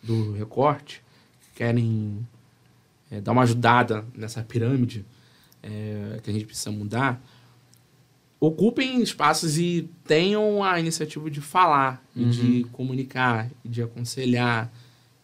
do 0.02 0.32
recorte, 0.32 1.02
que 1.40 1.58
querem 1.58 2.26
é, 3.10 3.20
dar 3.20 3.32
uma 3.32 3.42
ajudada 3.42 4.04
nessa 4.16 4.42
pirâmide 4.42 5.04
é, 5.62 6.18
que 6.22 6.30
a 6.30 6.32
gente 6.32 6.46
precisa 6.46 6.70
mudar, 6.70 7.22
ocupem 8.38 9.02
espaços 9.02 9.58
e 9.58 9.88
tenham 10.04 10.64
a 10.64 10.80
iniciativa 10.80 11.30
de 11.30 11.40
falar, 11.42 12.02
e 12.16 12.24
de 12.24 12.64
comunicar, 12.72 13.50
e 13.62 13.68
de 13.68 13.82
aconselhar, 13.82 14.72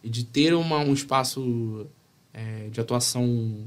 e 0.03 0.09
de 0.09 0.23
ter 0.23 0.53
uma, 0.53 0.77
um 0.77 0.93
espaço 0.93 1.87
é, 2.31 2.67
de 2.69 2.79
atuação 2.79 3.65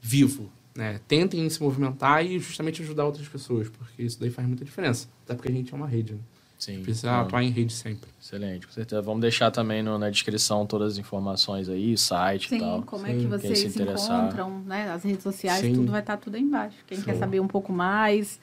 vivo. 0.00 0.50
Né? 0.76 1.00
Tentem 1.08 1.48
se 1.48 1.62
movimentar 1.62 2.24
e 2.24 2.38
justamente 2.38 2.82
ajudar 2.82 3.04
outras 3.06 3.26
pessoas, 3.26 3.68
porque 3.68 4.02
isso 4.02 4.20
daí 4.20 4.30
faz 4.30 4.46
muita 4.46 4.64
diferença. 4.64 5.08
Até 5.24 5.34
porque 5.34 5.48
a 5.48 5.52
gente 5.54 5.72
é 5.72 5.76
uma 5.76 5.86
rede, 5.86 6.12
né? 6.14 6.18
Sim. 6.58 6.82
Precisa 6.82 7.10
Não, 7.12 7.20
atuar 7.20 7.42
em 7.42 7.50
rede 7.50 7.72
sempre. 7.72 8.08
Excelente, 8.20 8.66
com 8.66 8.72
certeza. 8.72 9.02
Vamos 9.02 9.20
deixar 9.20 9.50
também 9.50 9.82
no- 9.82 9.98
na 9.98 10.08
descrição 10.08 10.64
todas 10.66 10.92
as 10.94 10.98
informações 10.98 11.68
aí, 11.68 11.92
o 11.92 11.98
site 11.98 12.46
e 12.46 12.48
Sim, 12.48 12.58
tal. 12.60 12.82
como 12.82 13.06
é 13.06 13.10
Sim, 13.10 13.14
que 13.16 13.20
quem 13.20 13.30
vocês 13.30 13.58
se 13.72 13.82
encontram, 13.82 14.60
né? 14.60 14.90
As 14.90 15.04
redes 15.04 15.22
sociais, 15.22 15.60
Sim. 15.60 15.74
tudo 15.74 15.90
vai 15.92 16.00
estar 16.00 16.16
tudo 16.16 16.36
aí 16.36 16.42
embaixo. 16.42 16.76
Quem 16.86 17.00
quer 17.02 17.16
saber 17.16 17.40
um 17.40 17.48
pouco 17.48 17.72
mais. 17.72 18.40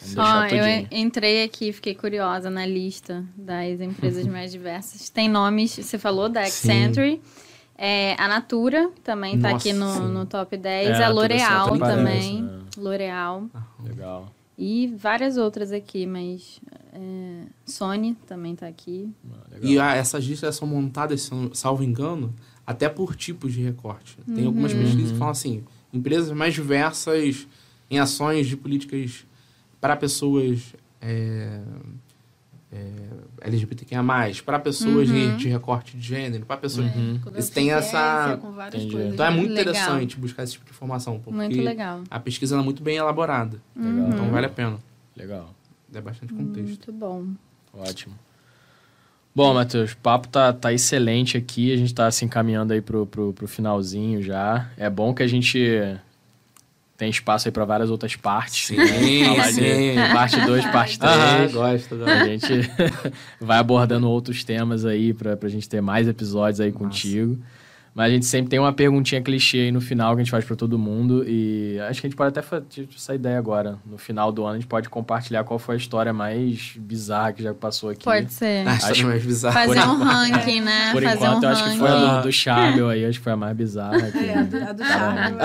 Vamos 0.00 0.16
Ó, 0.16 0.40
deixar 0.42 0.52
eu 0.80 0.86
entrei 0.92 1.42
aqui, 1.42 1.72
fiquei 1.72 1.92
curiosa 1.92 2.48
na 2.48 2.64
lista 2.64 3.24
das 3.36 3.80
empresas 3.80 4.24
mais 4.28 4.52
diversas. 4.52 5.08
Tem 5.10 5.28
nomes, 5.28 5.72
você 5.72 5.98
falou 5.98 6.28
da 6.28 6.44
Sim. 6.44 6.68
É, 7.80 8.20
a 8.20 8.26
Natura 8.26 8.90
também 9.04 9.38
tá 9.38 9.52
Nossa, 9.52 9.68
aqui 9.68 9.72
no, 9.72 10.08
no 10.08 10.26
top 10.26 10.56
10. 10.56 10.88
É, 10.88 11.04
a 11.04 11.06
a 11.06 11.10
L'Oreal 11.10 11.78
também. 11.78 12.44
aparece, 12.44 12.80
L'Oreal. 12.80 13.44
Legal. 13.84 14.32
E 14.58 14.88
várias 14.98 15.36
outras 15.36 15.70
aqui, 15.70 16.04
mas 16.04 16.60
é, 16.92 17.42
Sony 17.64 18.16
também 18.26 18.56
tá 18.56 18.66
aqui. 18.66 19.08
Ah, 19.30 19.54
legal. 19.54 19.70
E 19.70 19.78
a, 19.78 19.94
essas 19.94 20.24
listas 20.24 20.56
são 20.56 20.66
montadas, 20.66 21.30
salvo 21.52 21.84
engano, 21.84 22.34
até 22.66 22.88
por 22.88 23.14
tipos 23.14 23.52
de 23.52 23.62
recorte. 23.62 24.18
Tem 24.34 24.44
algumas 24.44 24.74
pesquisas 24.74 25.12
que 25.12 25.16
falam 25.16 25.30
assim, 25.30 25.62
empresas 25.92 26.32
mais 26.32 26.54
diversas 26.54 27.46
em 27.88 28.00
ações 28.00 28.48
de 28.48 28.56
políticas 28.56 29.24
para 29.80 29.96
pessoas 29.96 30.74
é, 31.00 31.60
é, 32.72 32.86
LGBTQIA+, 33.42 34.02
para 34.44 34.58
pessoas 34.58 35.08
de, 35.08 35.36
de 35.36 35.48
recorte 35.48 35.96
de 35.96 36.06
gênero, 36.06 36.44
para 36.44 36.56
pessoas... 36.58 36.90
Com 36.92 37.30
Eles 37.30 37.48
têm 37.50 37.70
essa- 37.72 38.38
Então 39.12 39.24
é 39.26 39.30
muito 39.30 39.52
Legal. 39.52 39.72
interessante 39.72 40.16
buscar 40.18 40.42
esse 40.42 40.52
tipo 40.52 40.64
de 40.66 40.70
informação, 40.72 41.18
porque 41.18 41.34
Muito 41.36 41.60
legal. 41.60 42.02
a 42.10 42.20
pesquisa 42.20 42.56
é 42.56 42.62
muito 42.62 42.82
bem 42.82 42.96
elaborada. 42.96 43.60
Legal. 43.74 44.08
Então 44.08 44.30
vale 44.30 44.46
a 44.46 44.50
pena. 44.50 44.76
Legal. 45.16 45.54
É 45.94 46.00
bastante 46.00 46.34
contexto. 46.34 46.66
Muito 46.68 46.92
bom. 46.92 47.26
Ótimo. 47.72 48.14
Bom, 49.34 49.54
Matheus, 49.54 49.92
o 49.92 49.96
papo 49.98 50.26
tá, 50.28 50.52
tá 50.52 50.72
excelente 50.72 51.36
aqui. 51.36 51.72
A 51.72 51.76
gente 51.76 51.94
tá 51.94 52.10
se 52.10 52.24
encaminhando 52.24 52.72
aí 52.72 52.80
pro, 52.80 53.06
pro, 53.06 53.32
pro 53.32 53.46
finalzinho 53.46 54.20
já. 54.22 54.68
É 54.76 54.90
bom 54.90 55.14
que 55.14 55.22
a 55.22 55.26
gente 55.26 55.58
tem 56.98 57.08
espaço 57.08 57.46
aí 57.46 57.52
para 57.52 57.64
várias 57.64 57.90
outras 57.90 58.16
partes. 58.16 58.66
Sim, 58.66 58.76
né? 58.76 59.52
Sim. 59.52 59.94
parte 60.12 60.40
2, 60.44 60.66
parte 60.66 60.98
3. 60.98 61.14
Ah, 61.14 61.46
gosto, 61.52 61.96
gosto. 61.96 62.10
A 62.10 62.24
gente 62.24 62.70
vai 63.40 63.58
abordando 63.58 64.10
outros 64.10 64.42
temas 64.42 64.84
aí 64.84 65.14
pra, 65.14 65.36
pra 65.36 65.48
gente 65.48 65.68
ter 65.68 65.80
mais 65.80 66.08
episódios 66.08 66.60
aí 66.60 66.72
Massa. 66.72 66.84
contigo. 66.84 67.38
Mas 67.98 68.06
a 68.12 68.14
gente 68.14 68.26
sempre 68.26 68.48
tem 68.48 68.60
uma 68.60 68.72
perguntinha 68.72 69.20
clichê 69.20 69.58
aí 69.58 69.72
no 69.72 69.80
final 69.80 70.14
que 70.14 70.20
a 70.20 70.24
gente 70.24 70.30
faz 70.30 70.44
pra 70.44 70.54
todo 70.54 70.78
mundo. 70.78 71.24
E 71.26 71.76
acho 71.88 72.00
que 72.00 72.06
a 72.06 72.10
gente 72.10 72.16
pode 72.16 72.28
até 72.28 72.40
fazer 72.42 72.64
essa 72.96 73.12
ideia 73.12 73.36
agora. 73.36 73.76
No 73.84 73.98
final 73.98 74.30
do 74.30 74.44
ano 74.44 74.52
a 74.52 74.54
gente 74.60 74.68
pode 74.68 74.88
compartilhar 74.88 75.42
qual 75.42 75.58
foi 75.58 75.74
a 75.74 75.78
história 75.78 76.12
mais 76.12 76.74
bizarra 76.76 77.32
que 77.32 77.42
já 77.42 77.52
passou 77.52 77.90
aqui. 77.90 78.04
Pode 78.04 78.32
ser. 78.32 78.68
Ah, 78.68 78.74
história 78.74 78.92
Acho- 78.94 79.06
mais 79.08 79.24
bizarra. 79.24 79.66
Fazer 79.66 79.80
um 79.80 79.98
ranking, 80.04 80.60
né? 80.60 80.92
Por 80.92 81.02
Fazer 81.02 81.16
enquanto, 81.16 81.42
um 81.42 81.46
eu 81.46 81.50
acho 81.50 81.62
que 81.64 81.68
ranking. 81.70 81.78
foi 81.80 81.88
a 81.88 81.92
Ah. 81.92 82.16
do, 82.18 82.22
do 82.22 82.32
Charbel 82.32 82.88
aí, 82.88 83.04
acho 83.04 83.18
que 83.18 83.24
foi 83.24 83.32
a 83.32 83.36
mais 83.36 83.56
bizarra. 83.56 84.10
que 84.12 84.18
É, 84.18 84.38
a 84.38 84.42
do, 84.44 84.56
a 84.62 84.72
do 84.72 84.84
Charme. 84.84 85.36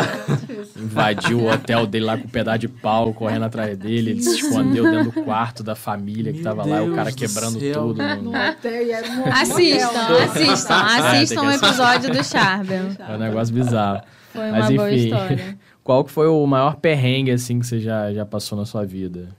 é. 0.77 0.79
Invadiu 0.79 1.39
o 1.39 1.51
hotel 1.51 1.87
dele 1.87 2.05
lá 2.05 2.17
com 2.19 2.25
um 2.25 2.29
pedaço 2.29 2.59
de 2.59 2.67
pau, 2.67 3.13
correndo 3.15 3.45
atrás 3.45 3.75
dele. 3.75 4.11
Ele 4.11 4.21
se 4.21 4.35
escondeu 4.41 4.83
dentro 4.91 5.11
do 5.11 5.23
quarto 5.23 5.63
da 5.63 5.75
família 5.75 6.31
que 6.31 6.41
Meu 6.41 6.55
tava 6.55 6.67
lá, 6.69 6.83
o 6.83 6.93
cara 6.93 7.11
Deus 7.11 7.15
do 7.15 7.17
quebrando 7.19 7.59
céu. 7.59 7.73
tudo. 7.87 8.03
No 8.03 8.21
No... 8.21 8.29
hotel, 8.37 8.71
e 8.85 8.91
era 8.91 9.07
um 9.09 9.23
Assistam, 9.31 10.23
assistam, 10.23 10.75
assistam 10.75 11.41
o 11.41 11.49
tem 11.49 11.59
que 11.59 11.65
episódio 11.65 12.11
do 12.11 12.23
Charbel. 12.43 12.85
É 12.99 13.15
um 13.15 13.17
negócio 13.19 13.53
bizarro. 13.53 14.01
Foi 14.31 14.51
Mas 14.51 14.69
uma 14.69 14.75
boa 14.77 14.93
enfim. 14.93 15.03
história. 15.05 15.59
Qual 15.83 16.03
que 16.03 16.11
foi 16.11 16.27
o 16.27 16.45
maior 16.47 16.77
perrengue, 16.77 17.31
assim, 17.31 17.59
que 17.59 17.67
você 17.67 17.79
já, 17.79 18.13
já 18.13 18.25
passou 18.25 18.57
na 18.57 18.65
sua 18.65 18.85
vida? 18.85 19.29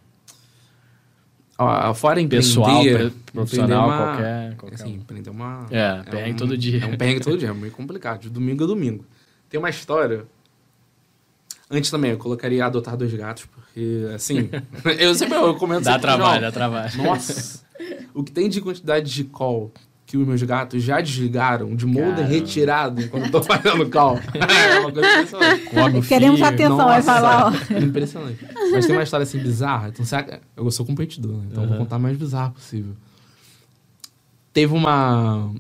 Ó, 1.57 1.95
fora 1.95 2.21
empreender... 2.21 2.45
Pessoal, 2.47 2.83
profissional, 3.33 3.87
uma- 3.89 3.97
qualquer... 3.97 4.57
qualquer 4.57 4.75
Assim, 4.75 4.95
empreender 4.95 5.31
uma... 5.31 5.67
É, 5.71 6.03
perrengue 6.03 6.33
um- 6.33 6.37
todo 6.37 6.59
dia. 6.59 6.85
É 6.85 6.87
um 6.87 6.97
perrengue 6.97 7.21
todo 7.21 7.39
dia, 7.39 7.49
é 7.49 7.55
meio 7.55 7.73
complicado. 7.73 8.21
De 8.23 8.31
domingo 8.31 8.65
a 8.65 8.67
domingo. 8.67 9.05
Tem 9.49 9.59
uma 9.59 9.71
história... 9.71 10.27
Antes 11.71 11.91
também, 11.91 12.11
eu 12.11 12.19
colocaria 12.19 12.65
adotar 12.67 12.97
dois 12.97 13.13
gatos, 13.15 13.47
porque, 13.47 14.07
assim... 14.15 14.51
eu 14.99 15.15
sempre 15.15 15.39
eu 15.39 15.55
comento 15.55 15.85
Dá 15.85 15.93
sempre, 15.93 16.03
trabalho, 16.03 16.41
João, 16.41 16.41
dá 16.41 16.53
trabalho. 16.53 17.03
Nossa! 17.03 17.65
o 18.13 18.23
que 18.23 18.31
tem 18.31 18.49
de 18.49 18.61
quantidade 18.61 19.11
de 19.11 19.25
call 19.25 19.73
que 20.15 20.19
os 20.19 20.29
meus 20.29 20.41
gatos 20.45 20.81
já 20.81 21.01
desligaram, 21.01 21.75
de 21.75 21.85
molde 21.85 22.11
Caramba. 22.13 22.29
retirado 22.29 23.03
enquanto 23.03 23.25
eu 23.25 23.31
tô 23.33 23.43
fazendo 23.43 23.91
call. 23.91 24.17
é 24.33 24.79
uma 24.79 24.93
coisa 24.93 25.09
impressionante. 25.09 26.07
Queremos 26.07 26.39
fio. 26.39 26.47
atenção, 26.47 26.77
vai 26.77 27.03
falar, 27.03 27.47
ó. 27.53 27.79
Impressionante. 27.79 28.39
Mas 28.71 28.87
tem 28.87 28.95
uma 28.95 29.03
história 29.03 29.25
assim 29.25 29.39
bizarra. 29.41 29.89
Então, 29.89 30.05
sabe, 30.05 30.39
eu 30.57 30.71
sou 30.71 30.87
competidor, 30.87 31.33
né? 31.33 31.47
Então 31.51 31.65
eu 31.65 31.69
vou 31.69 31.79
Uhum. 31.79 31.83
contar 31.85 31.97
o 31.97 32.01
mais 32.01 32.17
bizarro 32.17 32.53
possível. 32.53 32.93
Teve 34.53 34.73
uma. 34.73 35.53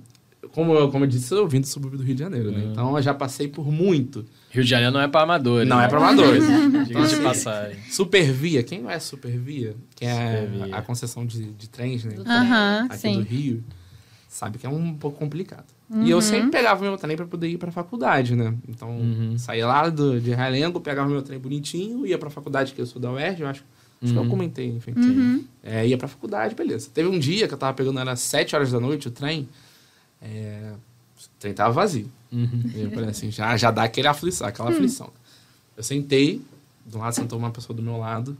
Como 0.52 0.72
eu, 0.72 0.88
como 0.88 1.02
eu 1.04 1.08
disse, 1.08 1.34
eu 1.34 1.48
vim 1.48 1.60
do 1.60 1.66
subúrbio 1.66 1.98
do 1.98 2.04
Rio 2.04 2.14
de 2.14 2.20
Janeiro, 2.22 2.52
né? 2.52 2.58
Uhum. 2.58 2.70
Então 2.70 2.96
eu 2.96 3.02
já 3.02 3.12
passei 3.12 3.48
por 3.48 3.66
muito. 3.72 4.24
Rio 4.52 4.62
de 4.62 4.70
Janeiro 4.70 4.92
não 4.92 5.00
é 5.00 5.08
pra 5.08 5.22
amadores. 5.22 5.68
Não 5.68 5.78
né? 5.78 5.86
é 5.86 5.88
pra 5.88 5.98
amadores. 5.98 6.44
Diga-se 6.86 7.16
de 7.16 7.22
passagem. 7.22 7.76
Supervia, 7.90 8.62
quem 8.62 8.82
não 8.82 8.88
é 8.90 9.00
Supervia? 9.00 9.74
Que 9.96 10.04
é 10.04 10.42
Supervia. 10.46 10.76
a 10.76 10.80
concessão 10.82 11.26
de, 11.26 11.42
de 11.54 11.68
trens, 11.68 12.04
né? 12.04 12.14
Aham, 12.24 12.84
aqui 12.88 12.96
do 12.96 13.00
sim. 13.00 13.22
Rio, 13.22 13.64
sabe 14.34 14.58
que 14.58 14.66
é 14.66 14.68
um 14.68 14.94
pouco 14.94 15.16
complicado. 15.18 15.64
E 16.02 16.10
eu 16.10 16.20
sempre 16.20 16.50
pegava 16.50 16.82
meu 16.82 16.96
trem 16.96 17.16
pra 17.16 17.24
poder 17.26 17.46
ir 17.48 17.56
pra 17.56 17.70
faculdade, 17.70 18.34
né? 18.34 18.52
Então, 18.68 18.90
Uhum. 18.90 19.38
saía 19.38 19.64
lá 19.66 19.88
do, 19.88 20.20
de 20.20 20.34
Realengo, 20.34 20.80
pegava 20.80 21.08
meu 21.08 21.22
trem 21.22 21.38
bonitinho, 21.38 22.04
ia 22.04 22.18
pra 22.18 22.30
faculdade, 22.30 22.72
que 22.72 22.80
eu 22.80 22.86
sou 22.86 23.00
da 23.00 23.12
UERJ, 23.12 23.42
eu 23.42 23.48
acho, 23.48 23.64
acho 24.02 24.12
que 24.12 24.18
eu 24.18 24.22
Uhum. 24.22 24.28
comentei, 24.28 24.68
enfim. 24.70 24.92
Uhum. 24.96 25.44
É, 25.62 25.86
ia 25.86 25.96
pra 25.96 26.08
faculdade, 26.08 26.54
beleza. 26.54 26.90
Teve 26.92 27.08
um 27.08 27.18
dia 27.18 27.46
que 27.46 27.54
eu 27.54 27.58
tava 27.58 27.74
pegando, 27.74 28.00
era 28.00 28.16
7 28.16 28.56
horas 28.56 28.72
da 28.72 28.80
noite, 28.80 29.06
o 29.06 29.10
trem, 29.10 29.48
é, 30.20 30.72
o 31.16 31.28
trem 31.38 31.54
tava 31.54 31.72
vazio. 31.72 32.10
Uhum. 32.32 32.62
Eu 32.74 32.90
falei 32.90 33.10
assim, 33.10 33.30
já, 33.30 33.56
já 33.56 33.70
dá 33.70 33.84
aquele 33.84 34.08
aflição, 34.08 34.48
aquela 34.48 34.70
aflição. 34.70 35.10
Eu 35.76 35.82
sentei, 35.84 36.42
do 36.84 36.98
lado 36.98 37.14
sentou 37.14 37.38
uma 37.38 37.50
pessoa 37.50 37.76
do 37.76 37.82
meu 37.82 37.98
lado, 37.98 38.36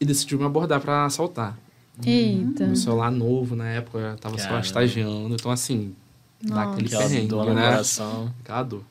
e 0.00 0.04
decidiu 0.06 0.38
me 0.38 0.44
abordar 0.44 0.80
pra 0.80 1.04
assaltar. 1.04 1.58
Eita. 2.04 2.66
Meu 2.66 2.76
celular 2.76 3.10
novo 3.10 3.54
na 3.54 3.68
época, 3.68 3.98
eu 3.98 4.16
tava 4.16 4.36
só 4.38 4.44
Caramba. 4.44 4.64
estagiando. 4.66 5.34
Então, 5.34 5.50
assim, 5.50 5.94
dá 6.42 6.54
Nossa. 6.56 6.70
aquele 6.72 6.86
Aquela 6.88 7.02
perrengue, 7.08 7.34
né? 7.36 7.44
coração. 7.44 8.34
Aquela 8.42 8.62
dor. 8.62 8.82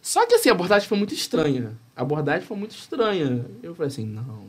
Só 0.00 0.26
que, 0.26 0.34
assim, 0.34 0.48
a 0.48 0.52
abordagem 0.52 0.88
foi 0.88 0.98
muito 0.98 1.14
estranha. 1.14 1.72
A 1.96 2.02
abordagem 2.02 2.46
foi 2.46 2.56
muito 2.56 2.72
estranha. 2.76 3.44
Eu 3.62 3.74
falei 3.74 3.88
assim, 3.88 4.06
não, 4.06 4.46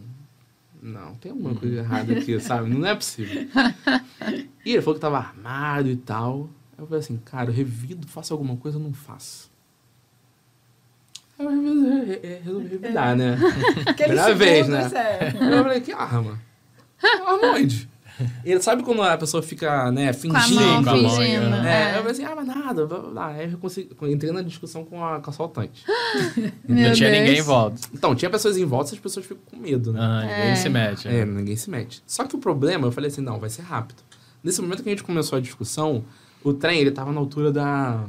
não, 0.81 1.15
tem 1.15 1.31
alguma 1.31 1.55
coisa 1.55 1.77
errada 1.77 2.13
aqui, 2.13 2.37
sabe? 2.41 2.69
Não 2.69 2.85
é 2.87 2.95
possível. 2.95 3.47
E 4.65 4.71
ele 4.73 4.81
falou 4.81 4.95
que 4.95 5.01
tava 5.01 5.17
armado 5.17 5.89
e 5.89 5.95
tal. 5.95 6.49
Eu 6.77 6.85
falei 6.87 6.99
assim, 7.01 7.17
cara, 7.23 7.49
eu 7.49 7.53
revido, 7.53 8.07
faço 8.07 8.33
alguma 8.33 8.55
coisa, 8.57 8.77
eu 8.77 8.81
não 8.81 8.93
faço. 8.93 9.51
Aí 11.37 11.45
eu 11.45 11.51
resolvi, 11.51 12.05
re- 12.05 12.19
re- 12.21 12.41
resolvi 12.43 12.67
revidar, 12.67 13.15
né? 13.15 13.33
Aquele 13.87 14.09
Primeira 14.09 14.35
vez, 14.35 14.67
né? 14.67 14.89
Aí 15.39 15.53
eu 15.57 15.63
falei, 15.63 15.81
que 15.81 15.91
arma? 15.91 16.39
Arma 17.03 17.53
onde? 17.55 17.89
Ele 18.45 18.61
sabe 18.61 18.83
quando 18.83 19.01
a 19.01 19.17
pessoa 19.17 19.41
fica, 19.41 19.91
né, 19.91 20.13
Com 20.13 20.35
a 20.37 20.39
fingindo? 20.39 20.61
mão 20.61 20.83
com 20.83 20.89
a 20.91 20.95
mão, 20.97 21.09
fingindo. 21.17 21.49
né? 21.49 21.57
É, 21.65 21.85
eu 21.85 21.89
É. 21.89 21.97
falei 21.97 22.11
assim, 22.11 22.23
ah, 22.25 22.33
mas 22.35 22.45
nada, 22.47 22.85
blá, 22.85 22.99
blá, 22.99 23.09
blá. 23.09 23.27
Aí 23.29 23.51
eu 23.51 23.57
consegui, 23.57 23.89
entrei 24.03 24.31
na 24.31 24.43
discussão 24.43 24.85
com 24.85 25.03
a, 25.03 25.19
com 25.19 25.29
a 25.29 25.33
assaltante. 25.33 25.83
Não 26.67 26.75
tinha 26.93 26.93
Deus. 26.93 26.99
ninguém 26.99 27.39
em 27.39 27.41
volta. 27.41 27.81
Então, 27.91 28.13
tinha 28.13 28.29
pessoas 28.29 28.55
em 28.55 28.65
volta, 28.65 28.93
as 28.93 28.99
pessoas 28.99 29.25
ficam 29.25 29.41
com 29.49 29.57
medo, 29.57 29.91
né? 29.91 29.99
Ah, 29.99 30.21
ninguém 30.21 30.51
É. 30.51 30.55
se 30.55 30.69
mete. 30.69 31.07
É, 31.07 31.25
né? 31.25 31.25
ninguém 31.25 31.55
se 31.55 31.69
mete. 31.71 32.03
Só 32.05 32.23
que 32.25 32.35
o 32.35 32.39
problema, 32.39 32.85
eu 32.85 32.91
falei 32.91 33.09
assim, 33.09 33.21
não, 33.21 33.39
vai 33.39 33.49
ser 33.49 33.63
rápido. 33.63 34.03
Nesse 34.43 34.61
momento 34.61 34.83
que 34.83 34.89
a 34.89 34.91
gente 34.91 35.03
começou 35.03 35.37
a 35.37 35.41
discussão, 35.41 36.05
o 36.43 36.53
trem, 36.53 36.79
ele 36.81 36.91
tava 36.91 37.11
na 37.11 37.19
altura 37.19 37.51
da, 37.51 38.03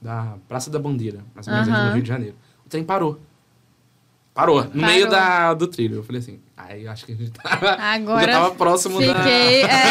da 0.00 0.36
Praça 0.48 0.70
da 0.70 0.78
Bandeira, 0.78 1.20
mais 1.34 1.46
ou 1.46 1.52
menos 1.52 1.68
aqui 1.68 1.76
Aham. 1.76 1.88
no 1.88 1.94
Rio 1.94 2.02
de 2.02 2.08
Janeiro. 2.08 2.36
O 2.64 2.68
trem 2.70 2.82
parou. 2.82 3.20
Parou, 4.34 4.64
no 4.64 4.70
Parou. 4.70 4.86
meio 4.86 5.10
da, 5.10 5.52
do 5.52 5.66
trilho. 5.66 5.96
Eu 5.96 6.02
falei 6.02 6.20
assim, 6.22 6.40
aí 6.56 6.84
eu 6.84 6.90
acho 6.90 7.04
que 7.06 7.12
a 7.12 7.14
gente 7.16 7.30
tava, 7.32 7.70
Agora 7.72 8.32
já 8.32 8.40
tava 8.40 8.54
próximo 8.54 9.00
da... 9.00 9.14
Fiquei. 9.14 9.62
é, 9.62 9.90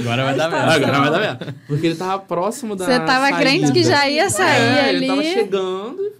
Agora 0.00 0.24
vai 0.24 0.36
dar 0.36 0.50
merda. 0.50 0.72
Agora 0.74 1.00
vai 1.00 1.10
dar 1.10 1.18
merda. 1.20 1.54
Porque 1.66 1.86
ele 1.86 1.96
tava 1.96 2.18
próximo 2.22 2.76
da 2.76 2.84
Você 2.84 3.00
tava 3.00 3.28
saída. 3.28 3.38
crente 3.38 3.72
que 3.72 3.82
já 3.82 4.08
ia 4.08 4.28
sair 4.30 4.76
É, 4.76 4.88
ali. 4.88 4.96
Ele 4.98 5.06
tava 5.08 5.22
chegando 5.24 6.02
e 6.02 6.12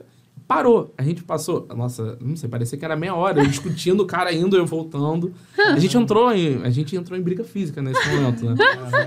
parou. 0.49 0.93
A 0.99 1.03
gente 1.03 1.23
passou, 1.23 1.67
nossa, 1.77 2.19
não 2.21 2.35
sei, 2.37 2.49
parecia 2.49 2.77
que 2.77 2.85
era 2.85 2.97
meia 2.97 3.15
hora, 3.15 3.41
eu 3.41 3.47
discutindo, 3.47 4.01
o 4.03 4.07
cara 4.07 4.33
indo, 4.33 4.57
eu 4.57 4.67
voltando. 4.67 5.33
A 5.57 5.79
gente 5.79 5.97
entrou 5.97 6.33
em, 6.33 6.61
a 6.65 6.71
gente 6.71 6.97
entrou 6.97 7.17
em 7.19 7.23
briga 7.23 7.45
física 7.45 7.81
nesse 7.81 8.09
momento, 8.09 8.45
né? 8.45 8.57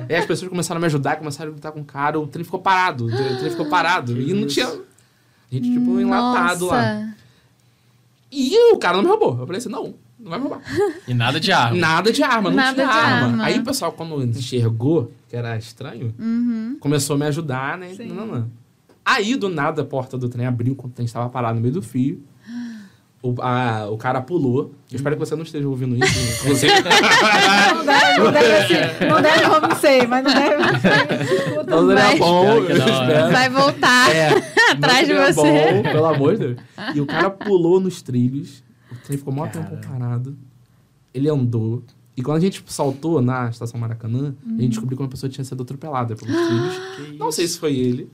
Aí 0.10 0.16
as 0.16 0.26
pessoas 0.26 0.50
começaram 0.50 0.78
a 0.78 0.82
me 0.82 0.86
ajudar, 0.86 1.18
começaram 1.18 1.52
a 1.52 1.54
lutar 1.56 1.72
com 1.74 1.82
o 1.82 1.86
cara, 1.86 2.18
o 2.20 2.28
trem 2.28 2.46
ficou 2.46 2.62
parado, 2.62 3.06
o 3.08 3.10
trem 3.40 3.50
ficou 3.50 3.66
parado. 3.70 4.20
E 4.22 4.34
não 4.34 4.48
tinha... 4.48 4.68
A 4.68 5.56
gente, 5.56 5.72
tipo, 5.72 6.00
enlatado 6.00 6.66
lá. 6.66 6.94
Nossa. 6.96 7.16
E 8.32 8.74
o 8.74 8.78
cara 8.80 8.96
não 8.98 9.04
me 9.04 9.10
roubou. 9.10 9.38
Eu 9.40 9.46
falei 9.46 9.60
assim, 9.60 9.70
não, 9.70 9.94
não 10.24 10.30
vai 10.32 10.40
roubar. 10.40 10.62
E 11.08 11.14
nada 11.14 11.40
de 11.40 11.52
arma. 11.52 11.78
Nada 11.78 12.12
de 12.12 12.24
arma, 12.24 12.50
não 12.50 12.56
Nada 12.58 12.74
tinha 12.74 12.86
de 12.88 12.92
arma. 12.98 13.28
arma. 13.28 13.44
Aí 13.44 13.60
o 13.60 13.64
pessoal, 13.64 13.92
quando 13.92 14.24
enxergou 14.24 15.12
que 15.30 15.36
era 15.36 15.58
estranho, 15.58 16.14
Uhum. 16.18 16.78
começou 16.80 17.16
a 17.16 17.20
me 17.20 17.26
ajudar, 17.26 17.78
né? 17.78 17.90
Sim. 17.96 18.08
Não, 18.08 18.26
não, 18.26 18.36
não. 18.40 18.52
Aí, 19.06 19.36
do 19.36 19.50
nada, 19.50 19.82
a 19.82 19.86
porta 19.86 20.18
do 20.18 20.30
trem 20.30 20.46
abriu 20.46 20.76
quando 20.76 20.92
o 20.92 20.96
trem 20.96 21.06
estava 21.06 21.28
parado 21.30 21.56
no 21.56 21.62
meio 21.62 21.74
do 21.74 21.82
fio. 21.82 22.24
O, 23.22 23.34
a- 23.42 23.88
o 23.90 23.98
cara 23.98 24.22
pulou. 24.22 24.74
Eu 24.92 24.96
espero 24.98 25.16
que 25.16 25.20
você 25.26 25.34
não 25.36 25.44
esteja 25.44 25.66
ouvindo 25.68 25.96
isso. 25.96 26.20
Inclusive, 26.44 26.74
Não 26.74 27.86
deve, 27.86 28.20
não 28.20 28.32
deve, 28.32 28.54
assim, 28.54 29.06
não 29.10 29.22
deve, 29.22 29.68
não 29.68 29.76
sei, 29.78 30.08
mas 30.08 30.24
não 30.26 30.34
deve. 30.34 30.80
Seria 30.80 31.64
Vai. 31.96 32.18
bom, 32.18 32.44
não, 32.46 32.62
né? 32.64 32.74
espero. 32.76 33.32
Vai 33.32 33.50
voltar 33.50 34.14
É, 34.16 34.30
atrás 34.72 35.08
de 35.08 35.14
não 35.14 35.24
você. 35.26 35.72
Bom, 35.74 35.84
pelo 35.84 36.06
amor 36.06 36.34
de 36.34 36.40
Deus. 36.40 36.58
E 36.96 37.02
o 37.02 37.06
cara 37.06 37.30
pulou 37.30 37.80
nos 37.80 38.02
trilhos. 38.02 38.62
Trem 39.04 39.18
ficou 39.18 39.34
mó 39.34 39.48
tempo 39.48 39.76
parado. 39.88 40.36
ele 41.14 41.30
andou. 41.30 41.84
E 42.16 42.22
quando 42.22 42.38
a 42.38 42.42
gente 42.42 42.64
saltou 42.68 43.22
na 43.22 43.50
estação 43.50 43.80
Maracanã, 43.80 44.36
a 44.46 44.50
Uhum. 44.50 44.58
gente 44.60 44.70
descobriu 44.70 44.98
que 44.98 45.04
uma 45.04 45.10
pessoa 45.10 45.30
tinha 45.30 45.44
sido 45.44 45.64
atropelada 45.64 46.16
pelos 46.16 46.36
trilhos. 46.36 47.18
Não 47.20 47.32
sei 47.32 47.48
se 47.48 47.58
foi 47.60 47.76
ele. 47.76 48.10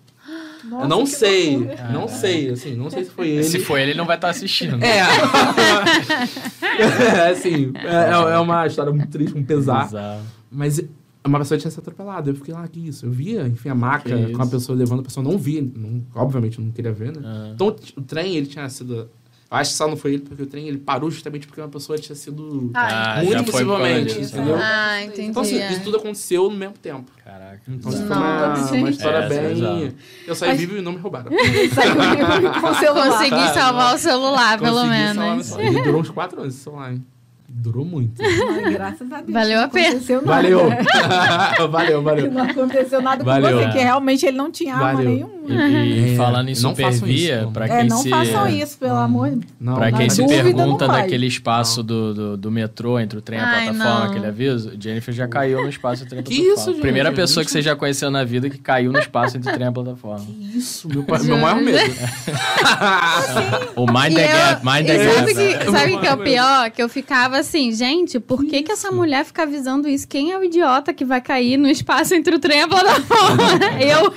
Nossa, 0.63 0.85
eu 0.85 0.89
não 0.89 1.05
sei. 1.05 1.57
loucura. 1.57 1.89
Não 1.91 2.07
sei, 2.07 2.49
assim, 2.49 2.75
não 2.75 2.89
sei 2.89 3.05
se 3.05 3.11
foi 3.11 3.29
ele. 3.29 3.43
Se 3.43 3.59
for 3.59 3.77
ele, 3.77 3.91
ele 3.91 3.97
não 3.97 4.05
vai 4.05 4.15
estar 4.17 4.29
assistindo. 4.29 4.77
É. 4.83 4.99
é, 6.79 7.29
assim, 7.31 7.71
é, 7.75 8.33
é 8.33 8.39
uma 8.39 8.65
história 8.67 8.91
muito 8.91 9.09
triste, 9.09 9.37
um 9.37 9.43
pesar. 9.43 9.85
Exato. 9.87 10.23
Mas 10.51 10.81
uma 11.25 11.39
pessoa 11.39 11.57
tinha 11.57 11.71
sido 11.71 11.81
atropelada. 11.81 12.29
Eu 12.29 12.35
fiquei 12.35 12.53
lá, 12.53 12.67
que 12.67 12.79
isso? 12.87 13.05
Eu 13.05 13.11
via, 13.11 13.47
enfim, 13.47 13.69
a 13.69 13.75
maca 13.75 14.09
com 14.31 14.41
a 14.41 14.47
pessoa 14.47 14.77
levando 14.77 15.01
a 15.01 15.03
pessoa. 15.03 15.23
Não 15.23 15.37
vi, 15.37 15.61
não, 15.61 16.03
obviamente 16.15 16.59
não 16.59 16.71
queria 16.71 16.91
ver, 16.91 17.15
né? 17.15 17.21
Ah. 17.23 17.51
Então 17.53 17.67
o 17.67 18.01
trem, 18.01 18.35
ele 18.35 18.47
tinha 18.47 18.67
sido... 18.69 19.09
Eu 19.51 19.57
acho 19.57 19.71
que 19.71 19.77
só 19.77 19.87
não 19.87 19.97
foi 19.97 20.13
ele, 20.13 20.21
porque 20.21 20.43
o 20.43 20.45
trem, 20.45 20.67
ele 20.67 20.77
parou 20.77 21.09
justamente 21.09 21.47
porque 21.47 21.59
uma 21.59 21.67
pessoa 21.69 21.97
tinha 21.97 22.15
sido... 22.15 22.69
Ah, 22.75 23.15
Ah, 23.19 23.23
Muito 23.23 23.37
foi 23.37 23.65
possivelmente, 23.65 24.19
entendeu? 24.21 24.55
Ah, 24.61 25.03
entendi. 25.03 25.29
Então, 25.29 25.41
assim, 25.41 25.57
é. 25.57 25.71
isso 25.71 25.81
tudo 25.81 25.97
aconteceu 25.97 26.49
no 26.51 26.55
mesmo 26.55 26.75
tempo. 26.75 27.11
Caraca. 27.25 27.59
Então, 27.67 27.89
isso 27.91 27.99
foi 28.05 28.15
Nossa, 28.15 28.71
uma, 28.73 28.79
uma 28.81 28.89
história 28.91 29.17
É, 29.17 29.25
é 29.25 29.27
bem... 29.29 29.53
bizarro. 29.55 29.93
eu 30.27 30.35
saí 30.35 30.49
Mas- 30.49 30.59
vivo 30.59 30.77
e 30.77 30.81
não 30.81 30.91
me 30.91 30.99
roubaram. 30.99 31.31
Saiu 31.73 31.93
vivo 31.95 32.61
com 32.61 32.67
o 32.67 32.75
celular. 32.75 33.09
Consegui 33.11 33.47
salvar 33.53 33.95
o 33.95 33.97
celular, 33.97 34.59
pelo 34.59 34.75
Consegui 34.81 34.89
menos. 34.91 35.83
durou 35.83 36.01
uns 36.01 36.09
quatro 36.11 36.41
anos 36.41 36.53
esse 36.53 36.63
celular, 36.63 36.93
hein? 36.93 37.03
Durou 37.51 37.83
muito. 37.83 38.21
Ai, 38.23 38.71
graças 38.73 39.11
a 39.11 39.17
Deus. 39.21 39.31
Valeu 39.33 39.57
não 39.57 39.65
a 39.65 39.67
pena. 39.67 39.87
aconteceu 39.89 40.21
nada. 40.21 40.35
Valeu! 40.41 40.69
valeu, 41.69 42.01
valeu. 42.03 42.31
Não 42.31 42.43
aconteceu 42.43 43.01
nada 43.01 43.23
Valeu. 43.23 43.57
com 43.57 43.63
você, 43.65 43.69
que 43.71 43.83
realmente 43.83 44.25
ele 44.25 44.37
não 44.37 44.49
tinha 44.51 44.75
arma 44.75 44.93
Valeu. 44.93 45.09
nenhuma. 45.09 45.39
E, 45.49 46.09
e 46.11 46.13
É, 46.13 46.15
falando 46.15 46.47
em 46.49 46.51
não 46.51 46.55
Supervia, 46.75 47.41
isso, 47.41 47.51
pra 47.51 47.65
É, 47.65 47.79
quem 47.79 47.89
não 47.89 47.97
se... 47.97 48.09
façam 48.09 48.47
isso, 48.47 48.77
pelo 48.77 48.95
amor 48.97 49.31
de 49.31 49.47
Não, 49.59 49.75
Pra 49.75 49.89
não, 49.89 49.97
quem 49.97 50.09
se 50.09 50.25
pergunta 50.27 50.87
não 50.87 50.93
daquele 50.93 51.25
espaço 51.25 51.81
do, 51.81 52.13
do, 52.13 52.37
do 52.37 52.51
metrô 52.51 52.99
entre 52.99 53.17
o 53.17 53.21
trem 53.21 53.39
e 53.39 53.41
a 53.41 53.47
Ai, 53.47 53.63
plataforma, 53.73 53.99
não. 53.99 54.11
aquele 54.11 54.27
aviso, 54.27 54.71
Jennifer 54.79 55.13
já 55.13 55.27
caiu 55.27 55.63
no 55.63 55.69
espaço 55.69 56.03
entre 56.03 56.19
o 56.19 56.23
trem 56.23 56.23
e 56.23 56.23
a 56.23 56.23
Que 56.29 56.35
plataforma. 56.45 56.61
isso, 56.61 56.71
gente? 56.73 56.81
Primeira 56.81 57.11
pessoa 57.11 57.43
que 57.43 57.49
você 57.51 57.61
já 57.63 57.75
conheceu 57.75 58.11
na 58.11 58.23
vida 58.23 58.47
que 58.49 58.57
caiu 58.59 58.91
no 58.91 58.99
espaço 58.99 59.37
entre 59.37 59.49
o 59.49 59.53
trem 59.53 59.65
e 59.65 59.69
a 59.69 59.71
plataforma. 59.71 60.25
Isso, 60.53 60.87
meu, 60.87 61.03
pai- 61.03 61.23
meu 61.23 61.37
maior 61.37 61.59
medo. 61.59 61.79
O 63.75 63.85
Mind 63.85 64.11
E 64.11 64.15
the 64.15 64.27
Gap, 64.27 64.65
Mind 64.65 64.83
e 64.83 64.85
the 64.85 64.97
Gap. 65.05 65.25
que, 65.65 65.71
sabe 65.71 65.95
o 65.95 65.99
que 65.99 66.07
é 66.07 66.13
o 66.13 66.17
pior? 66.17 66.69
Que 66.71 66.81
eu 66.83 66.89
ficava 66.89 67.38
assim, 67.39 67.71
gente, 67.71 68.19
por 68.19 68.43
que, 68.45 68.61
que 68.63 68.71
essa 68.71 68.91
mulher 68.91 69.25
fica 69.25 69.43
avisando 69.43 69.87
isso? 69.87 70.07
Quem 70.07 70.31
é 70.31 70.37
o 70.37 70.43
idiota 70.43 70.93
que 70.93 71.03
vai 71.05 71.21
cair 71.21 71.57
no 71.57 71.67
espaço 71.67 72.13
entre 72.13 72.35
o 72.35 72.39
trem 72.39 72.59
e 72.59 72.61
a 72.63 72.67
plataforma? 72.67 73.43
eu. 73.81 74.13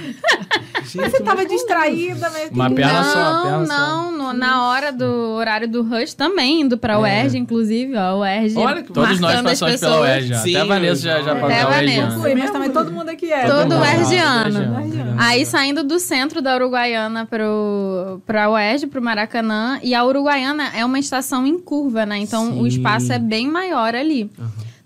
Mas 0.95 1.13
você 1.13 1.21
tava 1.23 1.47
distraída, 1.47 2.29
né? 2.31 2.41
Uma 2.51 2.71
perna 2.71 3.05
só, 3.05 3.45
não, 3.45 3.67
só. 3.67 3.73
não, 3.73 4.13
no- 4.13 4.33
na 4.33 4.69
hora 4.69 4.93
do 4.93 5.05
horário 5.37 5.69
do 5.69 5.83
rush 5.83 6.13
também, 6.15 6.63
indo 6.63 6.77
pra 6.77 6.99
UERJ, 6.99 7.39
inclusive, 7.39 7.95
ó, 7.97 8.19
UERJ. 8.21 8.59
Olha 8.59 8.83
que- 8.83 8.93
Todos 8.93 9.21
nós 9.21 9.41
passamos 9.41 9.81
pela. 9.81 10.01
UERJ 10.01 10.29
já. 10.29 10.39
Sim, 10.41 10.51
Até 10.57 10.61
a 10.61 10.65
Vanessa 10.65 11.03
já, 11.03 11.23
já 11.23 11.33
Até 11.33 11.41
passou 11.41 11.57
a 11.57 11.61
a 11.63 11.71
Vanessa. 11.77 12.19
UERJ. 12.19 12.41
Mas 12.43 12.51
também 12.51 12.71
todo 12.71 12.91
mundo 12.93 13.09
aqui 13.09 13.33
é. 13.33 13.47
Todo 13.47 13.63
mundo. 13.75 13.81
UERJiano. 13.81 15.15
Aí 15.19 15.47
saindo 15.47 15.85
do 15.85 15.99
centro 15.99 16.43
da 16.43 16.55
Uruguaiana 16.57 17.27
pro, 17.27 18.21
pra 18.27 18.51
UERJ, 18.51 18.87
pro 18.89 19.01
Maracanã, 19.03 19.79
e 19.83 19.95
a 19.95 20.05
Uruguaiana 20.05 20.71
é 20.75 20.85
uma 20.85 20.99
estação 20.99 21.47
em 21.47 21.59
curva, 21.59 22.05
né? 22.05 22.19
Então 22.19 22.59
o 22.59 22.63
Sim. 22.63 22.67
espaço 22.79 23.12
é 23.15 23.19
bem 23.19 23.49
maior 23.49 23.95
ali. 23.95 24.31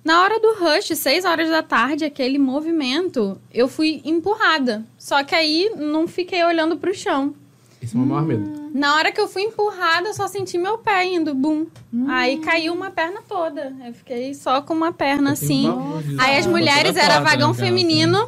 Na 0.05 0.23
hora 0.23 0.39
do 0.39 0.55
rush, 0.55 0.97
6 0.97 1.25
horas 1.25 1.49
da 1.51 1.63
tarde, 1.63 2.05
aquele 2.05 2.39
movimento, 2.39 3.37
eu 3.53 3.67
fui 3.67 4.01
empurrada. 4.05 4.85
Só 4.97 5.25
que 5.25 5.35
aí 5.35 5.73
não 5.77 6.07
fiquei 6.07 6.45
olhando 6.45 6.77
pro 6.77 6.95
chão. 6.95 7.35
Esse 7.83 7.97
é 7.97 7.99
o 7.99 8.03
maior 8.07 8.25
medo. 8.25 8.66
Na 8.79 8.95
hora 8.97 9.11
que 9.11 9.21
eu 9.21 9.27
fui 9.27 9.43
empurrada, 9.43 10.09
eu 10.09 10.15
só 10.15 10.27
senti 10.29 10.59
meu 10.59 10.77
pé 10.79 11.05
indo, 11.07 11.35
bum. 11.35 11.67
Aí 12.09 12.39
caiu 12.39 12.75
uma 12.75 12.91
perna 12.91 13.21
toda. 13.27 13.75
Eu 13.87 13.95
fiquei 13.95 14.35
só 14.35 14.61
com 14.61 14.75
uma 14.75 14.93
perna 14.93 15.33
assim. 15.33 15.65
pavor 15.67 16.03
disso. 16.03 16.17
Aí 16.21 16.37
as 16.39 16.47
mulheres, 16.47 16.95
era 16.97 17.21
vagão 17.21 17.49
né, 17.49 17.55
feminino. 17.55 18.19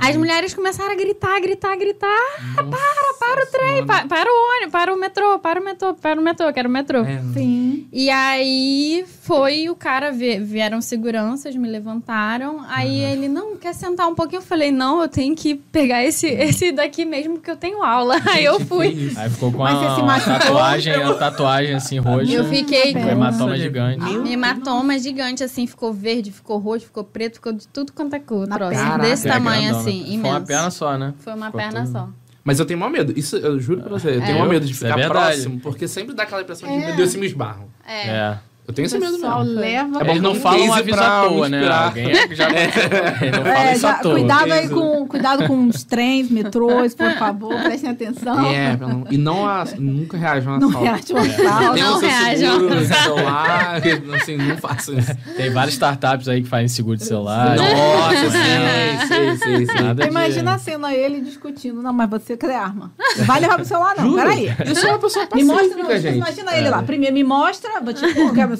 As 0.00 0.16
mulheres 0.16 0.52
começaram 0.54 0.90
a 0.90 0.94
gritar, 0.96 1.38
gritar, 1.40 1.76
gritar. 1.76 2.18
para, 2.56 3.14
para 3.20 3.44
o 3.44 3.46
trem, 3.46 3.86
pa- 3.86 4.06
para 4.08 4.28
o 4.28 4.56
ônibus, 4.56 4.72
para 4.72 4.92
o 4.92 4.98
metrô, 4.98 5.38
para 5.38 5.60
o 5.60 5.64
metrô, 5.64 5.94
para 5.94 6.20
o 6.20 6.24
metrô, 6.24 6.52
quero 6.52 6.68
o 6.68 6.72
metrô. 6.72 6.98
É, 7.04 7.22
Sim. 7.32 7.86
E 7.92 8.08
aí 8.10 9.04
foi 9.20 9.68
o 9.68 9.76
cara, 9.76 10.10
vi- 10.10 10.40
vieram 10.40 10.80
seguranças, 10.80 11.54
me 11.54 11.68
levantaram. 11.68 12.64
Aí 12.68 12.98
ele, 13.04 13.28
não, 13.28 13.56
quer 13.56 13.74
sentar 13.74 14.08
um 14.08 14.14
pouquinho? 14.14 14.38
Eu 14.40 14.44
falei, 14.46 14.72
não, 14.72 15.02
eu 15.02 15.08
tenho 15.08 15.36
que 15.36 15.54
pegar 15.54 16.02
esse, 16.02 16.26
esse 16.32 16.72
daqui 16.72 17.04
mesmo, 17.04 17.34
porque 17.34 17.50
eu 17.50 17.56
tenho 17.56 17.82
aula. 17.82 18.16
Aí 18.32 18.44
eu 18.44 18.58
fui. 18.60 19.12
Aí 19.16 19.30
ficou 19.30 19.52
com 19.52 19.58
Mas 19.58 19.78
você 19.78 19.91
se 19.94 20.02
machucou? 20.02 20.38
tatuagem, 20.38 20.92
a 21.02 21.14
tatuagem 21.14 21.74
assim, 21.74 21.98
roxa. 21.98 22.32
Eu 22.32 22.44
fiquei 22.44 22.92
Com 22.92 23.02
com 23.02 23.08
hematoma 23.08 23.56
gigante. 23.58 24.04
Um 24.04 24.26
hematoma 24.26 24.98
gigante, 24.98 25.42
assim, 25.44 25.66
ficou 25.66 25.92
verde, 25.92 26.30
ficou 26.32 26.58
roxo, 26.58 26.86
ficou 26.86 27.04
preto, 27.04 27.34
ficou 27.34 27.52
de 27.52 27.66
tudo 27.68 27.92
quanto 27.92 28.14
é 28.14 28.20
cor, 28.20 28.46
perna. 28.48 28.98
Desse 28.98 29.28
É, 29.28 29.32
tamanho, 29.32 29.76
assim, 29.76 30.02
Foi 30.04 30.12
imenso. 30.14 30.34
uma 30.36 30.40
perna 30.40 30.70
só, 30.70 30.98
né? 30.98 31.14
Foi 31.18 31.34
uma 31.34 31.46
Ficou 31.46 31.60
perna 31.60 31.82
tudo- 31.84 31.92
só. 31.92 32.08
Mas 32.44 32.58
eu 32.58 32.66
tenho 32.66 32.80
maior 32.80 32.90
medo. 32.90 33.12
Isso 33.16 33.36
eu 33.36 33.60
juro 33.60 33.82
pra 33.82 33.90
você. 33.90 34.08
Eu 34.16 34.20
tenho 34.20 34.30
É. 34.30 34.32
maior 34.34 34.48
medo 34.48 34.66
de 34.66 34.72
é 34.72 34.74
ficar 34.74 34.96
verdade. 34.96 35.10
próximo. 35.42 35.60
Porque 35.60 35.86
sempre 35.86 36.12
dá 36.12 36.24
aquela 36.24 36.42
impressão 36.42 36.68
de, 36.68 36.74
É. 36.74 36.86
meu 36.86 36.96
Deus, 36.96 37.10
se 37.10 37.18
me 37.18 37.26
esbarram. 37.26 37.66
É. 37.86 38.08
É. 38.08 38.38
Eu 38.66 38.72
tenho 38.72 38.86
esse 38.86 38.96
O 38.96 39.00
medo 39.00 39.14
pessoal 39.14 39.40
mesmo. 39.44 39.60
leva. 39.60 40.00
É 40.00 40.04
bom 40.04 40.10
Eles 40.12 40.22
não 40.22 40.34
falam 40.36 40.66
um 40.68 40.72
aviso 40.72 41.00
à 41.00 41.22
toa, 41.22 41.48
né? 41.48 41.68
Alguém 41.68 42.12
é 42.12 42.28
que 42.28 42.34
já 42.36 42.48
não 42.48 42.56
É, 43.52 43.72
isso 43.72 43.80
já- 43.82 43.90
à 43.90 43.94
toa. 43.94 44.12
cuidado 44.14 44.52
aí 44.52 44.68
com, 44.68 45.06
cuidado 45.08 45.46
com 45.48 45.66
os 45.66 45.82
trens, 45.82 46.30
metrôs, 46.30 46.94
por 46.94 47.10
favor, 47.14 47.54
prestem 47.62 47.90
atenção. 47.90 48.40
É, 48.46 48.78
e 49.10 49.18
não 49.18 49.44
a, 49.44 49.64
nunca 49.78 50.16
reajam 50.16 50.54
a 50.54 50.58
Não 50.60 50.68
assalto. 50.68 50.84
reage 50.86 51.12
ao 51.12 51.18
assalto. 51.18 51.78
Não 51.80 51.96
o 51.96 51.98
seu 51.98 52.08
reajam. 52.08 52.60
seguro 52.60 52.84
celular, 52.86 53.82
assim, 54.14 54.36
não 54.36 54.56
façam 54.56 54.96
isso. 54.98 55.12
Tem 55.36 55.50
várias 55.50 55.74
startups 55.74 56.28
aí 56.28 56.42
que 56.42 56.48
fazem 56.48 56.68
seguro 56.68 56.96
de 56.96 57.04
celular. 57.04 57.56
Nossa, 57.56 58.30
sim. 58.30 59.82
Nada 59.82 60.02
de- 60.04 60.08
Imagina 60.08 60.54
a 60.54 60.58
cena 60.58 60.94
ele 60.94 61.20
discutindo. 61.20 61.82
Não, 61.82 61.92
mas 61.92 62.08
você 62.08 62.36
quer 62.36 62.54
arma. 62.54 62.92
Não 63.18 63.24
vai 63.24 63.40
levar 63.40 63.56
pro 63.56 63.64
celular, 63.64 63.94
não. 63.98 64.14
Peraí. 64.14 64.54
Eu 64.64 64.76
sou 64.76 64.90
uma 64.90 64.98
pessoa 65.00 65.26
Me 65.34 65.42
mostra, 65.44 65.68
pacífica, 65.68 66.00
gente. 66.00 66.16
imagina 66.18 66.56
ele 66.56 66.70
lá. 66.70 66.80
Primeiro 66.82 67.14
me 67.14 67.24
mostra, 67.24 67.80
vou 67.80 67.92
te 67.92 68.04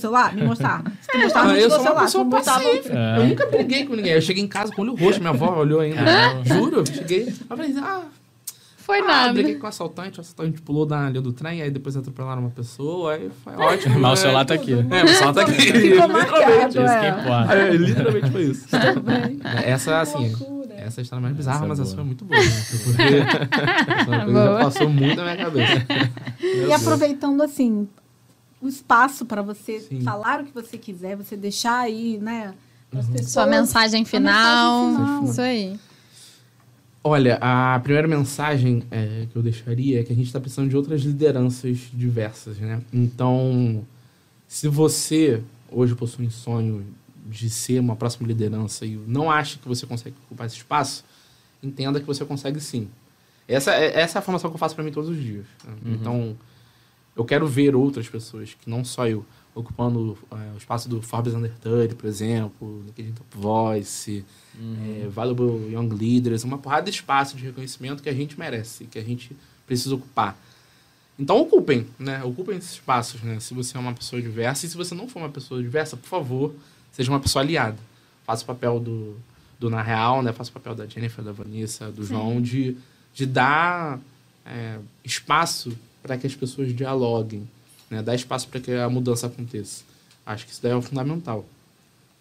celular? 0.03 0.35
Me 0.35 0.43
mostra 0.45 0.69
a 0.69 0.73
arma. 0.75 0.93
Se 1.01 1.09
tu 1.11 1.19
mostrar 1.19 1.43
Ah, 1.47 1.55
eu 1.59 1.61
eu 1.63 1.71
sou 1.71 1.81
uma 1.81 2.01
pessoa 2.03 2.25
pacífica. 2.31 2.93
É. 2.99 3.19
Eu 3.19 3.27
nunca 3.29 3.47
briguei 3.47 3.85
com 3.87 3.95
ninguém. 3.97 4.13
Eu 4.13 4.21
cheguei 4.23 4.43
em 4.45 4.49
casa 4.49 4.73
com 4.73 4.83
o 4.83 4.85
olho 4.85 4.95
roxo, 4.95 5.19
minha 5.21 5.31
avó 5.31 5.59
olhou 5.59 5.81
ainda. 5.81 6.03
Juro, 6.45 6.77
eu 6.81 6.87
cheguei. 6.87 7.29
Eu 7.29 7.57
falei, 7.57 7.75
ah, 7.79 8.03
Foi 8.77 8.99
ah, 8.99 9.05
nada. 9.05 9.33
briguei 9.33 9.55
com 9.55 9.65
o 9.65 9.69
assaltante, 9.69 10.19
o 10.19 10.21
assaltante 10.21 10.61
pulou 10.61 10.85
da 10.85 11.09
linha 11.09 11.23
do 11.23 11.33
trem, 11.33 11.63
aí 11.63 11.71
depois 11.71 11.97
atropelaram 11.97 12.43
uma 12.43 12.51
pessoa, 12.51 13.15
aí 13.15 13.31
foi 13.45 13.55
ótimo. 13.57 13.99
Mas 14.01 14.11
o 14.11 14.11
né? 14.11 14.17
celular 14.17 14.45
tá 14.45 14.55
aqui. 14.55 14.73
É, 14.73 15.05
o 15.05 15.09
celular 15.09 15.33
tá 15.35 15.41
aqui. 15.43 15.53
Ficou 15.73 16.09
marcado, 16.09 16.69
Isso 16.69 16.99
que 16.99 17.07
é. 17.07 17.09
importa. 17.11 17.55
É, 17.55 17.71
literalmente 17.77 18.31
foi 18.31 18.43
isso. 18.43 18.67
Bem. 19.03 19.41
Essa, 19.65 20.01
assim, 20.01 20.29
loucura. 20.31 20.75
essa 20.75 21.01
é 21.01 21.01
a 21.01 21.03
história 21.03 21.23
mais 21.23 21.37
bizarra, 21.37 21.57
Essa 21.59 21.65
é 21.65 21.69
mas 21.69 21.81
essa 21.81 21.95
boa. 21.95 21.97
foi 21.97 22.05
muito 22.05 22.25
boa. 22.25 22.41
Né? 22.41 22.51
Porque 22.85 23.03
essa 24.01 24.05
coisa 24.05 24.19
já 24.19 24.47
Boa. 24.47 24.59
passou 24.59 24.89
muito 24.89 25.17
na 25.17 25.23
minha 25.23 25.37
cabeça. 25.37 25.87
E 26.69 26.73
aproveitando, 26.73 27.41
assim, 27.43 27.89
o 28.63 28.69
espaço 28.69 29.27
para 29.27 29.43
você 29.43 29.81
Sim. 29.81 30.01
falar 30.03 30.41
o 30.41 30.45
que 30.45 30.53
você 30.55 30.79
quiser, 30.79 31.17
você 31.17 31.37
deixar 31.37 31.81
aí, 31.81 32.19
né? 32.19 32.55
as 32.95 33.07
pessoas- 33.09 33.31
Sua 33.33 33.47
mensagem 33.47 34.05
final. 34.05 34.87
mensagem 34.87 35.07
final. 35.07 35.25
Isso 35.31 35.41
aí. 35.41 35.81
Olha, 37.05 37.37
a 37.41 37.81
primeira 37.81 38.07
mensagem 38.07 38.85
é, 38.91 39.27
que 39.31 39.35
eu 39.37 39.43
deixaria 39.43 40.01
é 40.01 40.05
que 40.05 40.13
a 40.13 40.17
gente 40.17 40.27
está 40.27 40.39
precisando 40.39 40.69
de 40.69 40.77
outras 40.77 41.01
lideranças 41.03 41.79
diversas, 41.93 42.59
né? 42.59 42.81
Então, 42.93 43.85
se 44.47 44.69
você 44.69 45.43
hoje 45.71 45.97
possui 45.97 46.27
um 46.27 46.31
sonho 46.31 46.87
de 47.27 47.51
ser 47.51 47.81
uma 47.81 47.97
próxima 47.97 48.29
liderança 48.29 48.87
e 48.87 48.95
não 49.07 49.29
acha 49.31 49.59
que 49.59 49.67
você 49.67 49.85
consegue 49.87 50.15
ocupar 50.27 50.47
esse 50.47 50.57
espaço, 50.57 51.05
entenda 51.61 51.99
que 51.99 52.07
você 52.07 52.25
consegue 52.25 52.61
sim. 52.61 52.89
Essa 53.49 53.75
é, 53.75 54.01
essa 54.01 54.19
é 54.19 54.21
a 54.21 54.23
formação 54.23 54.49
que 54.51 54.55
eu 54.55 54.59
faço 54.59 54.75
para 54.77 54.85
mim 54.85 54.93
todos 54.93 55.11
os 55.11 55.17
dias. 55.21 55.45
né? 55.65 55.75
Então, 55.87 56.37
eu 57.15 57.25
quero 57.25 57.47
ver 57.47 57.75
outras 57.75 58.09
pessoas, 58.09 58.55
que 58.55 58.69
não 58.69 58.85
só 58.85 59.07
eu, 59.07 59.25
ocupando 59.55 60.17
é, 60.31 60.55
o 60.55 60.57
espaço 60.57 60.89
do 60.89 61.03
Forbes 61.03 61.35
Under 61.35 61.53
30, 61.61 61.95
por 61.95 62.07
exemplo, 62.07 62.83
LinkedIn 62.87 63.13
Top 63.13 63.29
Voice, 63.37 64.25
é, 64.59 65.09
Valuable 65.09 65.73
Young 65.73 65.91
Leaders, 65.91 66.43
uma 66.45 66.59
porrada 66.59 66.85
de 66.85 66.97
espaço 66.97 67.37
de 67.37 67.45
reconhecimento 67.45 68.03
que 68.03 68.09
a 68.09 68.15
gente 68.15 68.39
merece, 68.39 68.85
que 68.87 68.99
a 68.99 69.03
gente 69.03 69.37
precisa 69.67 69.95
ocupar. 69.95 70.39
Então 71.19 71.39
ocupem, 71.39 71.87
né? 71.99 72.25
Ocupem 72.25 72.57
esses 72.57 72.73
espaços, 72.73 73.23
né? 73.23 73.39
Se 73.41 73.53
você 73.53 73.77
é 73.77 73.81
uma 73.81 73.93
pessoa 73.93 74.21
diversa 74.21 74.65
e 74.65 74.69
se 74.69 74.77
você 74.77 74.95
não 74.95 75.07
for 75.07 75.19
uma 75.19 75.29
pessoa 75.29 75.63
diversa, 75.63 75.97
por 75.97 76.09
favor, 76.09 76.55
seja 76.91 77.11
uma 77.11 77.21
pessoa 77.21 77.43
aliada. 77.43 77.79
Faça 78.25 78.43
o 78.43 78.47
papel 78.47 78.81
do, 78.81 79.17
do 79.59 79.69
Na 79.69 79.83
Real, 79.83 80.23
né? 80.23 80.33
Faça 80.33 80.49
o 80.49 80.53
papel 80.55 80.75
da 80.75 80.87
Jennifer, 80.87 81.23
da 81.23 81.33
Vanessa, 81.33 81.93
do 81.93 82.05
João, 82.05 82.41
de, 82.41 82.77
de 83.13 83.27
dar 83.27 84.01
é, 84.47 84.79
espaço 85.05 85.77
para 86.03 86.19
que 86.19 86.27
as 86.27 86.35
pessoas 86.35 86.75
dialoguem, 86.75 87.49
né? 87.91 88.03
Dar 88.03 88.15
espaço 88.15 88.49
para 88.49 88.61
que 88.61 88.73
a 88.73 88.89
mudança 88.89 89.27
aconteça. 89.27 89.85
Acho 90.25 90.47
que 90.47 90.53
isso 90.53 90.63
daí 90.63 90.73
é 90.73 90.83
fundamental. 90.83 91.45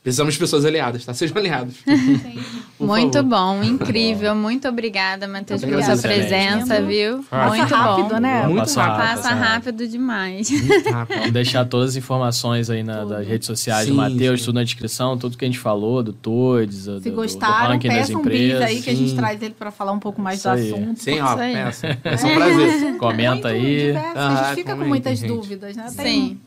Precisamos 0.04 0.34
de 0.34 0.40
pessoas 0.40 0.66
aliadas, 0.66 1.06
tá? 1.06 1.14
Sejam 1.14 1.38
aliados. 1.38 1.76
Muito 2.80 3.14
favor. 3.20 3.30
bom, 3.30 3.64
incrível. 3.64 4.34
Muito 4.34 4.68
obrigada, 4.68 5.28
Matheus, 5.28 5.62
pela 5.64 5.84
sua 5.84 5.94
excelente. 5.94 6.20
presença, 6.28 6.82
viu? 6.82 7.24
Passa 7.30 7.56
Muito 7.56 7.76
rápido, 7.76 8.10
bom. 8.16 8.20
né? 8.20 8.44
Muito 8.48 8.58
Passa 8.62 8.82
rápido. 8.84 9.08
Passa 9.22 9.34
rápido 9.36 9.88
demais. 9.88 10.50
Muito 10.50 10.90
rápido. 10.90 11.18
Vamos 11.20 11.32
deixar 11.34 11.66
todas 11.66 11.92
as 11.92 11.96
informações 11.98 12.72
aí 12.72 12.82
na, 12.82 13.06
das 13.06 13.28
redes 13.28 13.46
sociais 13.46 13.86
do 13.86 13.92
Sim, 13.92 13.98
Matheus, 13.98 14.40
sim. 14.40 14.46
tudo 14.48 14.56
na 14.56 14.64
descrição, 14.64 15.16
tudo 15.20 15.38
que 15.38 15.46
a 15.46 15.48
gente 15.48 15.60
falou, 15.60 16.02
do 16.02 16.14
Todes, 16.14 16.86
do, 16.86 17.00
Se 17.00 17.10
do- 17.12 17.16
gostaram, 17.16 17.78
do 17.78 17.88
das 17.88 17.96
peçam 17.98 18.22
um 18.22 18.24
bis 18.24 18.56
aí 18.56 18.82
que 18.82 18.90
a 18.90 18.96
gente 18.96 19.12
Sim. 19.12 19.16
traz 19.18 19.40
ele 19.44 19.54
para 19.54 19.70
falar 19.70 19.92
um 19.92 20.00
pouco 20.00 20.20
mais 20.20 20.40
Isso 20.40 20.50
do 20.50 20.54
assunto. 20.56 21.00
Sim, 21.00 21.20
ó, 21.20 21.36
peça. 21.36 21.88
É 22.04 22.16
um 22.16 22.36
prazer. 22.36 22.98
Comenta 22.98 23.32
Muito 23.34 23.48
aí. 23.48 23.86
diverso, 23.88 24.18
a 24.18 24.28
Ah, 24.28 24.44
gente 24.48 24.56
fica 24.56 24.76
com 24.76 24.86
muitas 24.86 25.20
gente. 25.20 25.28
dúvidas, 25.28 25.76
né? 25.76 25.88
Tem- 25.96 26.06
Sim. 26.30 26.40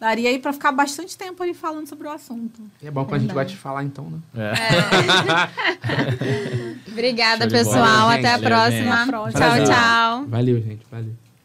Daria 0.00 0.30
aí 0.30 0.38
para 0.38 0.54
ficar 0.54 0.72
bastante 0.72 1.14
tempo 1.14 1.42
ali 1.42 1.52
falando 1.52 1.86
sobre 1.86 2.08
o 2.08 2.10
assunto. 2.10 2.62
E 2.82 2.86
é 2.86 2.90
bom 2.90 3.04
quando 3.04 3.16
a 3.16 3.18
gente 3.18 3.34
gosta 3.34 3.50
de 3.50 3.56
falar, 3.58 3.84
então, 3.84 4.08
né? 4.08 4.18
É. 4.34 4.52
Obrigada, 6.90 7.46
de 7.46 7.52
bola. 7.52 7.64
pessoal. 7.64 8.08
Valeu, 8.08 8.18
Até 8.18 8.32
a 8.32 8.38
próxima. 8.38 8.94
Até 8.94 9.02
a 9.02 9.06
próxima. 9.06 9.40
Tchau, 9.40 9.64
tchau. 9.66 10.26
Valeu, 10.28 10.62
gente. 10.62 10.86
Valeu. 10.90 11.29